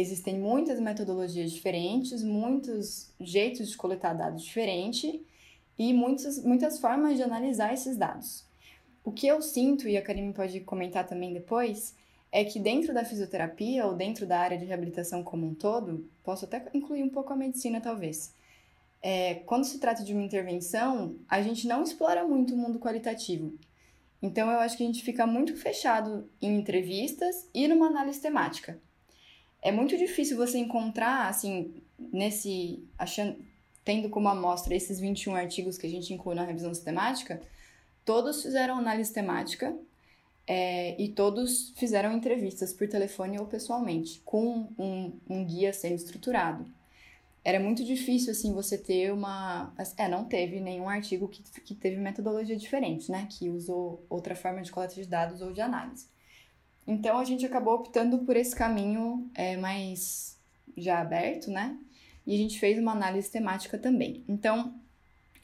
Existem 0.00 0.38
muitas 0.38 0.80
metodologias 0.80 1.52
diferentes, 1.52 2.24
muitos 2.24 3.12
jeitos 3.20 3.68
de 3.68 3.76
coletar 3.76 4.14
dados 4.14 4.42
diferentes 4.42 5.20
e 5.78 5.92
muitas, 5.92 6.42
muitas 6.42 6.78
formas 6.80 7.18
de 7.18 7.22
analisar 7.22 7.74
esses 7.74 7.98
dados. 7.98 8.46
O 9.04 9.12
que 9.12 9.26
eu 9.26 9.42
sinto, 9.42 9.86
e 9.86 9.98
a 9.98 10.02
Karine 10.02 10.32
pode 10.32 10.60
comentar 10.60 11.06
também 11.06 11.34
depois, 11.34 11.94
é 12.32 12.42
que 12.42 12.58
dentro 12.58 12.94
da 12.94 13.04
fisioterapia 13.04 13.84
ou 13.84 13.94
dentro 13.94 14.26
da 14.26 14.38
área 14.40 14.56
de 14.56 14.64
reabilitação 14.64 15.22
como 15.22 15.46
um 15.46 15.54
todo, 15.54 16.08
posso 16.24 16.46
até 16.46 16.66
incluir 16.72 17.02
um 17.02 17.10
pouco 17.10 17.34
a 17.34 17.36
medicina 17.36 17.78
talvez, 17.78 18.34
é, 19.02 19.34
quando 19.34 19.64
se 19.64 19.78
trata 19.78 20.02
de 20.02 20.14
uma 20.14 20.22
intervenção, 20.22 21.16
a 21.28 21.42
gente 21.42 21.68
não 21.68 21.82
explora 21.82 22.26
muito 22.26 22.54
o 22.54 22.56
mundo 22.56 22.78
qualitativo. 22.78 23.52
Então 24.22 24.50
eu 24.50 24.60
acho 24.60 24.78
que 24.78 24.82
a 24.82 24.86
gente 24.86 25.04
fica 25.04 25.26
muito 25.26 25.54
fechado 25.58 26.26
em 26.40 26.56
entrevistas 26.58 27.46
e 27.52 27.68
numa 27.68 27.86
análise 27.86 28.20
temática 28.20 28.80
é 29.62 29.70
muito 29.70 29.96
difícil 29.96 30.36
você 30.36 30.58
encontrar, 30.58 31.28
assim, 31.28 31.74
nesse. 31.98 32.82
achando, 32.98 33.36
tendo 33.84 34.08
como 34.08 34.28
amostra 34.28 34.74
esses 34.74 35.00
21 35.00 35.34
artigos 35.34 35.76
que 35.76 35.86
a 35.86 35.90
gente 35.90 36.12
inclui 36.12 36.34
na 36.34 36.44
revisão 36.44 36.72
sistemática, 36.72 37.40
todos 38.04 38.42
fizeram 38.42 38.78
análise 38.78 39.12
temática 39.12 39.76
é, 40.46 41.00
e 41.00 41.08
todos 41.08 41.72
fizeram 41.76 42.12
entrevistas 42.12 42.72
por 42.72 42.88
telefone 42.88 43.38
ou 43.38 43.46
pessoalmente, 43.46 44.20
com 44.24 44.68
um, 44.78 45.12
um 45.28 45.44
guia 45.44 45.72
semi-estruturado. 45.72 46.66
Era 47.42 47.58
muito 47.58 47.82
difícil, 47.84 48.32
assim, 48.32 48.52
você 48.52 48.76
ter 48.76 49.12
uma... 49.12 49.72
É, 49.96 50.08
não 50.08 50.24
teve 50.24 50.60
nenhum 50.60 50.88
artigo 50.88 51.26
que, 51.26 51.42
que 51.42 51.74
teve 51.74 51.96
metodologia 51.96 52.56
diferente, 52.56 53.10
né? 53.10 53.26
Que 53.30 53.48
usou 53.48 54.04
outra 54.10 54.34
forma 54.34 54.60
de 54.60 54.70
coleta 54.70 54.94
de 54.94 55.06
dados 55.06 55.40
ou 55.40 55.52
de 55.52 55.60
análise. 55.60 56.06
Então 56.90 57.18
a 57.18 57.24
gente 57.24 57.46
acabou 57.46 57.74
optando 57.74 58.18
por 58.18 58.36
esse 58.36 58.54
caminho 58.54 59.30
é, 59.32 59.56
mais 59.56 60.36
já 60.76 61.00
aberto, 61.00 61.48
né? 61.48 61.78
E 62.26 62.34
a 62.34 62.36
gente 62.36 62.58
fez 62.58 62.80
uma 62.80 62.90
análise 62.90 63.30
temática 63.30 63.78
também. 63.78 64.24
Então, 64.28 64.74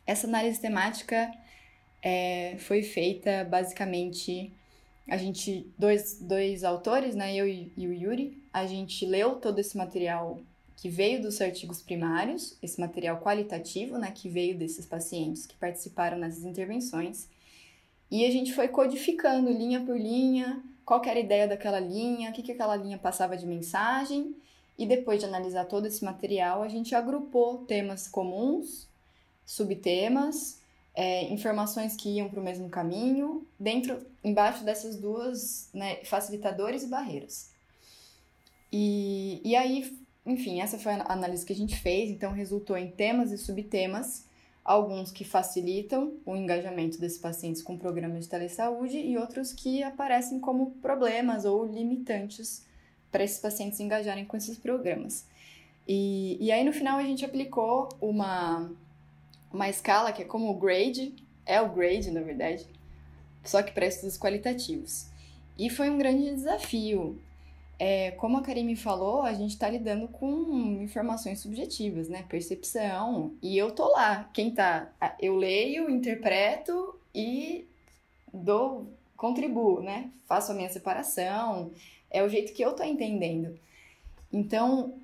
essa 0.05 0.27
análise 0.27 0.61
temática 0.61 1.33
é, 2.03 2.57
foi 2.59 2.83
feita 2.83 3.45
basicamente. 3.45 4.53
A 5.09 5.17
gente, 5.17 5.73
dois, 5.79 6.19
dois 6.21 6.65
autores, 6.65 7.15
né? 7.15 7.33
Eu 7.33 7.47
e, 7.47 7.73
e 7.77 7.87
o 7.87 7.93
Yuri, 7.93 8.43
a 8.53 8.67
gente 8.67 9.07
leu 9.07 9.37
todo 9.37 9.61
esse 9.61 9.77
material 9.77 10.41
que 10.77 10.89
veio 10.89 11.23
dos 11.23 11.41
artigos 11.41 11.81
primários, 11.81 12.59
esse 12.61 12.81
material 12.81 13.21
qualitativo, 13.21 13.99
né, 13.99 14.11
que 14.15 14.29
veio 14.29 14.59
desses 14.59 14.85
pacientes 14.85 15.47
que 15.47 15.57
participaram 15.57 16.19
nessas 16.19 16.45
intervenções, 16.45 17.31
e 18.11 18.27
a 18.27 18.31
gente 18.31 18.53
foi 18.53 18.69
codificando 18.69 19.51
linha 19.51 19.81
por 19.81 19.99
linha, 19.99 20.63
qual 20.87 21.03
era 21.05 21.19
a 21.19 21.21
ideia 21.21 21.49
daquela 21.49 21.81
linha, 21.81 22.31
o 22.31 22.33
que, 22.33 22.45
que 22.45 22.53
aquela 22.53 22.77
linha 22.77 22.97
passava 22.97 23.37
de 23.37 23.45
mensagem, 23.45 24.37
e 24.79 24.87
depois 24.87 25.19
de 25.19 25.27
analisar 25.27 25.65
todo 25.65 25.87
esse 25.87 26.05
material, 26.05 26.63
a 26.63 26.69
gente 26.69 26.95
agrupou 26.95 27.59
temas 27.65 28.07
comuns, 28.07 28.89
subtemas, 29.45 30.61
é, 30.95 31.25
informações 31.25 31.97
que 31.97 32.09
iam 32.11 32.29
para 32.29 32.41
o 32.41 32.43
mesmo 32.43 32.69
caminho, 32.69 33.45
dentro, 33.59 34.07
embaixo 34.23 34.65
dessas 34.65 34.97
duas, 34.97 35.69
né, 35.75 35.97
facilitadores 36.05 36.85
e 36.85 36.87
barreiras. 36.87 37.51
E, 38.73 39.41
e 39.45 39.57
aí, 39.57 39.99
enfim, 40.25 40.61
essa 40.61 40.79
foi 40.79 40.93
a 40.93 41.13
análise 41.13 41.45
que 41.45 41.53
a 41.53 41.57
gente 41.57 41.77
fez, 41.77 42.11
então 42.11 42.31
resultou 42.33 42.77
em 42.77 42.91
temas 42.93 43.33
e 43.33 43.39
subtemas 43.39 44.26
alguns 44.67 45.13
que 45.13 45.23
facilitam 45.23 46.15
o 46.27 46.35
engajamento 46.35 46.99
desses 46.99 47.19
pacientes 47.19 47.63
com 47.63 47.79
programas 47.79 48.25
de 48.25 48.29
telesaúde 48.29 48.99
e 48.99 49.17
outros 49.17 49.53
que 49.53 49.81
aparecem 49.85 50.41
como 50.41 50.73
problemas 50.83 51.45
ou 51.45 51.65
limitantes 51.65 52.67
para 53.13 53.23
esses 53.23 53.39
pacientes 53.39 53.79
engajarem 53.79 54.25
com 54.25 54.37
esses 54.37 54.59
programas. 54.59 55.25
E, 55.87 56.37
e 56.41 56.51
aí, 56.51 56.65
no 56.65 56.73
final, 56.73 56.99
a 56.99 57.05
gente 57.05 57.25
aplicou 57.25 57.89
uma, 58.01 58.69
uma 59.53 59.69
escala 59.69 60.13
que 60.13 60.23
é 60.23 60.25
como 60.25 60.51
o 60.51 60.55
grade, 60.59 61.15
é 61.47 61.61
o 61.61 61.69
grade, 61.69 62.11
na 62.11 62.21
verdade, 62.21 62.67
só 63.45 63.63
que 63.63 63.71
para 63.71 63.87
estudos 63.87 64.19
qualitativos. 64.19 65.07
E 65.57 65.71
foi 65.71 65.89
um 65.89 65.97
grande 65.97 66.35
desafio, 66.35 67.17
é, 67.79 68.13
como 68.13 68.39
a 68.39 68.43
Karine 68.43 68.75
falou, 68.75 69.23
a 69.23 69.35
gente 69.35 69.51
está 69.51 69.69
lidando 69.69 70.09
com 70.09 70.81
informações 70.83 71.41
subjetivas, 71.41 72.09
né? 72.09 72.25
Percepção. 72.29 73.35
E 73.43 73.57
eu 73.57 73.71
tô 73.71 73.89
lá. 73.89 74.31
Quem 74.33 74.51
tá. 74.51 74.91
Eu 75.21 75.37
leio, 75.37 75.91
interpreto 75.91 76.99
e 77.15 77.67
dou, 78.33 78.87
contribuo, 79.17 79.83
né? 79.83 80.11
Faço 80.27 80.53
a 80.53 80.55
minha 80.55 80.71
separação. 80.71 81.71
É 82.11 82.23
o 82.23 82.29
jeito 82.29 82.55
que 82.55 82.63
eu 82.63 82.73
tô 82.73 82.83
entendendo. 82.83 83.59
Então, 84.33 84.95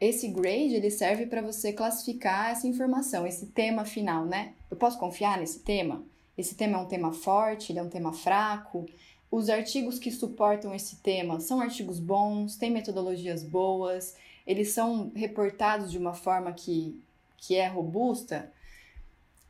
esse 0.00 0.26
grade 0.26 0.74
ele 0.74 0.90
serve 0.90 1.26
para 1.26 1.40
você 1.40 1.72
classificar 1.72 2.50
essa 2.50 2.66
informação, 2.66 3.24
esse 3.24 3.46
tema 3.46 3.84
final, 3.84 4.24
né? 4.24 4.54
Eu 4.68 4.76
posso 4.76 4.98
confiar 4.98 5.38
nesse 5.38 5.60
tema? 5.60 6.02
Esse 6.36 6.56
tema 6.56 6.78
é 6.78 6.80
um 6.80 6.86
tema 6.86 7.12
forte, 7.12 7.70
ele 7.70 7.78
é 7.78 7.82
um 7.82 7.88
tema 7.88 8.12
fraco? 8.12 8.86
Os 9.32 9.48
artigos 9.48 9.98
que 9.98 10.10
suportam 10.10 10.74
esse 10.74 10.96
tema 10.96 11.40
são 11.40 11.58
artigos 11.58 11.98
bons, 11.98 12.54
têm 12.54 12.70
metodologias 12.70 13.42
boas, 13.42 14.14
eles 14.46 14.72
são 14.72 15.10
reportados 15.14 15.90
de 15.90 15.96
uma 15.96 16.12
forma 16.12 16.52
que, 16.52 17.00
que 17.38 17.56
é 17.56 17.66
robusta? 17.66 18.52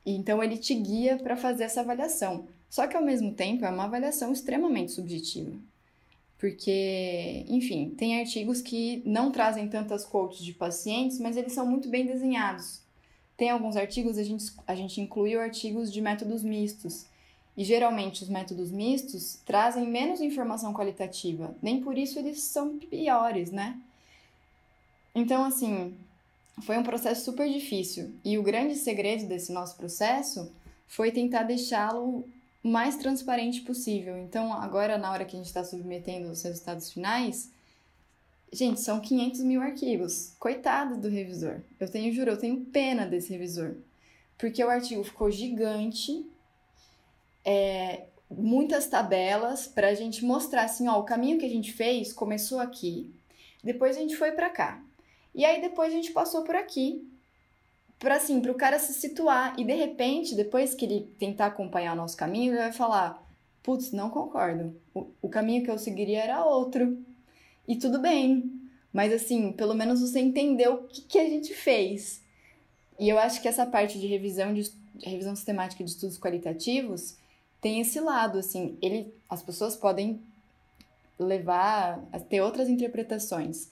Então 0.07 0.41
ele 0.41 0.57
te 0.57 0.73
guia 0.73 1.17
para 1.17 1.37
fazer 1.37 1.65
essa 1.65 1.81
avaliação. 1.81 2.47
Só 2.71 2.87
que 2.87 2.97
ao 2.97 3.03
mesmo 3.03 3.35
tempo 3.35 3.65
é 3.65 3.71
uma 3.71 3.83
avaliação 3.83 4.33
extremamente 4.33 4.93
subjetiva. 4.93 5.53
Porque, 6.39 7.45
enfim, 7.49 7.91
tem 7.91 8.21
artigos 8.21 8.63
que 8.63 9.03
não 9.05 9.33
trazem 9.33 9.69
tantas 9.69 10.05
quotes 10.05 10.45
de 10.45 10.53
pacientes, 10.53 11.19
mas 11.19 11.37
eles 11.37 11.55
são 11.55 11.67
muito 11.67 11.89
bem 11.89 12.07
desenhados. 12.07 12.81
Tem 13.37 13.51
alguns 13.51 13.75
artigos, 13.75 14.17
a 14.17 14.23
gente, 14.23 14.53
a 14.65 14.77
gente 14.77 15.01
incluiu 15.01 15.41
artigos 15.41 15.93
de 15.93 16.01
métodos 16.01 16.45
mistos. 16.45 17.07
E 17.57 17.65
geralmente 17.65 18.23
os 18.23 18.29
métodos 18.29 18.71
mistos 18.71 19.39
trazem 19.45 19.87
menos 19.87 20.21
informação 20.21 20.73
qualitativa, 20.73 21.55
nem 21.63 21.83
por 21.83 21.99
isso 21.99 22.19
eles 22.19 22.41
são 22.43 22.79
piores, 22.79 23.51
né? 23.51 23.79
Então, 25.15 25.45
assim, 25.45 25.95
foi 26.63 26.79
um 26.79 26.83
processo 26.83 27.25
super 27.25 27.49
difícil. 27.51 28.13
E 28.25 28.39
o 28.39 28.43
grande 28.43 28.75
segredo 28.77 29.27
desse 29.27 29.53
nosso 29.53 29.77
processo 29.77 30.51
foi 30.87 31.11
tentar 31.11 31.43
deixá-lo 31.43 32.25
o 32.63 32.69
mais 32.69 32.97
transparente 32.97 33.63
possível. 33.63 34.17
Então, 34.19 34.53
agora, 34.53 34.97
na 34.97 35.11
hora 35.11 35.25
que 35.25 35.35
a 35.35 35.39
gente 35.39 35.47
está 35.47 35.65
submetendo 35.65 36.31
os 36.31 36.43
resultados 36.43 36.91
finais, 36.91 37.51
gente, 38.53 38.81
são 38.81 39.01
500 39.01 39.41
mil 39.41 39.61
arquivos. 39.61 40.33
Coitado 40.39 40.97
do 40.99 41.09
revisor. 41.09 41.61
Eu 41.81 41.89
tenho, 41.91 42.13
juro, 42.13 42.31
eu 42.31 42.39
tenho 42.39 42.61
pena 42.67 43.07
desse 43.07 43.33
revisor. 43.33 43.75
Porque 44.39 44.63
o 44.63 44.71
artigo 44.71 45.03
ficou 45.05 45.31
gigante, 45.31 46.25
é, 47.45 48.05
muitas 48.31 48.87
tabelas 48.87 49.67
para 49.67 49.89
a 49.89 49.95
gente 49.95 50.25
mostrar 50.25 50.65
assim, 50.65 50.89
ó, 50.89 50.99
o 50.99 51.05
caminho 51.05 51.39
que 51.39 51.47
a 51.47 51.51
gente 51.51 51.73
fez 51.73 52.13
começou 52.13 52.59
aqui, 52.59 53.13
depois 53.63 53.97
a 53.97 54.01
gente 54.01 54.17
foi 54.17 54.33
para 54.33 54.51
cá. 54.51 54.83
E 55.35 55.45
aí 55.45 55.61
depois 55.61 55.93
a 55.93 55.97
gente 55.97 56.13
passou 56.13 56.43
por 56.43 56.55
aqui, 56.55 57.07
para 57.99 58.17
assim, 58.17 58.41
para 58.41 58.51
o 58.51 58.57
cara 58.57 58.79
se 58.79 58.93
situar 58.93 59.55
e 59.59 59.65
de 59.65 59.75
repente, 59.75 60.35
depois 60.35 60.75
que 60.75 60.85
ele 60.85 61.09
tentar 61.19 61.47
acompanhar 61.47 61.93
o 61.93 61.97
nosso 61.97 62.17
caminho, 62.17 62.53
ele 62.53 62.59
vai 62.59 62.73
falar: 62.73 63.25
"Putz, 63.63 63.93
não 63.93 64.11
concordo. 64.11 64.75
O, 64.93 65.07
o 65.23 65.29
caminho 65.29 65.63
que 65.63 65.71
eu 65.71 65.79
seguiria 65.79 66.23
era 66.23 66.45
outro". 66.45 66.99
E 67.67 67.77
tudo 67.77 68.01
bem. 68.01 68.61
Mas 68.93 69.13
assim, 69.13 69.53
pelo 69.53 69.75
menos 69.75 70.01
você 70.01 70.21
entendeu 70.21 70.75
o 70.75 70.83
que, 70.89 71.03
que 71.03 71.19
a 71.19 71.29
gente 71.29 71.55
fez. 71.55 72.23
E 72.99 73.09
eu 73.09 73.19
acho 73.19 73.41
que 73.41 73.49
essa 73.49 73.65
parte 73.65 73.99
de 73.99 74.07
revisão 74.07 74.53
de, 74.53 74.71
de 74.95 75.09
revisão 75.09 75.35
sistemática 75.35 75.83
de 75.83 75.91
estudos 75.91 76.19
qualitativos 76.19 77.17
tem 77.63 77.81
esse 77.81 78.01
lado, 78.01 78.39
assim, 78.39 78.77
ele, 78.83 79.15
as 79.31 79.41
pessoas 79.41 79.77
podem 79.77 80.21
levar 81.19 82.03
ter 82.29 82.41
outras 82.41 82.69
interpretações, 82.69 83.71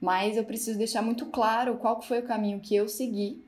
mas 0.00 0.36
eu 0.36 0.44
preciso 0.44 0.76
deixar 0.76 1.02
muito 1.02 1.26
claro 1.26 1.78
qual 1.78 2.02
foi 2.02 2.18
o 2.18 2.26
caminho 2.26 2.58
que 2.58 2.74
eu 2.74 2.88
segui 2.88 3.40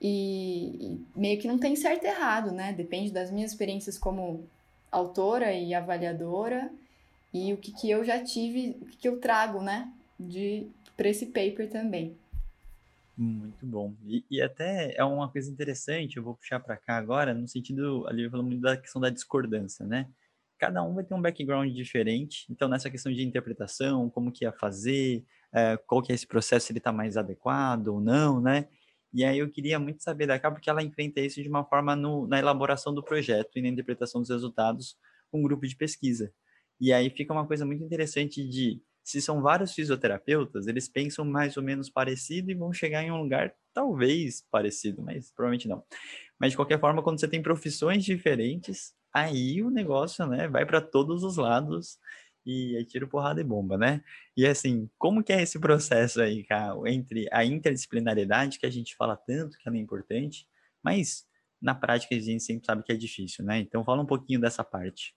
e, 0.00 0.76
e 0.80 1.06
meio 1.14 1.38
que 1.38 1.46
não 1.46 1.58
tem 1.58 1.76
certo 1.76 2.04
e 2.04 2.08
errado, 2.08 2.50
né? 2.52 2.72
Depende 2.72 3.10
das 3.10 3.30
minhas 3.30 3.52
experiências 3.52 3.98
como 3.98 4.48
autora 4.90 5.52
e 5.52 5.74
avaliadora 5.74 6.72
e 7.34 7.52
o 7.52 7.58
que, 7.58 7.70
que 7.70 7.90
eu 7.90 8.02
já 8.04 8.22
tive, 8.24 8.78
o 8.80 8.86
que, 8.86 8.96
que 8.96 9.08
eu 9.08 9.20
trago, 9.20 9.62
né, 9.62 9.90
de 10.18 10.66
para 10.96 11.08
esse 11.08 11.26
paper 11.26 11.68
também. 11.70 12.16
Muito 13.16 13.66
bom. 13.66 13.94
E, 14.04 14.24
e, 14.30 14.40
até 14.40 14.94
é 14.96 15.04
uma 15.04 15.30
coisa 15.30 15.50
interessante, 15.50 16.16
eu 16.16 16.22
vou 16.22 16.34
puxar 16.34 16.60
para 16.60 16.76
cá 16.76 16.96
agora, 16.96 17.34
no 17.34 17.46
sentido, 17.46 18.06
ali 18.08 18.28
falando 18.30 18.46
muito 18.46 18.62
da 18.62 18.76
questão 18.76 19.00
da 19.00 19.10
discordância, 19.10 19.84
né? 19.86 20.08
Cada 20.58 20.82
um 20.82 20.94
vai 20.94 21.04
ter 21.04 21.14
um 21.14 21.20
background 21.20 21.70
diferente, 21.74 22.46
então 22.50 22.68
nessa 22.68 22.88
questão 22.88 23.12
de 23.12 23.22
interpretação, 23.22 24.08
como 24.08 24.32
que 24.32 24.44
ia 24.44 24.52
fazer, 24.52 25.24
é, 25.52 25.76
qual 25.76 26.02
que 26.02 26.12
é 26.12 26.14
esse 26.14 26.26
processo, 26.26 26.66
se 26.66 26.72
ele 26.72 26.78
está 26.78 26.92
mais 26.92 27.16
adequado 27.16 27.88
ou 27.88 28.00
não, 28.00 28.40
né? 28.40 28.68
E 29.12 29.24
aí 29.24 29.38
eu 29.38 29.50
queria 29.50 29.78
muito 29.78 30.02
saber 30.02 30.26
da 30.26 30.38
cá, 30.38 30.50
porque 30.50 30.70
ela 30.70 30.82
enfrenta 30.82 31.20
isso 31.20 31.42
de 31.42 31.48
uma 31.48 31.64
forma 31.64 31.94
no, 31.94 32.26
na 32.26 32.38
elaboração 32.38 32.94
do 32.94 33.02
projeto 33.02 33.58
e 33.58 33.62
na 33.62 33.68
interpretação 33.68 34.22
dos 34.22 34.30
resultados 34.30 34.96
com 35.30 35.40
um 35.40 35.42
grupo 35.42 35.66
de 35.66 35.76
pesquisa. 35.76 36.32
E 36.80 36.92
aí 36.92 37.10
fica 37.10 37.32
uma 37.32 37.46
coisa 37.46 37.66
muito 37.66 37.84
interessante 37.84 38.46
de, 38.48 38.82
se 39.02 39.20
são 39.20 39.42
vários 39.42 39.72
fisioterapeutas, 39.72 40.66
eles 40.66 40.88
pensam 40.88 41.24
mais 41.24 41.56
ou 41.56 41.62
menos 41.62 41.90
parecido 41.90 42.50
e 42.50 42.54
vão 42.54 42.72
chegar 42.72 43.02
em 43.02 43.10
um 43.10 43.20
lugar 43.20 43.54
talvez 43.74 44.46
parecido, 44.50 45.02
mas 45.02 45.30
provavelmente 45.30 45.68
não. 45.68 45.82
Mas 46.38 46.52
de 46.52 46.56
qualquer 46.56 46.78
forma, 46.78 47.02
quando 47.02 47.18
você 47.20 47.28
tem 47.28 47.42
profissões 47.42 48.04
diferentes, 48.04 48.94
aí 49.12 49.62
o 49.62 49.70
negócio, 49.70 50.26
né, 50.26 50.48
vai 50.48 50.64
para 50.64 50.80
todos 50.80 51.22
os 51.24 51.36
lados 51.36 51.98
e 52.44 52.76
aí 52.76 52.84
tiro 52.84 53.08
porrada 53.08 53.40
e 53.40 53.44
bomba, 53.44 53.78
né? 53.78 54.02
E 54.36 54.46
assim, 54.46 54.90
como 54.98 55.22
que 55.22 55.32
é 55.32 55.42
esse 55.42 55.58
processo 55.60 56.20
aí, 56.20 56.44
cara, 56.44 56.74
entre 56.86 57.28
a 57.32 57.44
interdisciplinaridade, 57.44 58.58
que 58.58 58.66
a 58.66 58.70
gente 58.70 58.96
fala 58.96 59.16
tanto 59.16 59.56
que 59.58 59.68
ela 59.68 59.76
é 59.76 59.80
importante, 59.80 60.46
mas 60.82 61.26
na 61.60 61.74
prática 61.74 62.14
a 62.14 62.18
gente 62.18 62.42
sempre 62.42 62.66
sabe 62.66 62.82
que 62.82 62.92
é 62.92 62.96
difícil, 62.96 63.44
né? 63.44 63.58
Então 63.58 63.84
fala 63.84 64.02
um 64.02 64.06
pouquinho 64.06 64.40
dessa 64.40 64.64
parte. 64.64 65.14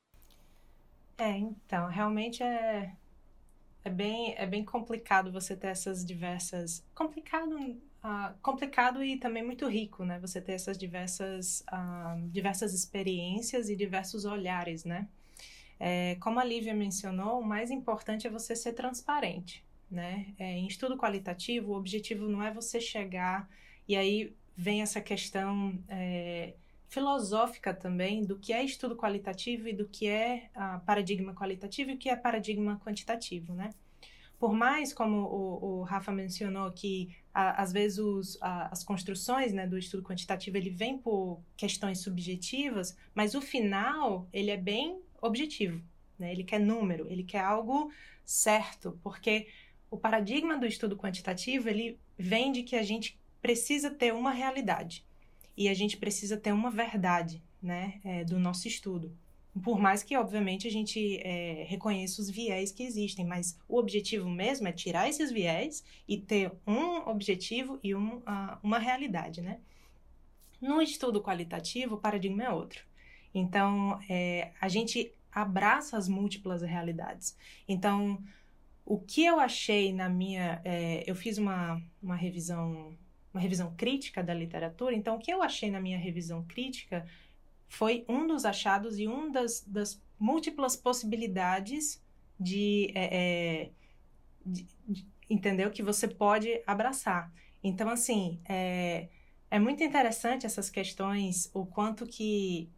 É, 1.17 1.37
então, 1.37 1.87
realmente 1.87 2.43
é, 2.43 2.93
é, 3.85 3.89
bem, 3.89 4.33
é 4.35 4.47
bem 4.47 4.65
complicado 4.65 5.31
você 5.31 5.55
ter 5.55 5.67
essas 5.67 6.03
diversas... 6.03 6.83
Complicado, 6.95 7.55
uh, 7.55 8.35
complicado 8.41 9.03
e 9.03 9.17
também 9.17 9.43
muito 9.43 9.67
rico, 9.67 10.03
né? 10.03 10.19
Você 10.19 10.41
ter 10.41 10.53
essas 10.53 10.75
diversas, 10.75 11.63
uh, 11.71 12.27
diversas 12.29 12.73
experiências 12.73 13.69
e 13.69 13.75
diversos 13.75 14.25
olhares, 14.25 14.83
né? 14.83 15.07
É, 15.79 16.15
como 16.15 16.39
a 16.39 16.43
Lívia 16.43 16.73
mencionou, 16.73 17.39
o 17.39 17.45
mais 17.45 17.69
importante 17.69 18.25
é 18.25 18.29
você 18.29 18.55
ser 18.55 18.73
transparente. 18.73 19.63
Né? 19.91 20.33
É, 20.39 20.53
em 20.53 20.65
estudo 20.65 20.97
qualitativo, 20.97 21.71
o 21.71 21.77
objetivo 21.77 22.27
não 22.27 22.41
é 22.41 22.51
você 22.51 22.81
chegar 22.81 23.47
e 23.87 23.95
aí 23.95 24.33
vem 24.57 24.81
essa 24.81 24.99
questão 24.99 25.77
é, 25.87 26.55
filosófica 26.95 27.73
também 27.73 28.23
do 28.23 28.39
que 28.39 28.53
é 28.53 28.63
estudo 28.63 28.95
qualitativo 28.95 29.67
e 29.67 29.73
do 29.73 29.85
que 29.85 30.07
é 30.07 30.49
paradigma 30.85 31.33
qualitativo 31.33 31.91
e 31.91 31.95
o 31.95 31.97
que 31.97 32.09
é 32.09 32.15
paradigma 32.15 32.79
quantitativo, 32.85 33.53
né? 33.53 33.71
Por 34.39 34.53
mais, 34.53 34.93
como 34.93 35.17
o, 35.17 35.79
o 35.79 35.83
Rafa 35.83 36.11
mencionou, 36.11 36.71
que 36.71 37.13
a, 37.33 37.61
às 37.61 37.73
vezes 37.73 37.97
os, 37.97 38.41
a, 38.41 38.69
as 38.71 38.81
construções 38.81 39.51
né, 39.51 39.67
do 39.67 39.77
estudo 39.77 40.03
quantitativo 40.03 40.55
ele 40.55 40.69
vem 40.69 40.97
por 40.97 41.41
questões 41.57 41.99
subjetivas, 41.99 42.97
mas 43.13 43.35
o 43.35 43.41
final 43.41 44.27
ele 44.31 44.51
é 44.51 44.57
bem 44.57 45.01
objetivo, 45.21 45.81
né? 46.17 46.31
Ele 46.31 46.45
quer 46.45 46.59
número, 46.59 47.11
ele 47.11 47.23
quer 47.23 47.41
algo 47.41 47.91
certo, 48.23 48.97
porque 49.03 49.47
o 49.91 49.97
paradigma 49.97 50.57
do 50.57 50.65
estudo 50.65 50.95
quantitativo, 50.95 51.67
ele 51.67 51.99
vem 52.17 52.53
de 52.53 52.63
que 52.63 52.77
a 52.77 52.83
gente 52.83 53.19
precisa 53.41 53.89
ter 53.89 54.13
uma 54.13 54.31
realidade 54.31 55.05
e 55.57 55.69
a 55.69 55.73
gente 55.73 55.97
precisa 55.97 56.37
ter 56.37 56.51
uma 56.51 56.69
verdade, 56.69 57.41
né, 57.61 57.99
é, 58.03 58.23
do 58.23 58.39
nosso 58.39 58.67
estudo. 58.67 59.15
Por 59.63 59.79
mais 59.79 60.03
que, 60.03 60.17
obviamente, 60.17 60.67
a 60.67 60.71
gente 60.71 61.17
é, 61.23 61.65
reconheça 61.67 62.21
os 62.21 62.29
viés 62.29 62.71
que 62.71 62.83
existem, 62.83 63.25
mas 63.25 63.57
o 63.69 63.77
objetivo 63.77 64.29
mesmo 64.29 64.67
é 64.67 64.71
tirar 64.73 65.07
esses 65.07 65.31
viés 65.31 65.83
e 66.07 66.17
ter 66.17 66.51
um 66.67 67.07
objetivo 67.09 67.79
e 67.81 67.95
um, 67.95 68.17
uh, 68.17 68.57
uma 68.61 68.77
realidade, 68.77 69.41
né? 69.41 69.59
No 70.61 70.81
estudo 70.81 71.21
qualitativo, 71.21 71.95
o 71.95 71.97
paradigma 71.97 72.43
é 72.43 72.49
outro. 72.49 72.83
Então, 73.33 73.97
é, 74.09 74.51
a 74.59 74.67
gente 74.67 75.13
abraça 75.31 75.97
as 75.97 76.09
múltiplas 76.09 76.61
realidades. 76.61 77.37
Então, 77.67 78.21
o 78.85 78.99
que 78.99 79.25
eu 79.25 79.39
achei 79.39 79.91
na 79.91 80.07
minha. 80.07 80.61
É, 80.63 81.03
eu 81.07 81.15
fiz 81.15 81.37
uma, 81.37 81.81
uma 82.01 82.15
revisão 82.15 82.95
uma 83.35 83.41
revisão 83.41 83.73
crítica 83.75 84.23
da 84.23 84.33
literatura, 84.33 84.95
então 84.95 85.17
o 85.17 85.19
que 85.19 85.31
eu 85.31 85.43
achei 85.43 85.69
na 85.69 85.81
minha 85.81 85.97
revisão 85.97 86.45
crítica 86.47 87.05
foi 87.67 88.05
um 88.07 88.25
dos 88.25 88.45
achados 88.45 88.97
e 88.97 89.09
um 89.09 89.29
das, 89.29 89.61
das 89.67 90.01
múltiplas 90.17 90.77
possibilidades 90.77 92.01
de, 92.39 92.91
é, 92.95 93.09
é, 93.11 93.69
de, 94.45 94.65
de, 94.87 95.05
entendeu 95.29 95.69
que 95.69 95.83
você 95.83 96.07
pode 96.07 96.61
abraçar. 96.65 97.29
Então 97.61 97.89
assim 97.89 98.39
é, 98.47 99.09
é 99.51 99.59
muito 99.59 99.83
interessante 99.83 100.45
essas 100.45 100.69
questões, 100.69 101.51
o 101.53 101.65
quanto 101.65 102.07
que 102.07 102.69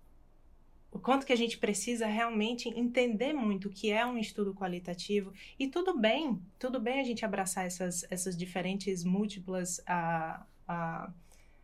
o 0.98 1.00
quanto 1.00 1.28
que 1.28 1.34
a 1.34 1.38
gente 1.38 1.60
precisa 1.60 2.08
realmente 2.08 2.68
entender 2.70 3.32
muito 3.32 3.68
o 3.68 3.72
que 3.72 3.92
é 3.92 4.04
um 4.04 4.18
estudo 4.18 4.52
qualitativo 4.56 5.32
e 5.60 5.68
tudo 5.68 5.96
bem, 5.96 6.42
tudo 6.58 6.80
bem 6.80 7.00
a 7.00 7.04
gente 7.04 7.24
abraçar 7.24 7.68
essas, 7.68 8.04
essas 8.10 8.36
diferentes 8.36 9.04
múltiplas 9.04 9.80
a, 9.86 10.44
a 10.68 11.14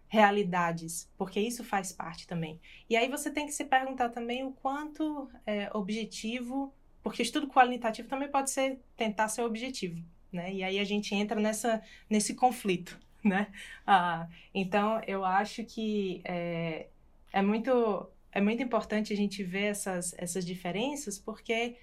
realidades, 0.08 1.10
porque 1.18 1.40
isso 1.40 1.64
faz 1.64 1.92
parte 1.92 2.28
também. 2.28 2.62
E 2.88 2.96
aí 2.96 3.10
você 3.10 3.32
tem 3.32 3.48
que 3.48 3.54
se 3.54 3.66
perguntar 3.66 4.10
também 4.10 4.44
o 4.44 4.52
quanto 4.52 5.28
é 5.48 5.68
objetivo, 5.74 6.72
porque 7.02 7.24
estudo 7.24 7.48
qualitativo 7.48 8.08
também 8.08 8.30
pode 8.30 8.52
ser 8.52 8.80
tentar 8.96 9.30
ser 9.30 9.42
objetivo, 9.42 10.00
né? 10.32 10.54
E 10.54 10.64
aí 10.64 10.78
a 10.78 10.84
gente 10.84 11.16
entra 11.16 11.42
nessa, 11.42 11.82
nesse 12.08 12.36
conflito, 12.36 13.00
né? 13.24 13.48
Ah, 13.88 14.28
então, 14.54 15.02
eu 15.08 15.26
acho 15.26 15.64
que 15.66 16.22
é, 16.24 16.86
é, 17.32 17.42
muito, 17.42 18.08
é 18.34 18.42
muito 18.42 18.64
importante 18.64 19.14
a 19.14 19.16
gente 19.16 19.44
ver 19.44 19.66
essas, 19.66 20.14
essas 20.18 20.46
diferenças, 20.46 21.20
porque 21.20 21.78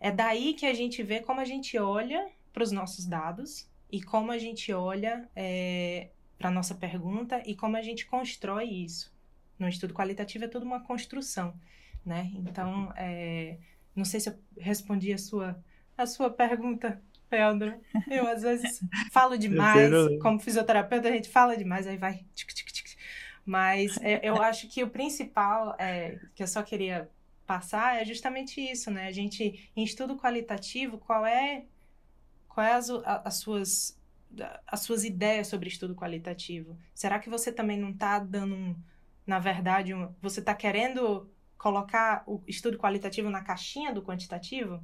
é 0.00 0.10
daí 0.10 0.54
que 0.54 0.66
a 0.66 0.72
gente 0.72 1.02
vê 1.02 1.20
como 1.20 1.40
a 1.40 1.44
gente 1.44 1.78
olha 1.78 2.26
para 2.52 2.62
os 2.62 2.72
nossos 2.72 3.04
dados 3.06 3.68
e 3.92 4.02
como 4.02 4.32
a 4.32 4.38
gente 4.38 4.72
olha 4.72 5.28
é, 5.36 6.08
para 6.38 6.48
a 6.48 6.52
nossa 6.52 6.74
pergunta 6.74 7.42
e 7.46 7.54
como 7.54 7.76
a 7.76 7.82
gente 7.82 8.06
constrói 8.06 8.64
isso. 8.64 9.12
No 9.58 9.68
estudo 9.68 9.94
qualitativo 9.94 10.44
é 10.44 10.48
tudo 10.48 10.64
uma 10.64 10.80
construção, 10.80 11.54
né? 12.04 12.30
Então, 12.34 12.92
é, 12.96 13.58
não 13.94 14.04
sei 14.04 14.20
se 14.20 14.30
eu 14.30 14.34
respondi 14.58 15.12
a 15.12 15.18
sua, 15.18 15.62
a 15.96 16.06
sua 16.06 16.30
pergunta, 16.30 17.00
Pedro. 17.28 17.78
Eu, 18.10 18.26
às 18.26 18.42
vezes, 18.42 18.80
falo 19.12 19.36
demais. 19.36 19.90
Como 20.20 20.40
fisioterapeuta, 20.40 21.08
a 21.08 21.12
gente 21.12 21.28
fala 21.28 21.56
demais, 21.56 21.86
aí 21.86 21.96
vai... 21.96 22.24
Tic, 22.34 22.52
tic. 22.52 22.73
Mas 23.44 23.96
é, 23.98 24.20
eu 24.22 24.40
acho 24.42 24.68
que 24.68 24.82
o 24.82 24.88
principal 24.88 25.76
é, 25.78 26.18
que 26.34 26.42
eu 26.42 26.46
só 26.46 26.62
queria 26.62 27.10
passar 27.46 28.00
é 28.00 28.04
justamente 28.04 28.60
isso, 28.60 28.90
né? 28.90 29.06
A 29.06 29.12
gente, 29.12 29.70
em 29.76 29.84
estudo 29.84 30.16
qualitativo, 30.16 30.98
qual 30.98 31.26
é, 31.26 31.64
qual 32.48 32.66
é 32.66 32.72
as, 32.72 32.88
as 33.04 33.34
suas 33.36 33.98
as 34.66 34.80
suas 34.80 35.04
ideias 35.04 35.46
sobre 35.46 35.68
estudo 35.68 35.94
qualitativo? 35.94 36.76
Será 36.94 37.18
que 37.18 37.30
você 37.30 37.52
também 37.52 37.78
não 37.78 37.90
está 37.90 38.18
dando 38.18 38.54
um, 38.54 38.76
na 39.26 39.38
verdade, 39.38 39.94
um, 39.94 40.12
você 40.20 40.40
está 40.40 40.54
querendo 40.54 41.30
colocar 41.56 42.24
o 42.26 42.42
estudo 42.46 42.78
qualitativo 42.78 43.30
na 43.30 43.42
caixinha 43.42 43.92
do 43.92 44.02
quantitativo? 44.02 44.82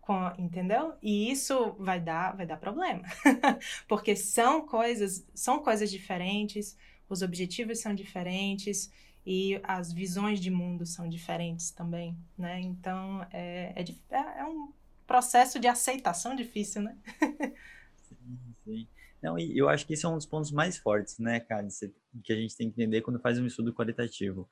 Com, 0.00 0.32
entendeu? 0.38 0.94
E 1.02 1.30
isso 1.30 1.76
vai 1.78 2.00
dar, 2.00 2.36
vai 2.36 2.46
dar 2.46 2.56
problema. 2.56 3.02
Porque 3.86 4.16
são 4.16 4.66
coisas, 4.66 5.26
são 5.34 5.60
coisas 5.62 5.90
diferentes, 5.90 6.76
os 7.10 7.22
objetivos 7.22 7.80
são 7.80 7.94
diferentes 7.94 8.90
e 9.26 9.60
as 9.64 9.92
visões 9.92 10.40
de 10.40 10.50
mundo 10.50 10.86
são 10.86 11.08
diferentes 11.08 11.70
também, 11.70 12.16
né? 12.38 12.60
Então, 12.60 13.26
é, 13.32 13.74
é, 13.76 13.84
é, 14.10 14.40
é 14.40 14.44
um 14.46 14.72
processo 15.06 15.58
de 15.58 15.66
aceitação 15.66 16.34
difícil, 16.34 16.82
né? 16.82 16.96
Sim. 18.64 18.88
Não, 19.20 19.38
e 19.38 19.58
eu 19.58 19.68
acho 19.68 19.86
que 19.86 19.92
esse 19.92 20.06
é 20.06 20.08
um 20.08 20.16
dos 20.16 20.24
pontos 20.24 20.50
mais 20.50 20.78
fortes, 20.78 21.18
né, 21.18 21.40
cara, 21.40 21.66
que 22.24 22.32
a 22.32 22.36
gente 22.36 22.56
tem 22.56 22.70
que 22.70 22.80
entender 22.80 23.02
quando 23.02 23.20
faz 23.20 23.38
um 23.38 23.46
estudo 23.46 23.74
qualitativo. 23.74 24.48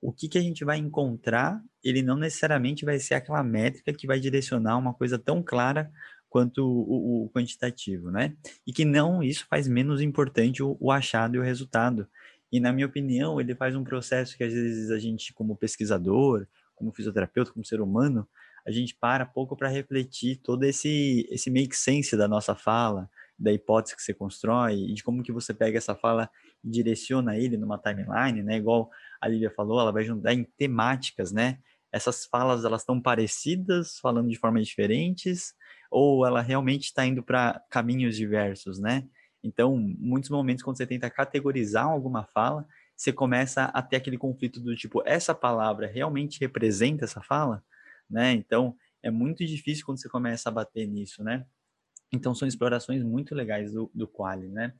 O 0.00 0.12
que, 0.12 0.28
que 0.28 0.38
a 0.38 0.40
gente 0.40 0.64
vai 0.64 0.78
encontrar, 0.78 1.62
ele 1.84 2.02
não 2.02 2.16
necessariamente 2.16 2.84
vai 2.84 2.98
ser 2.98 3.14
aquela 3.14 3.44
métrica 3.44 3.92
que 3.92 4.06
vai 4.06 4.18
direcionar 4.18 4.78
uma 4.78 4.94
coisa 4.94 5.18
tão 5.18 5.42
clara 5.42 5.92
quanto 6.30 6.64
o, 6.64 7.24
o 7.24 7.30
quantitativo, 7.30 8.10
né? 8.10 8.34
E 8.66 8.72
que 8.72 8.84
não, 8.84 9.22
isso 9.22 9.46
faz 9.50 9.68
menos 9.68 10.00
importante 10.00 10.62
o, 10.62 10.76
o 10.80 10.90
achado 10.90 11.36
e 11.36 11.38
o 11.38 11.42
resultado. 11.42 12.08
E, 12.52 12.58
na 12.58 12.72
minha 12.72 12.86
opinião, 12.86 13.40
ele 13.40 13.54
faz 13.54 13.76
um 13.76 13.84
processo 13.84 14.36
que 14.36 14.44
às 14.44 14.52
vezes 14.52 14.90
a 14.90 14.98
gente, 14.98 15.34
como 15.34 15.56
pesquisador, 15.56 16.46
como 16.74 16.92
fisioterapeuta, 16.92 17.52
como 17.52 17.64
ser 17.64 17.80
humano, 17.80 18.26
a 18.66 18.70
gente 18.70 18.94
para 18.94 19.26
pouco 19.26 19.56
para 19.56 19.68
refletir 19.68 20.36
todo 20.42 20.64
esse, 20.64 21.26
esse 21.30 21.50
make 21.50 21.76
sense 21.76 22.16
da 22.16 22.28
nossa 22.28 22.54
fala, 22.54 23.10
da 23.38 23.52
hipótese 23.52 23.96
que 23.96 24.02
você 24.02 24.14
constrói 24.14 24.74
e 24.74 24.94
de 24.94 25.02
como 25.02 25.22
que 25.22 25.32
você 25.32 25.52
pega 25.52 25.78
essa 25.78 25.94
fala 25.94 26.30
e 26.62 26.70
direciona 26.70 27.36
ele 27.36 27.56
numa 27.56 27.78
timeline, 27.78 28.42
né? 28.42 28.56
Igual 28.56 28.90
a 29.20 29.28
Lívia 29.28 29.50
falou, 29.50 29.80
ela 29.80 29.92
vai 29.92 30.04
juntar 30.04 30.34
em 30.34 30.44
temáticas, 30.44 31.32
né? 31.32 31.58
Essas 31.92 32.24
falas, 32.24 32.64
elas 32.64 32.82
estão 32.82 33.00
parecidas, 33.00 33.98
falando 33.98 34.28
de 34.28 34.38
formas 34.38 34.66
diferentes, 34.66 35.54
ou 35.90 36.24
ela 36.24 36.40
realmente 36.40 36.84
está 36.84 37.04
indo 37.04 37.22
para 37.22 37.60
caminhos 37.68 38.16
diversos, 38.16 38.78
né? 38.78 39.06
Então, 39.42 39.76
muitos 39.76 40.30
momentos, 40.30 40.62
quando 40.62 40.76
você 40.76 40.86
tenta 40.86 41.10
categorizar 41.10 41.86
alguma 41.86 42.24
fala, 42.24 42.66
você 42.94 43.12
começa 43.12 43.64
a 43.64 43.82
ter 43.82 43.96
aquele 43.96 44.18
conflito 44.18 44.60
do 44.60 44.76
tipo, 44.76 45.02
essa 45.06 45.34
palavra 45.34 45.86
realmente 45.86 46.38
representa 46.40 47.04
essa 47.04 47.22
fala? 47.22 47.64
Né? 48.08 48.32
Então, 48.32 48.76
é 49.02 49.10
muito 49.10 49.44
difícil 49.46 49.84
quando 49.86 50.00
você 50.00 50.08
começa 50.08 50.48
a 50.48 50.52
bater 50.52 50.86
nisso, 50.86 51.24
né? 51.24 51.46
Então, 52.12 52.34
são 52.34 52.46
explorações 52.46 53.02
muito 53.02 53.34
legais 53.34 53.72
do, 53.72 53.90
do 53.94 54.06
Quali, 54.06 54.48
né? 54.48 54.74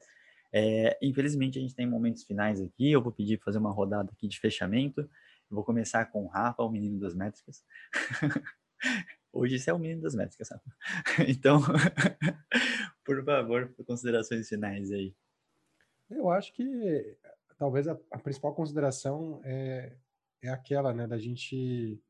É, 0.52 0.98
infelizmente, 1.00 1.58
a 1.58 1.62
gente 1.62 1.74
tem 1.74 1.86
momentos 1.86 2.24
finais 2.24 2.60
aqui. 2.60 2.90
Eu 2.90 3.00
vou 3.00 3.12
pedir 3.12 3.38
para 3.38 3.46
fazer 3.46 3.58
uma 3.58 3.70
rodada 3.70 4.10
aqui 4.12 4.28
de 4.28 4.38
fechamento. 4.38 5.00
Eu 5.00 5.54
vou 5.54 5.64
começar 5.64 6.04
com 6.06 6.24
o 6.24 6.28
Rafa, 6.28 6.62
o 6.62 6.70
menino 6.70 6.98
das 6.98 7.14
métricas. 7.14 7.64
Hoje 9.32 9.58
você 9.58 9.70
é 9.70 9.74
o 9.74 9.78
menino 9.78 10.02
das 10.02 10.14
métricas, 10.14 10.50
Rafa. 10.50 10.76
Então, 11.28 11.60
por 13.04 13.24
favor, 13.24 13.72
considerações 13.86 14.48
finais 14.48 14.90
aí. 14.90 15.14
Eu 16.10 16.30
acho 16.30 16.52
que 16.52 17.16
talvez 17.56 17.86
a, 17.86 17.98
a 18.10 18.18
principal 18.18 18.54
consideração 18.54 19.40
é, 19.44 19.96
é 20.42 20.48
aquela, 20.48 20.92
né, 20.92 21.06
da 21.06 21.18
gente 21.18 22.02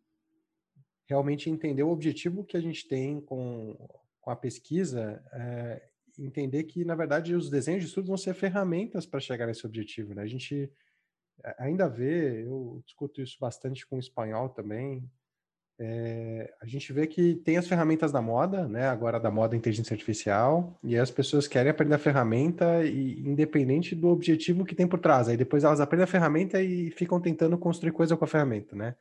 realmente 1.07 1.51
entender 1.51 1.83
o 1.83 1.91
objetivo 1.91 2.45
que 2.45 2.57
a 2.57 2.61
gente 2.61 2.87
tem 2.89 3.21
com 3.21 3.77
com 4.21 4.31
a 4.31 4.37
pesquisa, 4.37 5.23
é, 5.33 5.83
entender 6.19 6.65
que, 6.65 6.85
na 6.85 6.95
verdade, 6.95 7.35
os 7.35 7.49
desenhos 7.49 7.83
de 7.83 7.89
estudos 7.89 8.09
vão 8.09 8.17
ser 8.17 8.35
ferramentas 8.35 9.07
para 9.07 9.21
chegar 9.21 9.47
nesse 9.47 9.67
objetivo. 9.67 10.15
Né? 10.15 10.23
A 10.23 10.27
gente 10.27 10.71
ainda 11.59 11.89
vê, 11.89 12.45
eu 12.45 12.83
discuto 12.85 13.23
isso 13.23 13.39
bastante 13.41 13.87
com 13.87 13.97
o 13.97 14.01
espanhol 14.01 14.51
também, 14.51 15.11
é, 15.83 16.53
a 16.61 16.67
gente 16.67 16.93
vê 16.93 17.07
que 17.07 17.37
tem 17.37 17.57
as 17.57 17.67
ferramentas 17.67 18.13
da 18.13 18.21
moda, 18.21 18.69
né? 18.69 18.87
Agora 18.87 19.19
da 19.19 19.31
moda 19.31 19.57
inteligência 19.57 19.95
artificial, 19.95 20.79
e 20.85 20.95
as 20.95 21.11
pessoas 21.11 21.49
querem 21.49 21.71
aprender 21.71 21.95
a 21.95 21.99
ferramenta 21.99 22.85
e 22.85 23.19
independente 23.21 23.95
do 23.95 24.09
objetivo 24.09 24.67
que 24.67 24.75
tem 24.75 24.87
por 24.87 24.99
trás. 24.99 25.27
Aí 25.27 25.39
depois 25.39 25.65
elas 25.65 25.81
aprendem 25.81 26.05
a 26.05 26.07
ferramenta 26.07 26.61
e 26.61 26.91
ficam 26.91 27.19
tentando 27.19 27.57
construir 27.57 27.93
coisa 27.93 28.15
com 28.15 28.25
a 28.25 28.29
ferramenta, 28.29 28.77
né? 28.77 28.95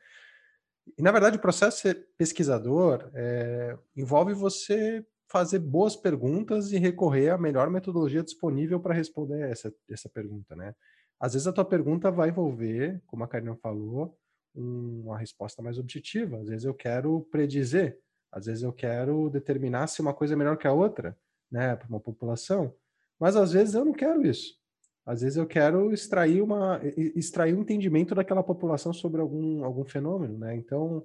E 0.96 1.02
na 1.02 1.12
verdade 1.12 1.36
o 1.36 1.40
processo 1.40 1.86
de 1.86 1.94
pesquisador 2.16 3.10
é, 3.12 3.76
envolve 3.94 4.32
você 4.32 5.04
fazer 5.28 5.58
boas 5.58 5.94
perguntas 5.94 6.72
e 6.72 6.78
recorrer 6.78 7.28
à 7.28 7.38
melhor 7.38 7.68
metodologia 7.68 8.22
disponível 8.22 8.80
para 8.80 8.94
responder 8.94 9.50
essa, 9.50 9.72
essa 9.90 10.08
pergunta, 10.08 10.56
né? 10.56 10.74
Às 11.20 11.34
vezes 11.34 11.46
a 11.46 11.52
tua 11.52 11.64
pergunta 11.66 12.10
vai 12.10 12.30
envolver, 12.30 13.02
como 13.06 13.22
a 13.22 13.28
Karina 13.28 13.54
falou, 13.56 14.16
uma 14.54 15.18
resposta 15.18 15.62
mais 15.62 15.78
objetiva. 15.78 16.38
Às 16.38 16.48
vezes 16.48 16.64
eu 16.64 16.74
quero 16.74 17.26
predizer, 17.30 17.98
às 18.32 18.46
vezes 18.46 18.62
eu 18.62 18.72
quero 18.72 19.28
determinar 19.30 19.86
se 19.86 20.00
uma 20.00 20.14
coisa 20.14 20.34
é 20.34 20.36
melhor 20.36 20.56
que 20.56 20.66
a 20.66 20.72
outra, 20.72 21.16
né, 21.50 21.76
para 21.76 21.88
uma 21.88 22.00
população. 22.00 22.74
Mas 23.18 23.36
às 23.36 23.52
vezes 23.52 23.74
eu 23.74 23.84
não 23.84 23.92
quero 23.92 24.24
isso. 24.26 24.58
Às 25.04 25.22
vezes 25.22 25.36
eu 25.36 25.46
quero 25.46 25.92
extrair 25.92 26.42
uma 26.42 26.80
extrair 27.16 27.54
um 27.54 27.62
entendimento 27.62 28.14
daquela 28.14 28.42
população 28.42 28.92
sobre 28.92 29.20
algum 29.20 29.64
algum 29.64 29.84
fenômeno, 29.84 30.38
né? 30.38 30.54
Então, 30.54 31.04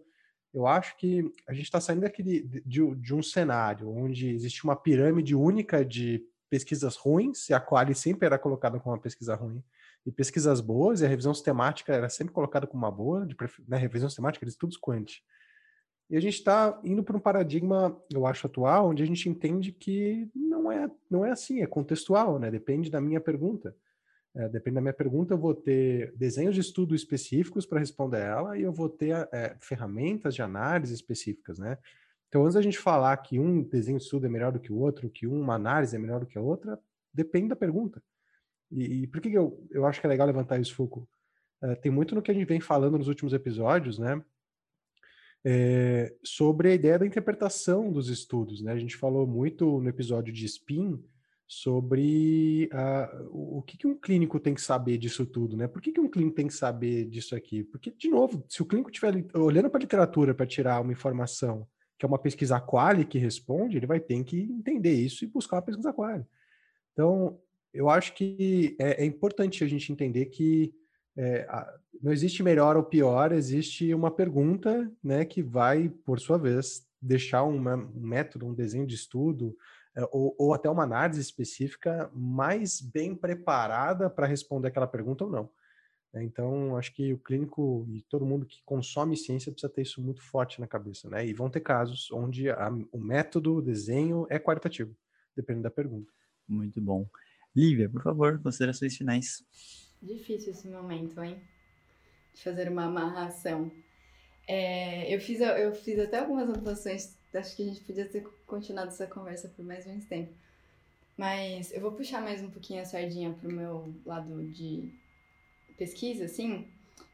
eu 0.53 0.67
acho 0.67 0.95
que 0.97 1.29
a 1.47 1.53
gente 1.53 1.65
está 1.65 1.81
saindo 1.81 2.01
daquele, 2.01 2.41
de, 2.65 2.95
de, 2.95 3.13
um 3.13 3.23
cenário 3.23 3.89
onde 3.89 4.29
existe 4.29 4.63
uma 4.63 4.75
pirâmide 4.75 5.35
única 5.35 5.83
de 5.83 6.23
pesquisas 6.49 6.95
ruins, 6.95 7.49
e 7.49 7.53
a 7.53 7.59
Quali 7.59 7.93
sempre 7.93 8.25
era 8.25 8.39
colocada 8.39 8.79
como 8.79 8.95
uma 8.95 9.01
pesquisa 9.01 9.35
ruim, 9.35 9.61
e 10.05 10.11
pesquisas 10.11 10.61
boas, 10.61 11.01
e 11.01 11.05
a 11.05 11.09
revisão 11.09 11.33
sistemática 11.33 11.93
era 11.93 12.09
sempre 12.09 12.33
colocada 12.33 12.67
como 12.67 12.83
uma 12.83 12.91
boa, 12.91 13.25
de 13.25 13.35
né, 13.67 13.77
revisão 13.77 14.07
sistemática 14.07 14.45
de 14.45 14.51
estudos 14.51 14.77
quant. 14.77 15.23
E 16.09 16.15
a 16.15 16.19
gente 16.19 16.35
está 16.35 16.79
indo 16.83 17.03
para 17.03 17.17
um 17.17 17.19
paradigma, 17.19 17.99
eu 18.13 18.27
acho, 18.27 18.45
atual, 18.45 18.89
onde 18.89 19.01
a 19.01 19.05
gente 19.05 19.27
entende 19.27 19.71
que 19.71 20.29
não 20.35 20.71
é, 20.71 20.89
não 21.09 21.25
é 21.25 21.31
assim, 21.31 21.61
é 21.61 21.67
contextual, 21.67 22.37
né? 22.37 22.51
Depende 22.51 22.91
da 22.91 23.01
minha 23.01 23.19
pergunta. 23.19 23.75
É, 24.35 24.47
depende 24.49 24.75
da 24.75 24.81
minha 24.81 24.93
pergunta, 24.93 25.33
eu 25.33 25.37
vou 25.37 25.55
ter 25.55 26.13
desenhos 26.15 26.53
de 26.53 26.61
estudo 26.61 26.93
específicos 26.93 27.65
para 27.65 27.79
responder 27.79 28.19
ela 28.19 28.57
e 28.57 28.63
eu 28.63 28.71
vou 28.71 28.89
ter 28.89 29.27
é, 29.31 29.55
ferramentas 29.61 30.35
de 30.35 30.41
análise 30.41 30.93
específicas, 30.93 31.57
né? 31.57 31.77
Então, 32.27 32.43
antes 32.43 32.55
da 32.55 32.61
gente 32.61 32.77
falar 32.77 33.15
que 33.17 33.39
um 33.39 33.63
desenho 33.63 33.97
de 33.97 34.03
estudo 34.03 34.25
é 34.25 34.29
melhor 34.29 34.51
do 34.51 34.59
que 34.59 34.71
o 34.71 34.77
outro, 34.77 35.09
que 35.09 35.25
uma 35.25 35.55
análise 35.55 35.95
é 35.95 35.99
melhor 35.99 36.19
do 36.19 36.25
que 36.25 36.37
a 36.37 36.41
outra, 36.41 36.77
depende 37.13 37.47
da 37.47 37.55
pergunta. 37.55 38.03
E, 38.71 39.03
e 39.03 39.07
por 39.07 39.21
que, 39.21 39.29
que 39.29 39.37
eu, 39.37 39.65
eu 39.71 39.85
acho 39.85 39.99
que 39.99 40.07
é 40.07 40.09
legal 40.09 40.27
levantar 40.27 40.59
isso, 40.59 40.75
Foucault? 40.75 41.07
É, 41.61 41.75
tem 41.75 41.91
muito 41.91 42.13
no 42.15 42.21
que 42.21 42.31
a 42.31 42.33
gente 42.33 42.47
vem 42.47 42.59
falando 42.59 42.97
nos 42.97 43.07
últimos 43.07 43.33
episódios, 43.33 43.97
né? 43.97 44.23
É, 45.47 46.15
sobre 46.23 46.69
a 46.69 46.73
ideia 46.73 46.97
da 46.97 47.05
interpretação 47.05 47.91
dos 47.91 48.09
estudos, 48.09 48.61
né? 48.61 48.71
A 48.71 48.79
gente 48.79 48.97
falou 48.97 49.27
muito 49.27 49.79
no 49.79 49.89
episódio 49.89 50.33
de 50.33 50.47
SPIN, 50.47 51.03
sobre 51.47 52.67
o 53.29 53.61
que, 53.61 53.77
que 53.77 53.85
um 53.85 53.95
clínico 53.95 54.39
tem 54.39 54.55
que 54.55 54.61
saber 54.61 54.97
disso 54.97 55.25
tudo, 55.25 55.55
né? 55.55 55.67
Por 55.67 55.81
que, 55.81 55.91
que 55.91 55.99
um 55.99 56.09
clínico 56.09 56.35
tem 56.35 56.47
que 56.47 56.53
saber 56.53 57.05
disso 57.05 57.35
aqui? 57.35 57.63
Porque, 57.63 57.91
de 57.91 58.09
novo, 58.09 58.43
se 58.49 58.61
o 58.61 58.65
clínico 58.65 58.89
estiver 58.89 59.23
olhando 59.35 59.69
para 59.69 59.79
a 59.79 59.83
literatura 59.83 60.33
para 60.33 60.47
tirar 60.47 60.81
uma 60.81 60.91
informação 60.91 61.67
que 61.97 62.05
é 62.05 62.07
uma 62.07 62.19
pesquisa 62.19 62.59
quali 62.59 63.05
que 63.05 63.17
responde, 63.17 63.77
ele 63.77 63.85
vai 63.85 63.99
ter 63.99 64.21
que 64.23 64.41
entender 64.41 64.93
isso 64.93 65.23
e 65.23 65.27
buscar 65.27 65.57
uma 65.57 65.61
pesquisa 65.61 65.93
quali. 65.93 66.25
Então, 66.91 67.39
eu 67.75 67.89
acho 67.89 68.13
que 68.13 68.75
é, 68.79 69.03
é 69.03 69.05
importante 69.05 69.63
a 69.63 69.67
gente 69.67 69.91
entender 69.91 70.27
que 70.27 70.73
é, 71.17 71.47
não 72.01 72.11
existe 72.11 72.41
melhor 72.41 72.75
ou 72.75 72.83
pior, 72.83 73.31
existe 73.31 73.93
uma 73.93 74.11
pergunta, 74.11 74.91
né, 75.03 75.25
que 75.25 75.41
vai, 75.41 75.89
por 75.89 76.19
sua 76.19 76.37
vez, 76.37 76.87
deixar 77.01 77.43
uma, 77.43 77.75
um 77.75 78.01
método, 78.01 78.47
um 78.47 78.53
desenho 78.53 78.87
de 78.87 78.95
estudo, 78.95 79.55
é, 79.95 80.03
ou, 80.11 80.35
ou 80.37 80.53
até 80.53 80.69
uma 80.69 80.83
análise 80.83 81.21
específica 81.21 82.09
mais 82.13 82.81
bem 82.81 83.15
preparada 83.15 84.09
para 84.09 84.27
responder 84.27 84.69
aquela 84.69 84.87
pergunta 84.87 85.23
ou 85.23 85.29
não. 85.29 85.49
Né? 86.13 86.23
Então, 86.23 86.77
acho 86.77 86.93
que 86.93 87.13
o 87.13 87.17
clínico 87.17 87.85
e 87.89 88.01
todo 88.03 88.25
mundo 88.25 88.45
que 88.45 88.61
consome 88.65 89.17
ciência 89.17 89.51
precisa 89.51 89.71
ter 89.71 89.83
isso 89.83 90.01
muito 90.01 90.21
forte 90.21 90.59
na 90.59 90.67
cabeça, 90.67 91.09
né? 91.09 91.25
E 91.25 91.33
vão 91.33 91.49
ter 91.49 91.59
casos 91.59 92.09
onde 92.11 92.49
a, 92.49 92.69
o 92.91 92.99
método, 92.99 93.55
o 93.55 93.61
desenho 93.61 94.25
é 94.29 94.39
qualitativo, 94.39 94.95
dependendo 95.35 95.63
da 95.63 95.71
pergunta. 95.71 96.11
Muito 96.47 96.81
bom. 96.81 97.07
Lívia, 97.55 97.89
por 97.89 98.01
favor, 98.01 98.39
considerações 98.41 98.97
finais. 98.97 99.45
Difícil 100.01 100.51
esse 100.51 100.67
momento, 100.67 101.21
hein? 101.23 101.41
De 102.33 102.41
fazer 102.41 102.69
uma 102.69 102.85
amarração. 102.85 103.71
É, 104.47 105.13
eu, 105.13 105.19
fiz, 105.19 105.39
eu 105.39 105.73
fiz 105.73 105.97
até 105.97 106.19
algumas 106.19 106.49
anotações, 106.49 107.15
acho 107.33 107.55
que 107.55 107.63
a 107.63 107.65
gente 107.65 107.81
podia 107.81 108.07
ter 108.07 108.23
continuado 108.45 108.89
essa 108.89 109.07
conversa 109.07 109.47
por 109.49 109.65
mais 109.65 109.85
menos 109.85 110.05
tempo. 110.05 110.33
Mas 111.17 111.71
eu 111.71 111.81
vou 111.81 111.93
puxar 111.93 112.21
mais 112.21 112.41
um 112.41 112.51
pouquinho 112.51 112.81
a 112.81 112.85
sardinha 112.85 113.33
pro 113.33 113.51
meu 113.51 113.95
lado 114.05 114.43
de 114.51 114.93
pesquisa, 115.77 116.25
assim, 116.25 116.67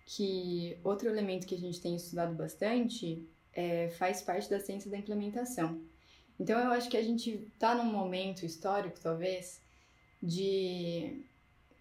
que 0.06 0.78
outro 0.84 1.08
elemento 1.08 1.48
que 1.48 1.56
a 1.56 1.60
gente 1.60 1.80
tem 1.80 1.96
estudado 1.96 2.36
bastante 2.36 3.28
é, 3.54 3.90
faz 3.92 4.22
parte 4.22 4.50
da 4.50 4.60
ciência 4.60 4.90
da 4.90 4.98
implementação. 4.98 5.80
Então 6.40 6.60
eu 6.60 6.72
acho 6.72 6.90
que 6.90 6.98
a 6.98 7.04
gente 7.04 7.30
está 7.54 7.76
num 7.76 7.92
momento 7.92 8.44
histórico, 8.44 9.00
talvez, 9.00 9.61
de, 10.22 11.24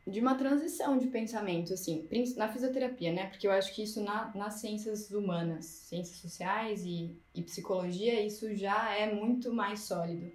de 0.07 0.21
uma 0.21 0.35
transição 0.35 0.97
de 0.99 1.07
pensamento, 1.09 1.75
assim, 1.75 2.09
na 2.37 2.49
fisioterapia, 2.49 3.13
né? 3.13 3.27
Porque 3.27 3.47
eu 3.47 3.53
acho 3.53 3.75
que 3.75 3.83
isso 3.83 4.03
na, 4.03 4.33
nas 4.35 4.55
ciências 4.55 5.11
humanas, 5.11 5.65
ciências 5.67 6.19
sociais 6.19 6.85
e, 6.85 7.15
e 7.35 7.43
psicologia, 7.43 8.21
isso 8.25 8.55
já 8.55 8.95
é 8.95 9.13
muito 9.13 9.53
mais 9.53 9.81
sólido. 9.81 10.33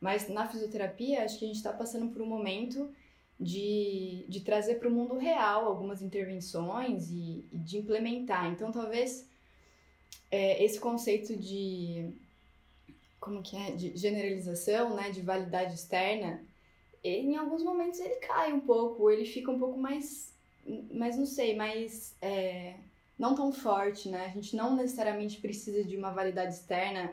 Mas 0.00 0.28
na 0.28 0.48
fisioterapia, 0.48 1.24
acho 1.24 1.38
que 1.38 1.44
a 1.44 1.48
gente 1.48 1.56
está 1.56 1.72
passando 1.72 2.12
por 2.12 2.20
um 2.20 2.26
momento 2.26 2.90
de, 3.38 4.24
de 4.28 4.40
trazer 4.40 4.76
para 4.76 4.88
o 4.88 4.92
mundo 4.92 5.16
real 5.16 5.66
algumas 5.66 6.02
intervenções 6.02 7.10
e, 7.10 7.44
e 7.52 7.58
de 7.58 7.78
implementar. 7.78 8.46
Então, 8.46 8.70
talvez 8.70 9.28
é, 10.30 10.62
esse 10.62 10.78
conceito 10.78 11.36
de 11.36 12.10
como 13.20 13.42
que 13.42 13.56
é 13.56 13.70
de 13.70 13.96
generalização, 13.96 14.96
né, 14.96 15.10
de 15.10 15.20
validade 15.20 15.74
externa, 15.74 16.42
em 17.04 17.36
alguns 17.36 17.62
momentos 17.62 18.00
ele 18.00 18.16
cai 18.16 18.52
um 18.52 18.60
pouco, 18.60 19.10
ele 19.10 19.24
fica 19.24 19.50
um 19.50 19.58
pouco 19.58 19.78
mais, 19.78 20.34
mas 20.92 21.16
não 21.16 21.26
sei, 21.26 21.56
mais 21.56 22.16
é, 22.20 22.76
não 23.18 23.34
tão 23.34 23.52
forte, 23.52 24.08
né? 24.08 24.26
A 24.26 24.30
gente 24.30 24.54
não 24.54 24.76
necessariamente 24.76 25.40
precisa 25.40 25.84
de 25.84 25.96
uma 25.96 26.10
validade 26.10 26.54
externa 26.54 27.12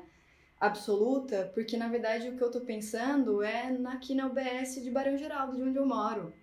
absoluta, 0.59 1.51
porque 1.53 1.77
na 1.77 1.87
verdade 1.87 2.29
o 2.29 2.35
que 2.35 2.43
eu 2.43 2.51
tô 2.51 2.61
pensando 2.61 3.41
é 3.41 3.77
aqui 3.85 4.13
na 4.13 4.27
UBS 4.27 4.83
de 4.83 4.91
Barão 4.91 5.17
Geraldo, 5.17 5.55
de 5.55 5.63
onde 5.63 5.77
eu 5.77 5.85
moro. 5.85 6.33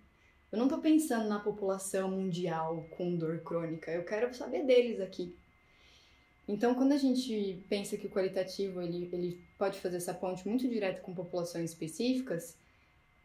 Eu 0.51 0.57
não 0.57 0.67
tô 0.67 0.79
pensando 0.79 1.27
na 1.27 1.39
população 1.39 2.09
mundial 2.09 2.85
com 2.91 3.15
dor 3.15 3.39
crônica, 3.41 3.91
eu 3.91 4.03
quero 4.03 4.33
saber 4.33 4.65
deles 4.65 4.99
aqui. 4.99 5.35
Então, 6.47 6.73
quando 6.73 6.93
a 6.93 6.97
gente 6.97 7.65
pensa 7.67 7.97
que 7.97 8.07
o 8.07 8.09
qualitativo 8.09 8.81
ele, 8.81 9.09
ele 9.11 9.41
pode 9.57 9.79
fazer 9.79 9.97
essa 9.97 10.13
ponte 10.13 10.47
muito 10.47 10.67
direta 10.67 11.01
com 11.01 11.13
populações 11.13 11.71
específicas, 11.71 12.57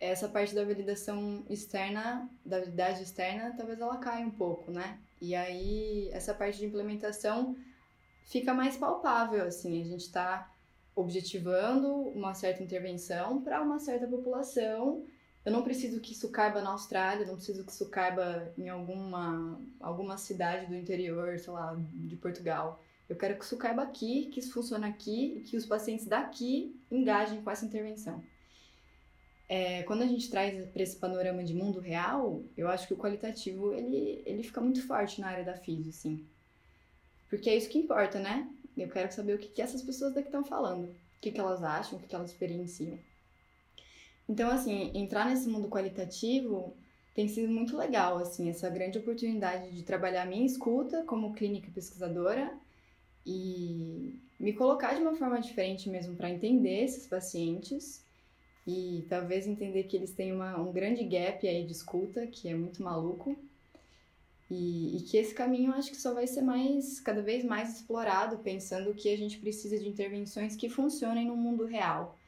essa 0.02 0.28
parte 0.28 0.52
da 0.52 0.64
validação 0.64 1.44
externa, 1.48 2.28
da 2.44 2.58
validade 2.58 3.04
externa, 3.04 3.54
talvez 3.56 3.80
ela 3.80 3.96
caia 3.98 4.26
um 4.26 4.32
pouco, 4.32 4.72
né? 4.72 4.98
E 5.20 5.32
aí, 5.32 6.08
essa 6.12 6.34
parte 6.34 6.58
de 6.58 6.66
implementação 6.66 7.56
fica 8.24 8.52
mais 8.52 8.76
palpável, 8.76 9.44
assim, 9.44 9.80
a 9.80 9.84
gente 9.84 10.00
está 10.00 10.50
objetivando 10.96 11.88
uma 11.88 12.34
certa 12.34 12.64
intervenção 12.64 13.40
para 13.42 13.62
uma 13.62 13.78
certa 13.78 14.08
população. 14.08 15.04
Eu 15.44 15.52
não 15.52 15.62
preciso 15.62 16.00
que 16.00 16.12
isso 16.12 16.30
caiba 16.30 16.60
na 16.60 16.70
Austrália, 16.70 17.24
não 17.24 17.36
preciso 17.36 17.64
que 17.64 17.70
isso 17.70 17.88
caiba 17.88 18.52
em 18.58 18.68
alguma, 18.68 19.60
alguma 19.78 20.18
cidade 20.18 20.66
do 20.66 20.74
interior, 20.74 21.38
sei 21.38 21.52
lá, 21.52 21.76
de 21.78 22.16
Portugal. 22.16 22.82
Eu 23.08 23.14
quero 23.14 23.38
que 23.38 23.44
isso 23.44 23.56
caiba 23.56 23.82
aqui, 23.82 24.26
que 24.32 24.40
isso 24.40 24.52
funcione 24.52 24.84
aqui 24.84 25.36
e 25.36 25.40
que 25.42 25.56
os 25.56 25.64
pacientes 25.64 26.06
daqui 26.06 26.76
engajem 26.90 27.40
com 27.40 27.50
essa 27.52 27.64
intervenção. 27.64 28.20
É, 29.48 29.82
quando 29.82 30.02
a 30.02 30.06
gente 30.06 30.30
traz 30.30 30.66
para 30.70 30.82
esse 30.82 30.96
panorama 30.96 31.44
de 31.44 31.54
mundo 31.54 31.78
real, 31.80 32.42
eu 32.56 32.68
acho 32.68 32.86
que 32.86 32.94
o 32.94 32.96
qualitativo 32.96 33.74
ele, 33.74 34.22
ele 34.24 34.42
fica 34.42 34.60
muito 34.60 34.86
forte 34.86 35.20
na 35.20 35.28
área 35.28 35.44
da 35.44 35.56
física, 35.56 35.90
assim. 35.90 36.26
Porque 37.28 37.50
é 37.50 37.56
isso 37.56 37.68
que 37.68 37.78
importa, 37.78 38.18
né? 38.18 38.48
Eu 38.76 38.88
quero 38.88 39.12
saber 39.12 39.34
o 39.34 39.38
que, 39.38 39.48
que 39.48 39.62
essas 39.62 39.82
pessoas 39.82 40.14
daqui 40.14 40.28
estão 40.28 40.44
falando, 40.44 40.84
o 40.84 41.20
que, 41.20 41.30
que 41.30 41.40
elas 41.40 41.62
acham, 41.62 41.98
o 41.98 42.00
que, 42.00 42.08
que 42.08 42.14
elas 42.14 42.30
experienciam. 42.30 42.98
Então, 44.28 44.50
assim, 44.50 44.90
entrar 44.94 45.28
nesse 45.28 45.48
mundo 45.48 45.68
qualitativo 45.68 46.74
tem 47.14 47.28
sido 47.28 47.52
muito 47.52 47.76
legal, 47.76 48.18
assim, 48.18 48.48
essa 48.48 48.70
grande 48.70 48.98
oportunidade 48.98 49.70
de 49.70 49.82
trabalhar 49.82 50.26
minha 50.26 50.46
escuta 50.46 51.04
como 51.04 51.34
clínica 51.34 51.70
pesquisadora 51.70 52.52
e 53.26 54.18
me 54.40 54.52
colocar 54.52 54.94
de 54.94 55.02
uma 55.02 55.14
forma 55.14 55.40
diferente 55.40 55.88
mesmo 55.90 56.16
para 56.16 56.30
entender 56.30 56.84
esses 56.84 57.06
pacientes 57.06 58.04
e 58.66 59.04
talvez 59.08 59.46
entender 59.46 59.84
que 59.84 59.96
eles 59.96 60.12
têm 60.12 60.32
uma, 60.32 60.58
um 60.60 60.72
grande 60.72 61.04
gap 61.04 61.46
aí 61.46 61.64
de 61.64 61.72
escuta, 61.72 62.26
que 62.26 62.48
é 62.48 62.54
muito 62.54 62.82
maluco, 62.82 63.36
e, 64.50 64.98
e, 64.98 65.00
que 65.02 65.16
esse 65.16 65.34
caminho 65.34 65.72
acho 65.72 65.90
que 65.90 65.96
só 65.96 66.12
vai 66.12 66.26
ser 66.26 66.42
mais, 66.42 67.00
cada 67.00 67.22
vez 67.22 67.42
mais 67.42 67.76
explorado, 67.76 68.38
pensando 68.38 68.92
que 68.92 69.08
a 69.08 69.16
gente 69.16 69.38
precisa 69.38 69.78
de 69.78 69.88
intervenções 69.88 70.54
que 70.54 70.68
funcionem 70.68 71.26
no 71.26 71.36
mundo 71.36 71.64
real. 71.64 72.18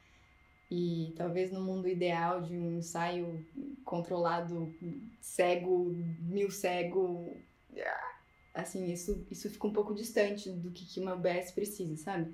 E 0.71 1.13
talvez 1.15 1.51
no 1.51 1.61
mundo 1.61 1.87
ideal 1.87 2.41
de 2.41 2.57
um 2.57 2.79
ensaio 2.79 3.45
controlado, 3.83 4.73
cego, 5.21 5.93
mil 6.19 6.49
cego, 6.49 7.31
assim, 8.55 8.91
isso, 8.91 9.23
isso 9.29 9.47
fica 9.49 9.67
um 9.67 9.73
pouco 9.73 9.93
distante 9.93 10.49
do 10.49 10.71
que, 10.71 10.85
que 10.85 10.99
uma 10.99 11.13
UBS 11.13 11.51
precisa, 11.51 11.95
sabe? 11.97 12.33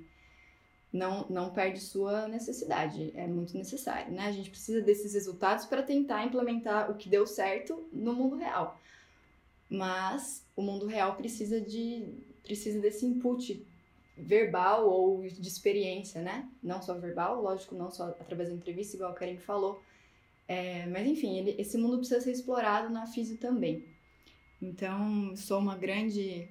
Não, 0.92 1.26
não 1.30 1.52
perde 1.52 1.80
sua 1.80 2.28
necessidade, 2.28 3.12
é 3.16 3.26
muito 3.26 3.58
necessário, 3.58 4.12
né? 4.12 4.26
A 4.26 4.32
gente 4.32 4.50
precisa 4.50 4.82
desses 4.82 5.14
resultados 5.14 5.66
para 5.66 5.82
tentar 5.82 6.26
implementar 6.26 6.92
o 6.92 6.96
que 6.96 7.08
deu 7.08 7.26
certo 7.26 7.88
no 7.94 8.14
mundo 8.14 8.36
real 8.36 8.78
mas 9.72 10.46
o 10.54 10.62
mundo 10.62 10.86
real 10.86 11.16
precisa 11.16 11.62
de 11.62 12.06
precisa 12.44 12.82
desse 12.82 13.06
input 13.06 13.66
verbal 14.18 14.90
ou 14.90 15.22
de 15.22 15.48
experiência, 15.48 16.22
né? 16.22 16.50
Não 16.62 16.82
só 16.82 16.94
verbal, 16.96 17.42
lógico, 17.42 17.74
não 17.74 17.90
só 17.90 18.10
através 18.10 18.50
da 18.50 18.56
entrevista, 18.56 18.98
igual 18.98 19.12
a 19.12 19.16
Karen 19.16 19.38
falou. 19.38 19.82
É, 20.46 20.86
mas 20.88 21.08
enfim, 21.08 21.38
ele, 21.38 21.56
esse 21.58 21.78
mundo 21.78 22.00
precisa 22.00 22.20
ser 22.20 22.32
explorado 22.32 22.90
na 22.90 23.08
física 23.08 23.48
também. 23.48 23.86
Então, 24.62 25.34
sou 25.38 25.60
uma 25.60 25.78
grande 25.78 26.50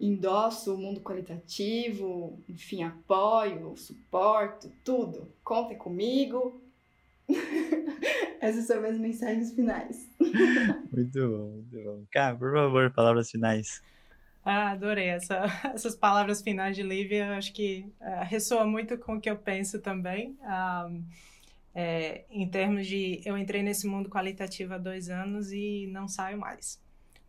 endosso 0.00 0.74
o 0.74 0.78
mundo 0.78 1.00
qualitativo, 1.00 2.42
enfim, 2.48 2.82
apoio, 2.82 3.76
suporto, 3.76 4.72
tudo. 4.82 5.32
Contem 5.44 5.76
comigo. 5.76 6.62
Essas 8.40 8.66
são 8.66 8.80
minhas 8.80 8.98
mensagens 8.98 9.52
finais. 9.52 10.08
muito 10.90 11.28
bom, 11.28 11.48
muito 11.48 11.84
bom. 11.84 12.04
Cara, 12.10 12.34
por 12.34 12.52
favor, 12.52 12.90
palavras 12.92 13.30
finais. 13.30 13.82
Ah, 14.42 14.70
adorei 14.70 15.08
essa, 15.08 15.44
essas 15.74 15.94
palavras 15.94 16.40
finais 16.40 16.74
de 16.74 16.82
Lívia. 16.82 17.36
Acho 17.36 17.52
que 17.52 17.86
uh, 18.00 18.24
ressoa 18.24 18.64
muito 18.64 18.96
com 18.96 19.16
o 19.16 19.20
que 19.20 19.28
eu 19.28 19.36
penso 19.36 19.80
também. 19.80 20.36
Um, 20.42 21.04
é, 21.74 22.24
em 22.30 22.48
termos 22.48 22.86
de. 22.86 23.20
Eu 23.24 23.36
entrei 23.36 23.62
nesse 23.62 23.86
mundo 23.86 24.08
qualitativo 24.08 24.74
há 24.74 24.78
dois 24.78 25.08
anos 25.08 25.52
e 25.52 25.86
não 25.92 26.08
saio 26.08 26.38
mais. 26.38 26.80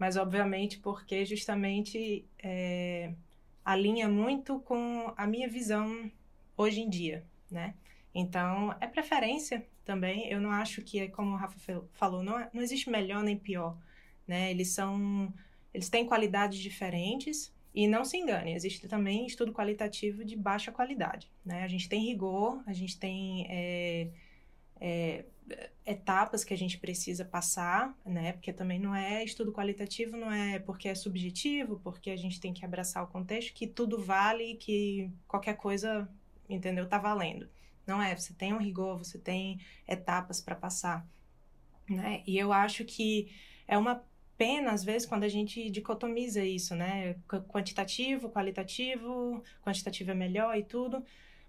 Mas, 0.01 0.17
obviamente, 0.17 0.79
porque 0.79 1.23
justamente 1.25 2.25
é, 2.41 3.13
alinha 3.63 4.09
muito 4.09 4.59
com 4.61 5.13
a 5.15 5.27
minha 5.27 5.47
visão 5.47 6.11
hoje 6.57 6.81
em 6.81 6.89
dia, 6.89 7.23
né? 7.51 7.75
Então, 8.11 8.75
é 8.81 8.87
preferência 8.87 9.63
também. 9.85 10.27
Eu 10.27 10.41
não 10.41 10.49
acho 10.49 10.81
que, 10.81 11.07
como 11.09 11.33
o 11.33 11.35
Rafa 11.35 11.83
falou, 11.93 12.23
não, 12.23 12.39
é, 12.39 12.49
não 12.51 12.63
existe 12.63 12.89
melhor 12.89 13.21
nem 13.21 13.37
pior, 13.37 13.77
né? 14.27 14.49
Eles 14.49 14.69
são... 14.69 15.31
Eles 15.71 15.87
têm 15.87 16.03
qualidades 16.03 16.57
diferentes 16.57 17.53
e 17.71 17.87
não 17.87 18.03
se 18.03 18.17
engane, 18.17 18.55
existe 18.55 18.87
também 18.87 19.27
estudo 19.27 19.53
qualitativo 19.53 20.25
de 20.25 20.35
baixa 20.35 20.71
qualidade, 20.71 21.31
né? 21.45 21.61
A 21.63 21.67
gente 21.67 21.87
tem 21.87 22.03
rigor, 22.07 22.63
a 22.65 22.73
gente 22.73 22.97
tem... 22.97 23.45
É, 23.47 24.09
é, 24.79 25.25
etapas 25.85 26.43
que 26.43 26.53
a 26.53 26.57
gente 26.57 26.77
precisa 26.77 27.25
passar, 27.25 27.95
né? 28.05 28.33
Porque 28.33 28.53
também 28.53 28.79
não 28.79 28.95
é 28.95 29.23
estudo 29.23 29.51
qualitativo, 29.51 30.15
não 30.15 30.31
é 30.31 30.59
porque 30.59 30.87
é 30.87 30.95
subjetivo, 30.95 31.79
porque 31.83 32.09
a 32.11 32.15
gente 32.15 32.39
tem 32.39 32.53
que 32.53 32.63
abraçar 32.63 33.03
o 33.03 33.07
contexto, 33.07 33.53
que 33.53 33.67
tudo 33.67 33.97
vale, 33.97 34.55
que 34.55 35.11
qualquer 35.27 35.55
coisa, 35.55 36.07
entendeu? 36.49 36.87
Tá 36.87 36.97
valendo. 36.97 37.49
Não 37.85 38.01
é, 38.01 38.15
você 38.15 38.33
tem 38.33 38.53
um 38.53 38.59
rigor, 38.59 38.97
você 38.97 39.17
tem 39.17 39.59
etapas 39.87 40.39
para 40.41 40.55
passar, 40.55 41.05
né? 41.89 42.23
E 42.25 42.37
eu 42.37 42.53
acho 42.53 42.85
que 42.85 43.31
é 43.67 43.77
uma 43.77 44.03
pena, 44.37 44.71
às 44.71 44.83
vezes, 44.83 45.07
quando 45.07 45.23
a 45.23 45.29
gente 45.29 45.69
dicotomiza 45.69 46.43
isso, 46.43 46.75
né? 46.75 47.15
Quantitativo, 47.47 48.29
qualitativo, 48.29 49.43
quantitativo 49.63 50.11
é 50.11 50.15
melhor 50.15 50.57
e 50.57 50.63
tudo, 50.63 51.03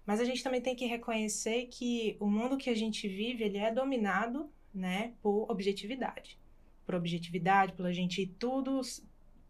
Mas 0.05 0.19
a 0.19 0.25
gente 0.25 0.43
também 0.43 0.61
tem 0.61 0.75
que 0.75 0.85
reconhecer 0.85 1.67
que 1.67 2.17
o 2.19 2.27
mundo 2.27 2.57
que 2.57 2.69
a 2.69 2.75
gente 2.75 3.07
vive, 3.07 3.43
ele 3.43 3.57
é 3.57 3.71
dominado, 3.71 4.49
né, 4.73 5.13
por 5.21 5.49
objetividade. 5.49 6.37
Por 6.85 6.95
objetividade, 6.95 7.73
pela 7.73 7.93
gente 7.93 8.25
tudo 8.27 8.81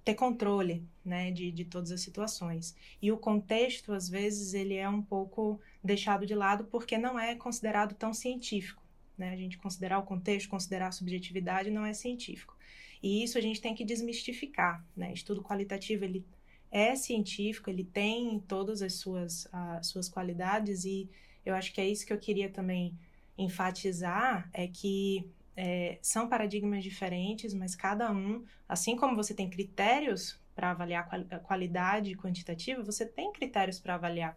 ter 0.03 0.15
controle, 0.15 0.85
né, 1.03 1.31
de, 1.31 1.51
de 1.51 1.65
todas 1.65 1.91
as 1.91 2.01
situações. 2.01 2.75
E 3.01 3.11
o 3.11 3.17
contexto, 3.17 3.93
às 3.93 4.09
vezes, 4.09 4.53
ele 4.53 4.75
é 4.75 4.87
um 4.87 5.01
pouco 5.01 5.59
deixado 5.83 6.25
de 6.25 6.35
lado 6.35 6.65
porque 6.65 6.97
não 6.97 7.17
é 7.17 7.35
considerado 7.35 7.95
tão 7.95 8.13
científico, 8.13 8.83
né? 9.17 9.31
A 9.31 9.37
gente 9.37 9.57
considerar 9.57 9.99
o 9.99 10.03
contexto, 10.03 10.49
considerar 10.49 10.87
a 10.87 10.91
subjetividade 10.91 11.71
não 11.71 11.85
é 11.85 11.93
científico. 11.93 12.57
E 13.01 13.23
isso 13.23 13.37
a 13.37 13.41
gente 13.41 13.61
tem 13.61 13.73
que 13.73 13.85
desmistificar, 13.85 14.85
né? 14.95 15.13
Estudo 15.13 15.41
qualitativo, 15.41 16.03
ele 16.03 16.25
é 16.73 16.95
científico, 16.95 17.69
ele 17.69 17.83
tem 17.83 18.39
todas 18.47 18.81
as 18.81 18.93
suas, 18.93 19.47
as 19.51 19.85
suas 19.85 20.09
qualidades 20.09 20.85
e 20.85 21.07
eu 21.45 21.53
acho 21.53 21.71
que 21.71 21.79
é 21.79 21.87
isso 21.87 22.03
que 22.03 22.11
eu 22.11 22.17
queria 22.17 22.49
também 22.49 22.97
enfatizar, 23.37 24.49
é 24.51 24.67
que 24.67 25.29
é, 25.55 25.99
são 26.01 26.27
paradigmas 26.27 26.83
diferentes, 26.83 27.53
mas 27.53 27.75
cada 27.75 28.11
um, 28.11 28.43
assim 28.67 28.95
como 28.95 29.15
você 29.15 29.35
tem 29.35 29.47
critérios 29.47 30.39
para 30.55 30.71
avaliar 30.71 31.07
a 31.29 31.39
qualidade 31.39 32.15
quantitativa, 32.15 32.81
você 32.81 33.05
tem 33.05 33.31
critérios 33.31 33.79
para 33.79 33.93
avaliar 33.93 34.35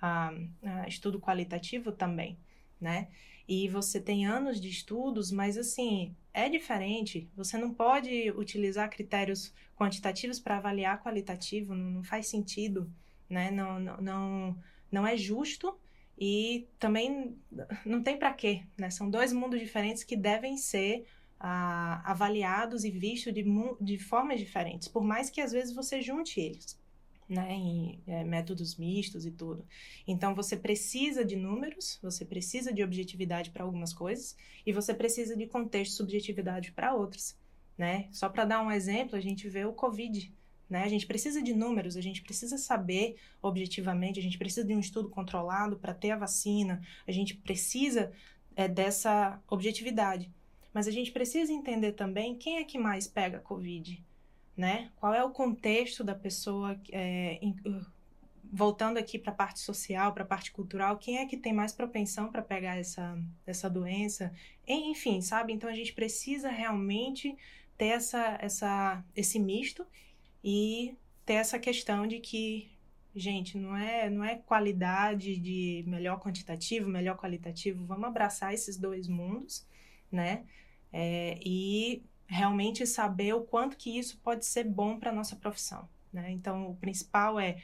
a, 0.00 0.30
a 0.62 0.88
estudo 0.88 1.18
qualitativo 1.18 1.90
também, 1.90 2.38
né? 2.78 3.08
E 3.48 3.66
você 3.66 3.98
tem 3.98 4.26
anos 4.26 4.60
de 4.60 4.68
estudos, 4.68 5.32
mas 5.32 5.56
assim, 5.56 6.14
é 6.34 6.50
diferente. 6.50 7.26
Você 7.34 7.56
não 7.56 7.72
pode 7.72 8.30
utilizar 8.32 8.90
critérios 8.90 9.54
quantitativos 9.74 10.38
para 10.38 10.58
avaliar 10.58 11.02
qualitativo, 11.02 11.74
não, 11.74 12.04
faz 12.04 12.26
sentido, 12.26 12.92
né? 13.28 13.50
Não, 13.50 13.80
não, 13.80 13.96
não, 13.96 14.58
não 14.92 15.06
é 15.06 15.16
justo 15.16 15.74
e 16.18 16.68
também 16.78 17.36
não 17.86 18.02
tem 18.02 18.18
para 18.18 18.34
quê, 18.34 18.64
né? 18.76 18.90
São 18.90 19.08
dois 19.08 19.32
mundos 19.32 19.58
diferentes 19.58 20.04
que 20.04 20.16
devem 20.16 20.58
ser 20.58 21.06
ah, 21.40 22.02
avaliados 22.04 22.84
e 22.84 22.90
vistos 22.90 23.32
de, 23.32 23.44
de 23.80 23.98
formas 23.98 24.40
diferentes, 24.40 24.88
por 24.88 25.04
mais 25.04 25.30
que 25.30 25.40
às 25.40 25.52
vezes 25.52 25.74
você 25.74 26.02
junte 26.02 26.40
eles, 26.40 26.78
né? 27.28 27.52
Em 27.52 28.00
é, 28.06 28.24
métodos 28.24 28.76
mistos 28.76 29.26
e 29.26 29.30
tudo. 29.30 29.64
Então 30.06 30.34
você 30.34 30.56
precisa 30.56 31.24
de 31.24 31.36
números, 31.36 31.98
você 32.02 32.24
precisa 32.24 32.72
de 32.72 32.82
objetividade 32.82 33.50
para 33.50 33.64
algumas 33.64 33.92
coisas 33.92 34.36
e 34.64 34.72
você 34.72 34.94
precisa 34.94 35.36
de 35.36 35.46
contexto 35.46 35.94
subjetividade 35.96 36.72
para 36.72 36.94
outras, 36.94 37.36
né? 37.76 38.08
Só 38.10 38.28
para 38.28 38.44
dar 38.44 38.62
um 38.62 38.70
exemplo, 38.70 39.16
a 39.16 39.20
gente 39.20 39.48
vê 39.48 39.64
o 39.64 39.72
Covid 39.72 40.32
né? 40.68 40.84
A 40.84 40.88
gente 40.88 41.06
precisa 41.06 41.42
de 41.42 41.54
números, 41.54 41.96
a 41.96 42.00
gente 42.00 42.22
precisa 42.22 42.58
saber 42.58 43.16
objetivamente, 43.40 44.20
a 44.20 44.22
gente 44.22 44.36
precisa 44.36 44.66
de 44.66 44.74
um 44.74 44.80
estudo 44.80 45.08
controlado 45.08 45.78
para 45.78 45.94
ter 45.94 46.10
a 46.10 46.16
vacina, 46.16 46.82
a 47.06 47.12
gente 47.12 47.34
precisa 47.36 48.12
é, 48.54 48.68
dessa 48.68 49.40
objetividade. 49.48 50.30
Mas 50.72 50.86
a 50.86 50.90
gente 50.90 51.10
precisa 51.10 51.52
entender 51.52 51.92
também 51.92 52.36
quem 52.36 52.58
é 52.58 52.64
que 52.64 52.78
mais 52.78 53.08
pega 53.08 53.38
Covid, 53.38 54.04
né? 54.58 54.90
Qual 54.96 55.14
é 55.14 55.22
o 55.22 55.30
contexto 55.30 56.02
da 56.02 56.16
pessoa, 56.16 56.78
é, 56.90 57.38
em, 57.40 57.52
uh, 57.64 57.86
voltando 58.52 58.98
aqui 58.98 59.16
para 59.16 59.30
a 59.30 59.34
parte 59.34 59.60
social, 59.60 60.12
para 60.12 60.24
a 60.24 60.26
parte 60.26 60.50
cultural, 60.50 60.98
quem 60.98 61.18
é 61.18 61.26
que 61.26 61.36
tem 61.36 61.52
mais 61.52 61.72
propensão 61.72 62.28
para 62.32 62.42
pegar 62.42 62.76
essa, 62.76 63.16
essa 63.46 63.70
doença? 63.70 64.32
Enfim, 64.66 65.20
sabe? 65.20 65.52
Então 65.52 65.70
a 65.70 65.74
gente 65.74 65.92
precisa 65.92 66.50
realmente 66.50 67.36
ter 67.76 67.86
essa, 67.86 68.36
essa, 68.40 69.04
esse 69.14 69.38
misto 69.38 69.86
e 70.42 70.96
ter 71.24 71.34
essa 71.34 71.56
questão 71.60 72.04
de 72.04 72.18
que, 72.18 72.68
gente, 73.14 73.56
não 73.56 73.76
é, 73.76 74.10
não 74.10 74.24
é 74.24 74.34
qualidade 74.34 75.36
de 75.36 75.84
melhor 75.86 76.18
quantitativo, 76.18 76.90
melhor 76.90 77.16
qualitativo, 77.16 77.86
vamos 77.86 78.08
abraçar 78.08 78.52
esses 78.52 78.76
dois 78.76 79.06
mundos, 79.06 79.64
né? 80.10 80.44
É, 80.92 81.38
e 81.44 82.02
realmente 82.28 82.86
saber 82.86 83.34
o 83.34 83.40
quanto 83.40 83.76
que 83.76 83.98
isso 83.98 84.18
pode 84.18 84.44
ser 84.44 84.64
bom 84.64 84.98
para 84.98 85.10
nossa 85.10 85.34
profissão, 85.34 85.88
né? 86.12 86.30
Então, 86.30 86.70
o 86.70 86.76
principal 86.76 87.40
é 87.40 87.60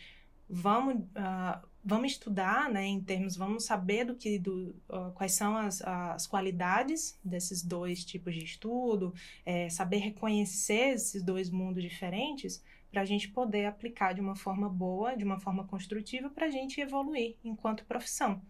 vamos 0.48 0.96
uh, 0.96 1.68
vamos 1.84 2.12
estudar, 2.12 2.70
né, 2.70 2.86
em 2.86 3.00
termos, 3.00 3.36
vamos 3.36 3.64
saber 3.64 4.04
do 4.06 4.14
que, 4.14 4.38
do, 4.38 4.74
uh, 4.88 5.12
quais 5.14 5.32
são 5.32 5.54
as, 5.54 5.82
as 5.82 6.26
qualidades 6.26 7.18
desses 7.22 7.62
dois 7.62 8.02
tipos 8.04 8.34
de 8.34 8.42
estudo, 8.42 9.12
é, 9.44 9.68
saber 9.68 9.98
reconhecer 9.98 10.94
esses 10.94 11.22
dois 11.22 11.50
mundos 11.50 11.82
diferentes 11.82 12.64
para 12.90 13.02
a 13.02 13.04
gente 13.04 13.28
poder 13.28 13.66
aplicar 13.66 14.14
de 14.14 14.20
uma 14.20 14.34
forma 14.34 14.68
boa, 14.68 15.14
de 15.14 15.24
uma 15.24 15.38
forma 15.38 15.66
construtiva, 15.66 16.30
para 16.30 16.46
a 16.46 16.50
gente 16.50 16.80
evoluir 16.80 17.36
enquanto 17.44 17.84
profissão, 17.84 18.40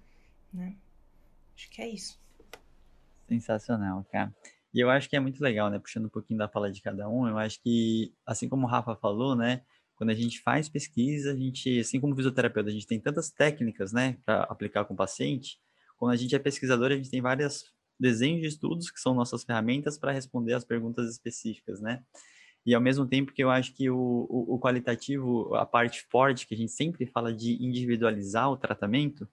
né? 0.53 0.77
Acho 1.57 1.71
que 1.71 1.83
é 1.83 1.89
isso. 1.89 2.21
Sensacional, 3.27 4.05
cara. 4.13 4.33
E 4.75 4.81
eu 4.81 4.91
acho 4.91 5.09
que 5.09 5.17
é 5.17 5.21
muito 5.21 5.41
legal, 5.41 5.71
né? 5.71 5.79
Puxando 5.79 6.07
um 6.07 6.11
pouquinho 6.11 6.39
da 6.39 6.49
fala 6.49 6.71
de 6.71 6.83
cada 6.83 7.09
um, 7.09 7.29
eu 7.29 7.39
acho 7.39 7.63
que, 7.63 8.13
assim 8.27 8.49
como 8.49 8.67
o 8.67 8.69
Rafa 8.69 8.97
falou, 8.97 9.37
né? 9.37 9.63
quando 9.97 10.11
a 10.11 10.15
gente 10.15 10.41
faz 10.41 10.69
pesquisa, 10.69 11.33
a 11.33 11.37
gente, 11.37 11.79
assim 11.79 12.01
como 12.01 12.15
fisioterapeuta, 12.17 12.69
a 12.69 12.73
gente 12.73 12.87
tem 12.87 13.01
tantas 13.01 13.31
técnicas, 13.31 13.93
né, 13.93 14.19
para 14.25 14.43
aplicar 14.45 14.85
com 14.85 14.95
o 14.95 14.97
paciente. 14.97 15.59
Quando 15.97 16.13
a 16.13 16.17
gente 16.17 16.35
é 16.35 16.39
pesquisador, 16.39 16.91
a 16.91 16.97
gente 16.97 17.11
tem 17.11 17.23
vários 17.23 17.73
desenhos 17.99 18.41
de 18.41 18.49
estudos 18.49 18.91
que 18.91 19.01
são 19.01 19.15
nossas 19.15 19.45
ferramentas 19.45 19.97
para 19.97 20.13
responder 20.13 20.55
as 20.55 20.65
perguntas 20.65 21.11
específicas, 21.11 21.81
né? 21.81 22.03
E 22.67 22.75
ao 22.75 22.81
mesmo 22.81 23.07
tempo 23.07 23.33
que 23.33 23.45
eu 23.45 23.51
acho 23.51 23.75
que 23.75 23.89
o, 23.91 23.97
o, 24.29 24.55
o, 24.55 24.59
qualitativo, 24.59 25.55
a 25.55 25.67
parte 25.67 26.03
forte, 26.11 26.47
que 26.47 26.55
a 26.55 26.57
gente 26.57 26.73
sempre 26.73 27.07
fala 27.07 27.33
de 27.33 27.63
individualizar 27.63 28.51
o 28.51 28.57
tratamento, 28.57 29.25
o 29.25 29.29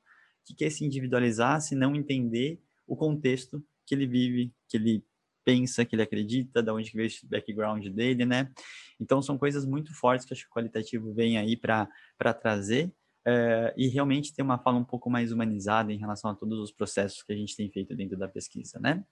que, 0.45 0.53
que 0.53 0.63
é 0.65 0.67
esse 0.67 0.85
individualizar 0.85 1.61
se 1.61 1.73
não 1.73 1.95
entender 1.95 2.61
o 2.85 2.95
contexto 2.95 3.63
que 3.85 3.95
ele 3.95 4.05
vive, 4.05 4.53
que 4.67 4.77
ele 4.77 5.03
pensa, 5.43 5.85
que 5.85 5.95
ele 5.95 6.03
acredita, 6.03 6.61
da 6.61 6.73
onde 6.73 6.91
veio 6.91 7.07
esse 7.07 7.25
background 7.25 7.85
dele, 7.87 8.25
né? 8.25 8.51
Então, 8.99 9.21
são 9.21 9.37
coisas 9.37 9.65
muito 9.65 9.93
fortes 9.93 10.25
que 10.25 10.33
acho 10.33 10.43
que 10.43 10.49
o 10.49 10.53
qualitativo 10.53 11.13
vem 11.13 11.37
aí 11.37 11.57
para 11.57 11.87
trazer 12.33 12.91
é, 13.25 13.73
e 13.77 13.87
realmente 13.87 14.33
ter 14.33 14.41
uma 14.41 14.57
fala 14.57 14.77
um 14.77 14.83
pouco 14.83 15.09
mais 15.09 15.31
humanizada 15.31 15.91
em 15.91 15.97
relação 15.97 16.31
a 16.31 16.35
todos 16.35 16.59
os 16.59 16.71
processos 16.71 17.23
que 17.23 17.33
a 17.33 17.35
gente 17.35 17.55
tem 17.55 17.69
feito 17.69 17.95
dentro 17.95 18.17
da 18.17 18.27
pesquisa, 18.27 18.79
né? 18.79 19.03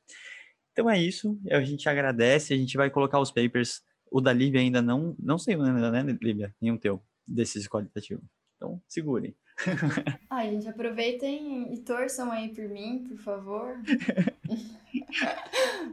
Então, 0.71 0.89
é 0.89 0.99
isso. 0.99 1.39
A 1.51 1.61
gente 1.61 1.89
agradece, 1.89 2.53
a 2.53 2.57
gente 2.57 2.77
vai 2.77 2.89
colocar 2.89 3.19
os 3.19 3.32
papers. 3.32 3.82
O 4.11 4.21
da 4.21 4.34
Lívia 4.34 4.61
ainda 4.61 4.82
não, 4.82 5.15
não 5.19 5.38
sei 5.38 5.55
ainda, 5.55 5.91
né, 5.91 6.17
Lívia? 6.21 6.55
Nenhum 6.61 6.77
teu, 6.77 7.01
desses 7.27 7.67
qualitativos. 7.67 8.23
Então, 8.55 8.82
segurem. 8.88 9.36
Ai, 10.30 10.51
gente, 10.51 10.67
aproveitem 10.67 11.73
e 11.73 11.80
torçam 11.80 12.32
aí 12.32 12.49
por 12.49 12.67
mim, 12.69 13.05
por 13.07 13.17
favor. 13.17 13.77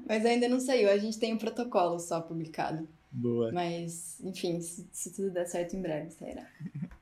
Mas 0.07 0.25
ainda 0.25 0.49
não 0.49 0.61
saiu, 0.61 0.91
a 0.91 0.99
gente 0.99 1.19
tem 1.19 1.35
um 1.35 1.39
protocolo 1.39 1.99
só 1.99 2.21
publicado. 2.21 2.89
Boa. 3.11 3.51
Mas, 3.53 4.21
enfim, 4.21 4.61
se, 4.61 4.89
se 4.93 5.15
tudo 5.15 5.31
der 5.31 5.47
certo, 5.47 5.75
em 5.75 5.83
breve 5.83 6.11
sairá. 6.11 6.47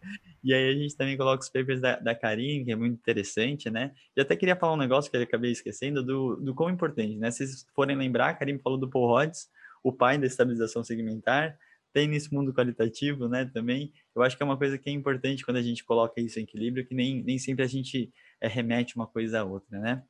E 0.44 0.52
aí 0.52 0.68
a 0.68 0.74
gente 0.74 0.94
também 0.94 1.16
coloca 1.16 1.42
os 1.42 1.48
papers 1.48 1.80
da, 1.80 1.98
da 1.98 2.14
Karine, 2.14 2.66
que 2.66 2.70
é 2.70 2.76
muito 2.76 2.92
interessante, 2.92 3.70
né? 3.70 3.94
E 4.14 4.20
até 4.20 4.36
queria 4.36 4.54
falar 4.54 4.74
um 4.74 4.76
negócio 4.76 5.10
que 5.10 5.16
eu 5.16 5.22
acabei 5.22 5.50
esquecendo, 5.50 6.04
do, 6.04 6.36
do 6.36 6.54
quão 6.54 6.68
importante, 6.68 7.16
né? 7.16 7.30
Se 7.30 7.46
vocês 7.46 7.66
forem 7.74 7.96
lembrar, 7.96 8.28
a 8.28 8.34
Karine 8.34 8.58
falou 8.58 8.78
do 8.78 8.90
Paul 8.90 9.06
Rhodes, 9.06 9.48
o 9.82 9.90
pai 9.90 10.18
da 10.18 10.26
estabilização 10.26 10.84
segmentar, 10.84 11.58
tem 11.94 12.08
nesse 12.08 12.34
mundo 12.34 12.52
qualitativo, 12.52 13.28
né, 13.28 13.44
também. 13.54 13.92
Eu 14.14 14.22
acho 14.22 14.36
que 14.36 14.42
é 14.42 14.46
uma 14.46 14.58
coisa 14.58 14.76
que 14.76 14.90
é 14.90 14.92
importante 14.92 15.44
quando 15.44 15.58
a 15.58 15.62
gente 15.62 15.84
coloca 15.84 16.20
isso 16.20 16.38
em 16.38 16.42
equilíbrio, 16.42 16.84
que 16.84 16.94
nem, 16.94 17.22
nem 17.22 17.38
sempre 17.38 17.64
a 17.64 17.68
gente 17.68 18.12
é, 18.40 18.48
remete 18.48 18.96
uma 18.96 19.06
coisa 19.06 19.40
à 19.40 19.44
outra, 19.44 19.78
né? 19.78 20.02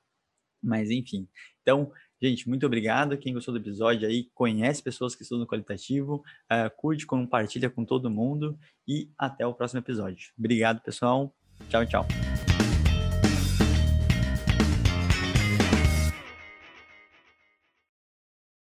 Mas, 0.62 0.91
enfim. 0.91 1.29
Então, 1.61 1.93
gente, 2.29 2.49
muito 2.49 2.64
obrigado. 2.66 3.16
Quem 3.18 3.35
gostou 3.35 3.53
do 3.53 3.61
episódio 3.61 4.09
aí, 4.09 4.29
conhece 4.35 4.83
pessoas 4.83 5.14
que 5.14 5.22
estudam 5.22 5.47
qualitativo, 5.47 6.22
uh, 6.51 6.70
curte, 6.77 7.07
compartilha 7.07 7.68
com 7.68 7.85
todo 7.85 8.11
mundo 8.11 8.59
e 8.87 9.11
até 9.18 9.47
o 9.47 9.55
próximo 9.55 9.81
episódio. 9.81 10.31
Obrigado, 10.39 10.81
pessoal. 10.81 11.35
Tchau, 11.68 11.85
tchau. 11.87 12.54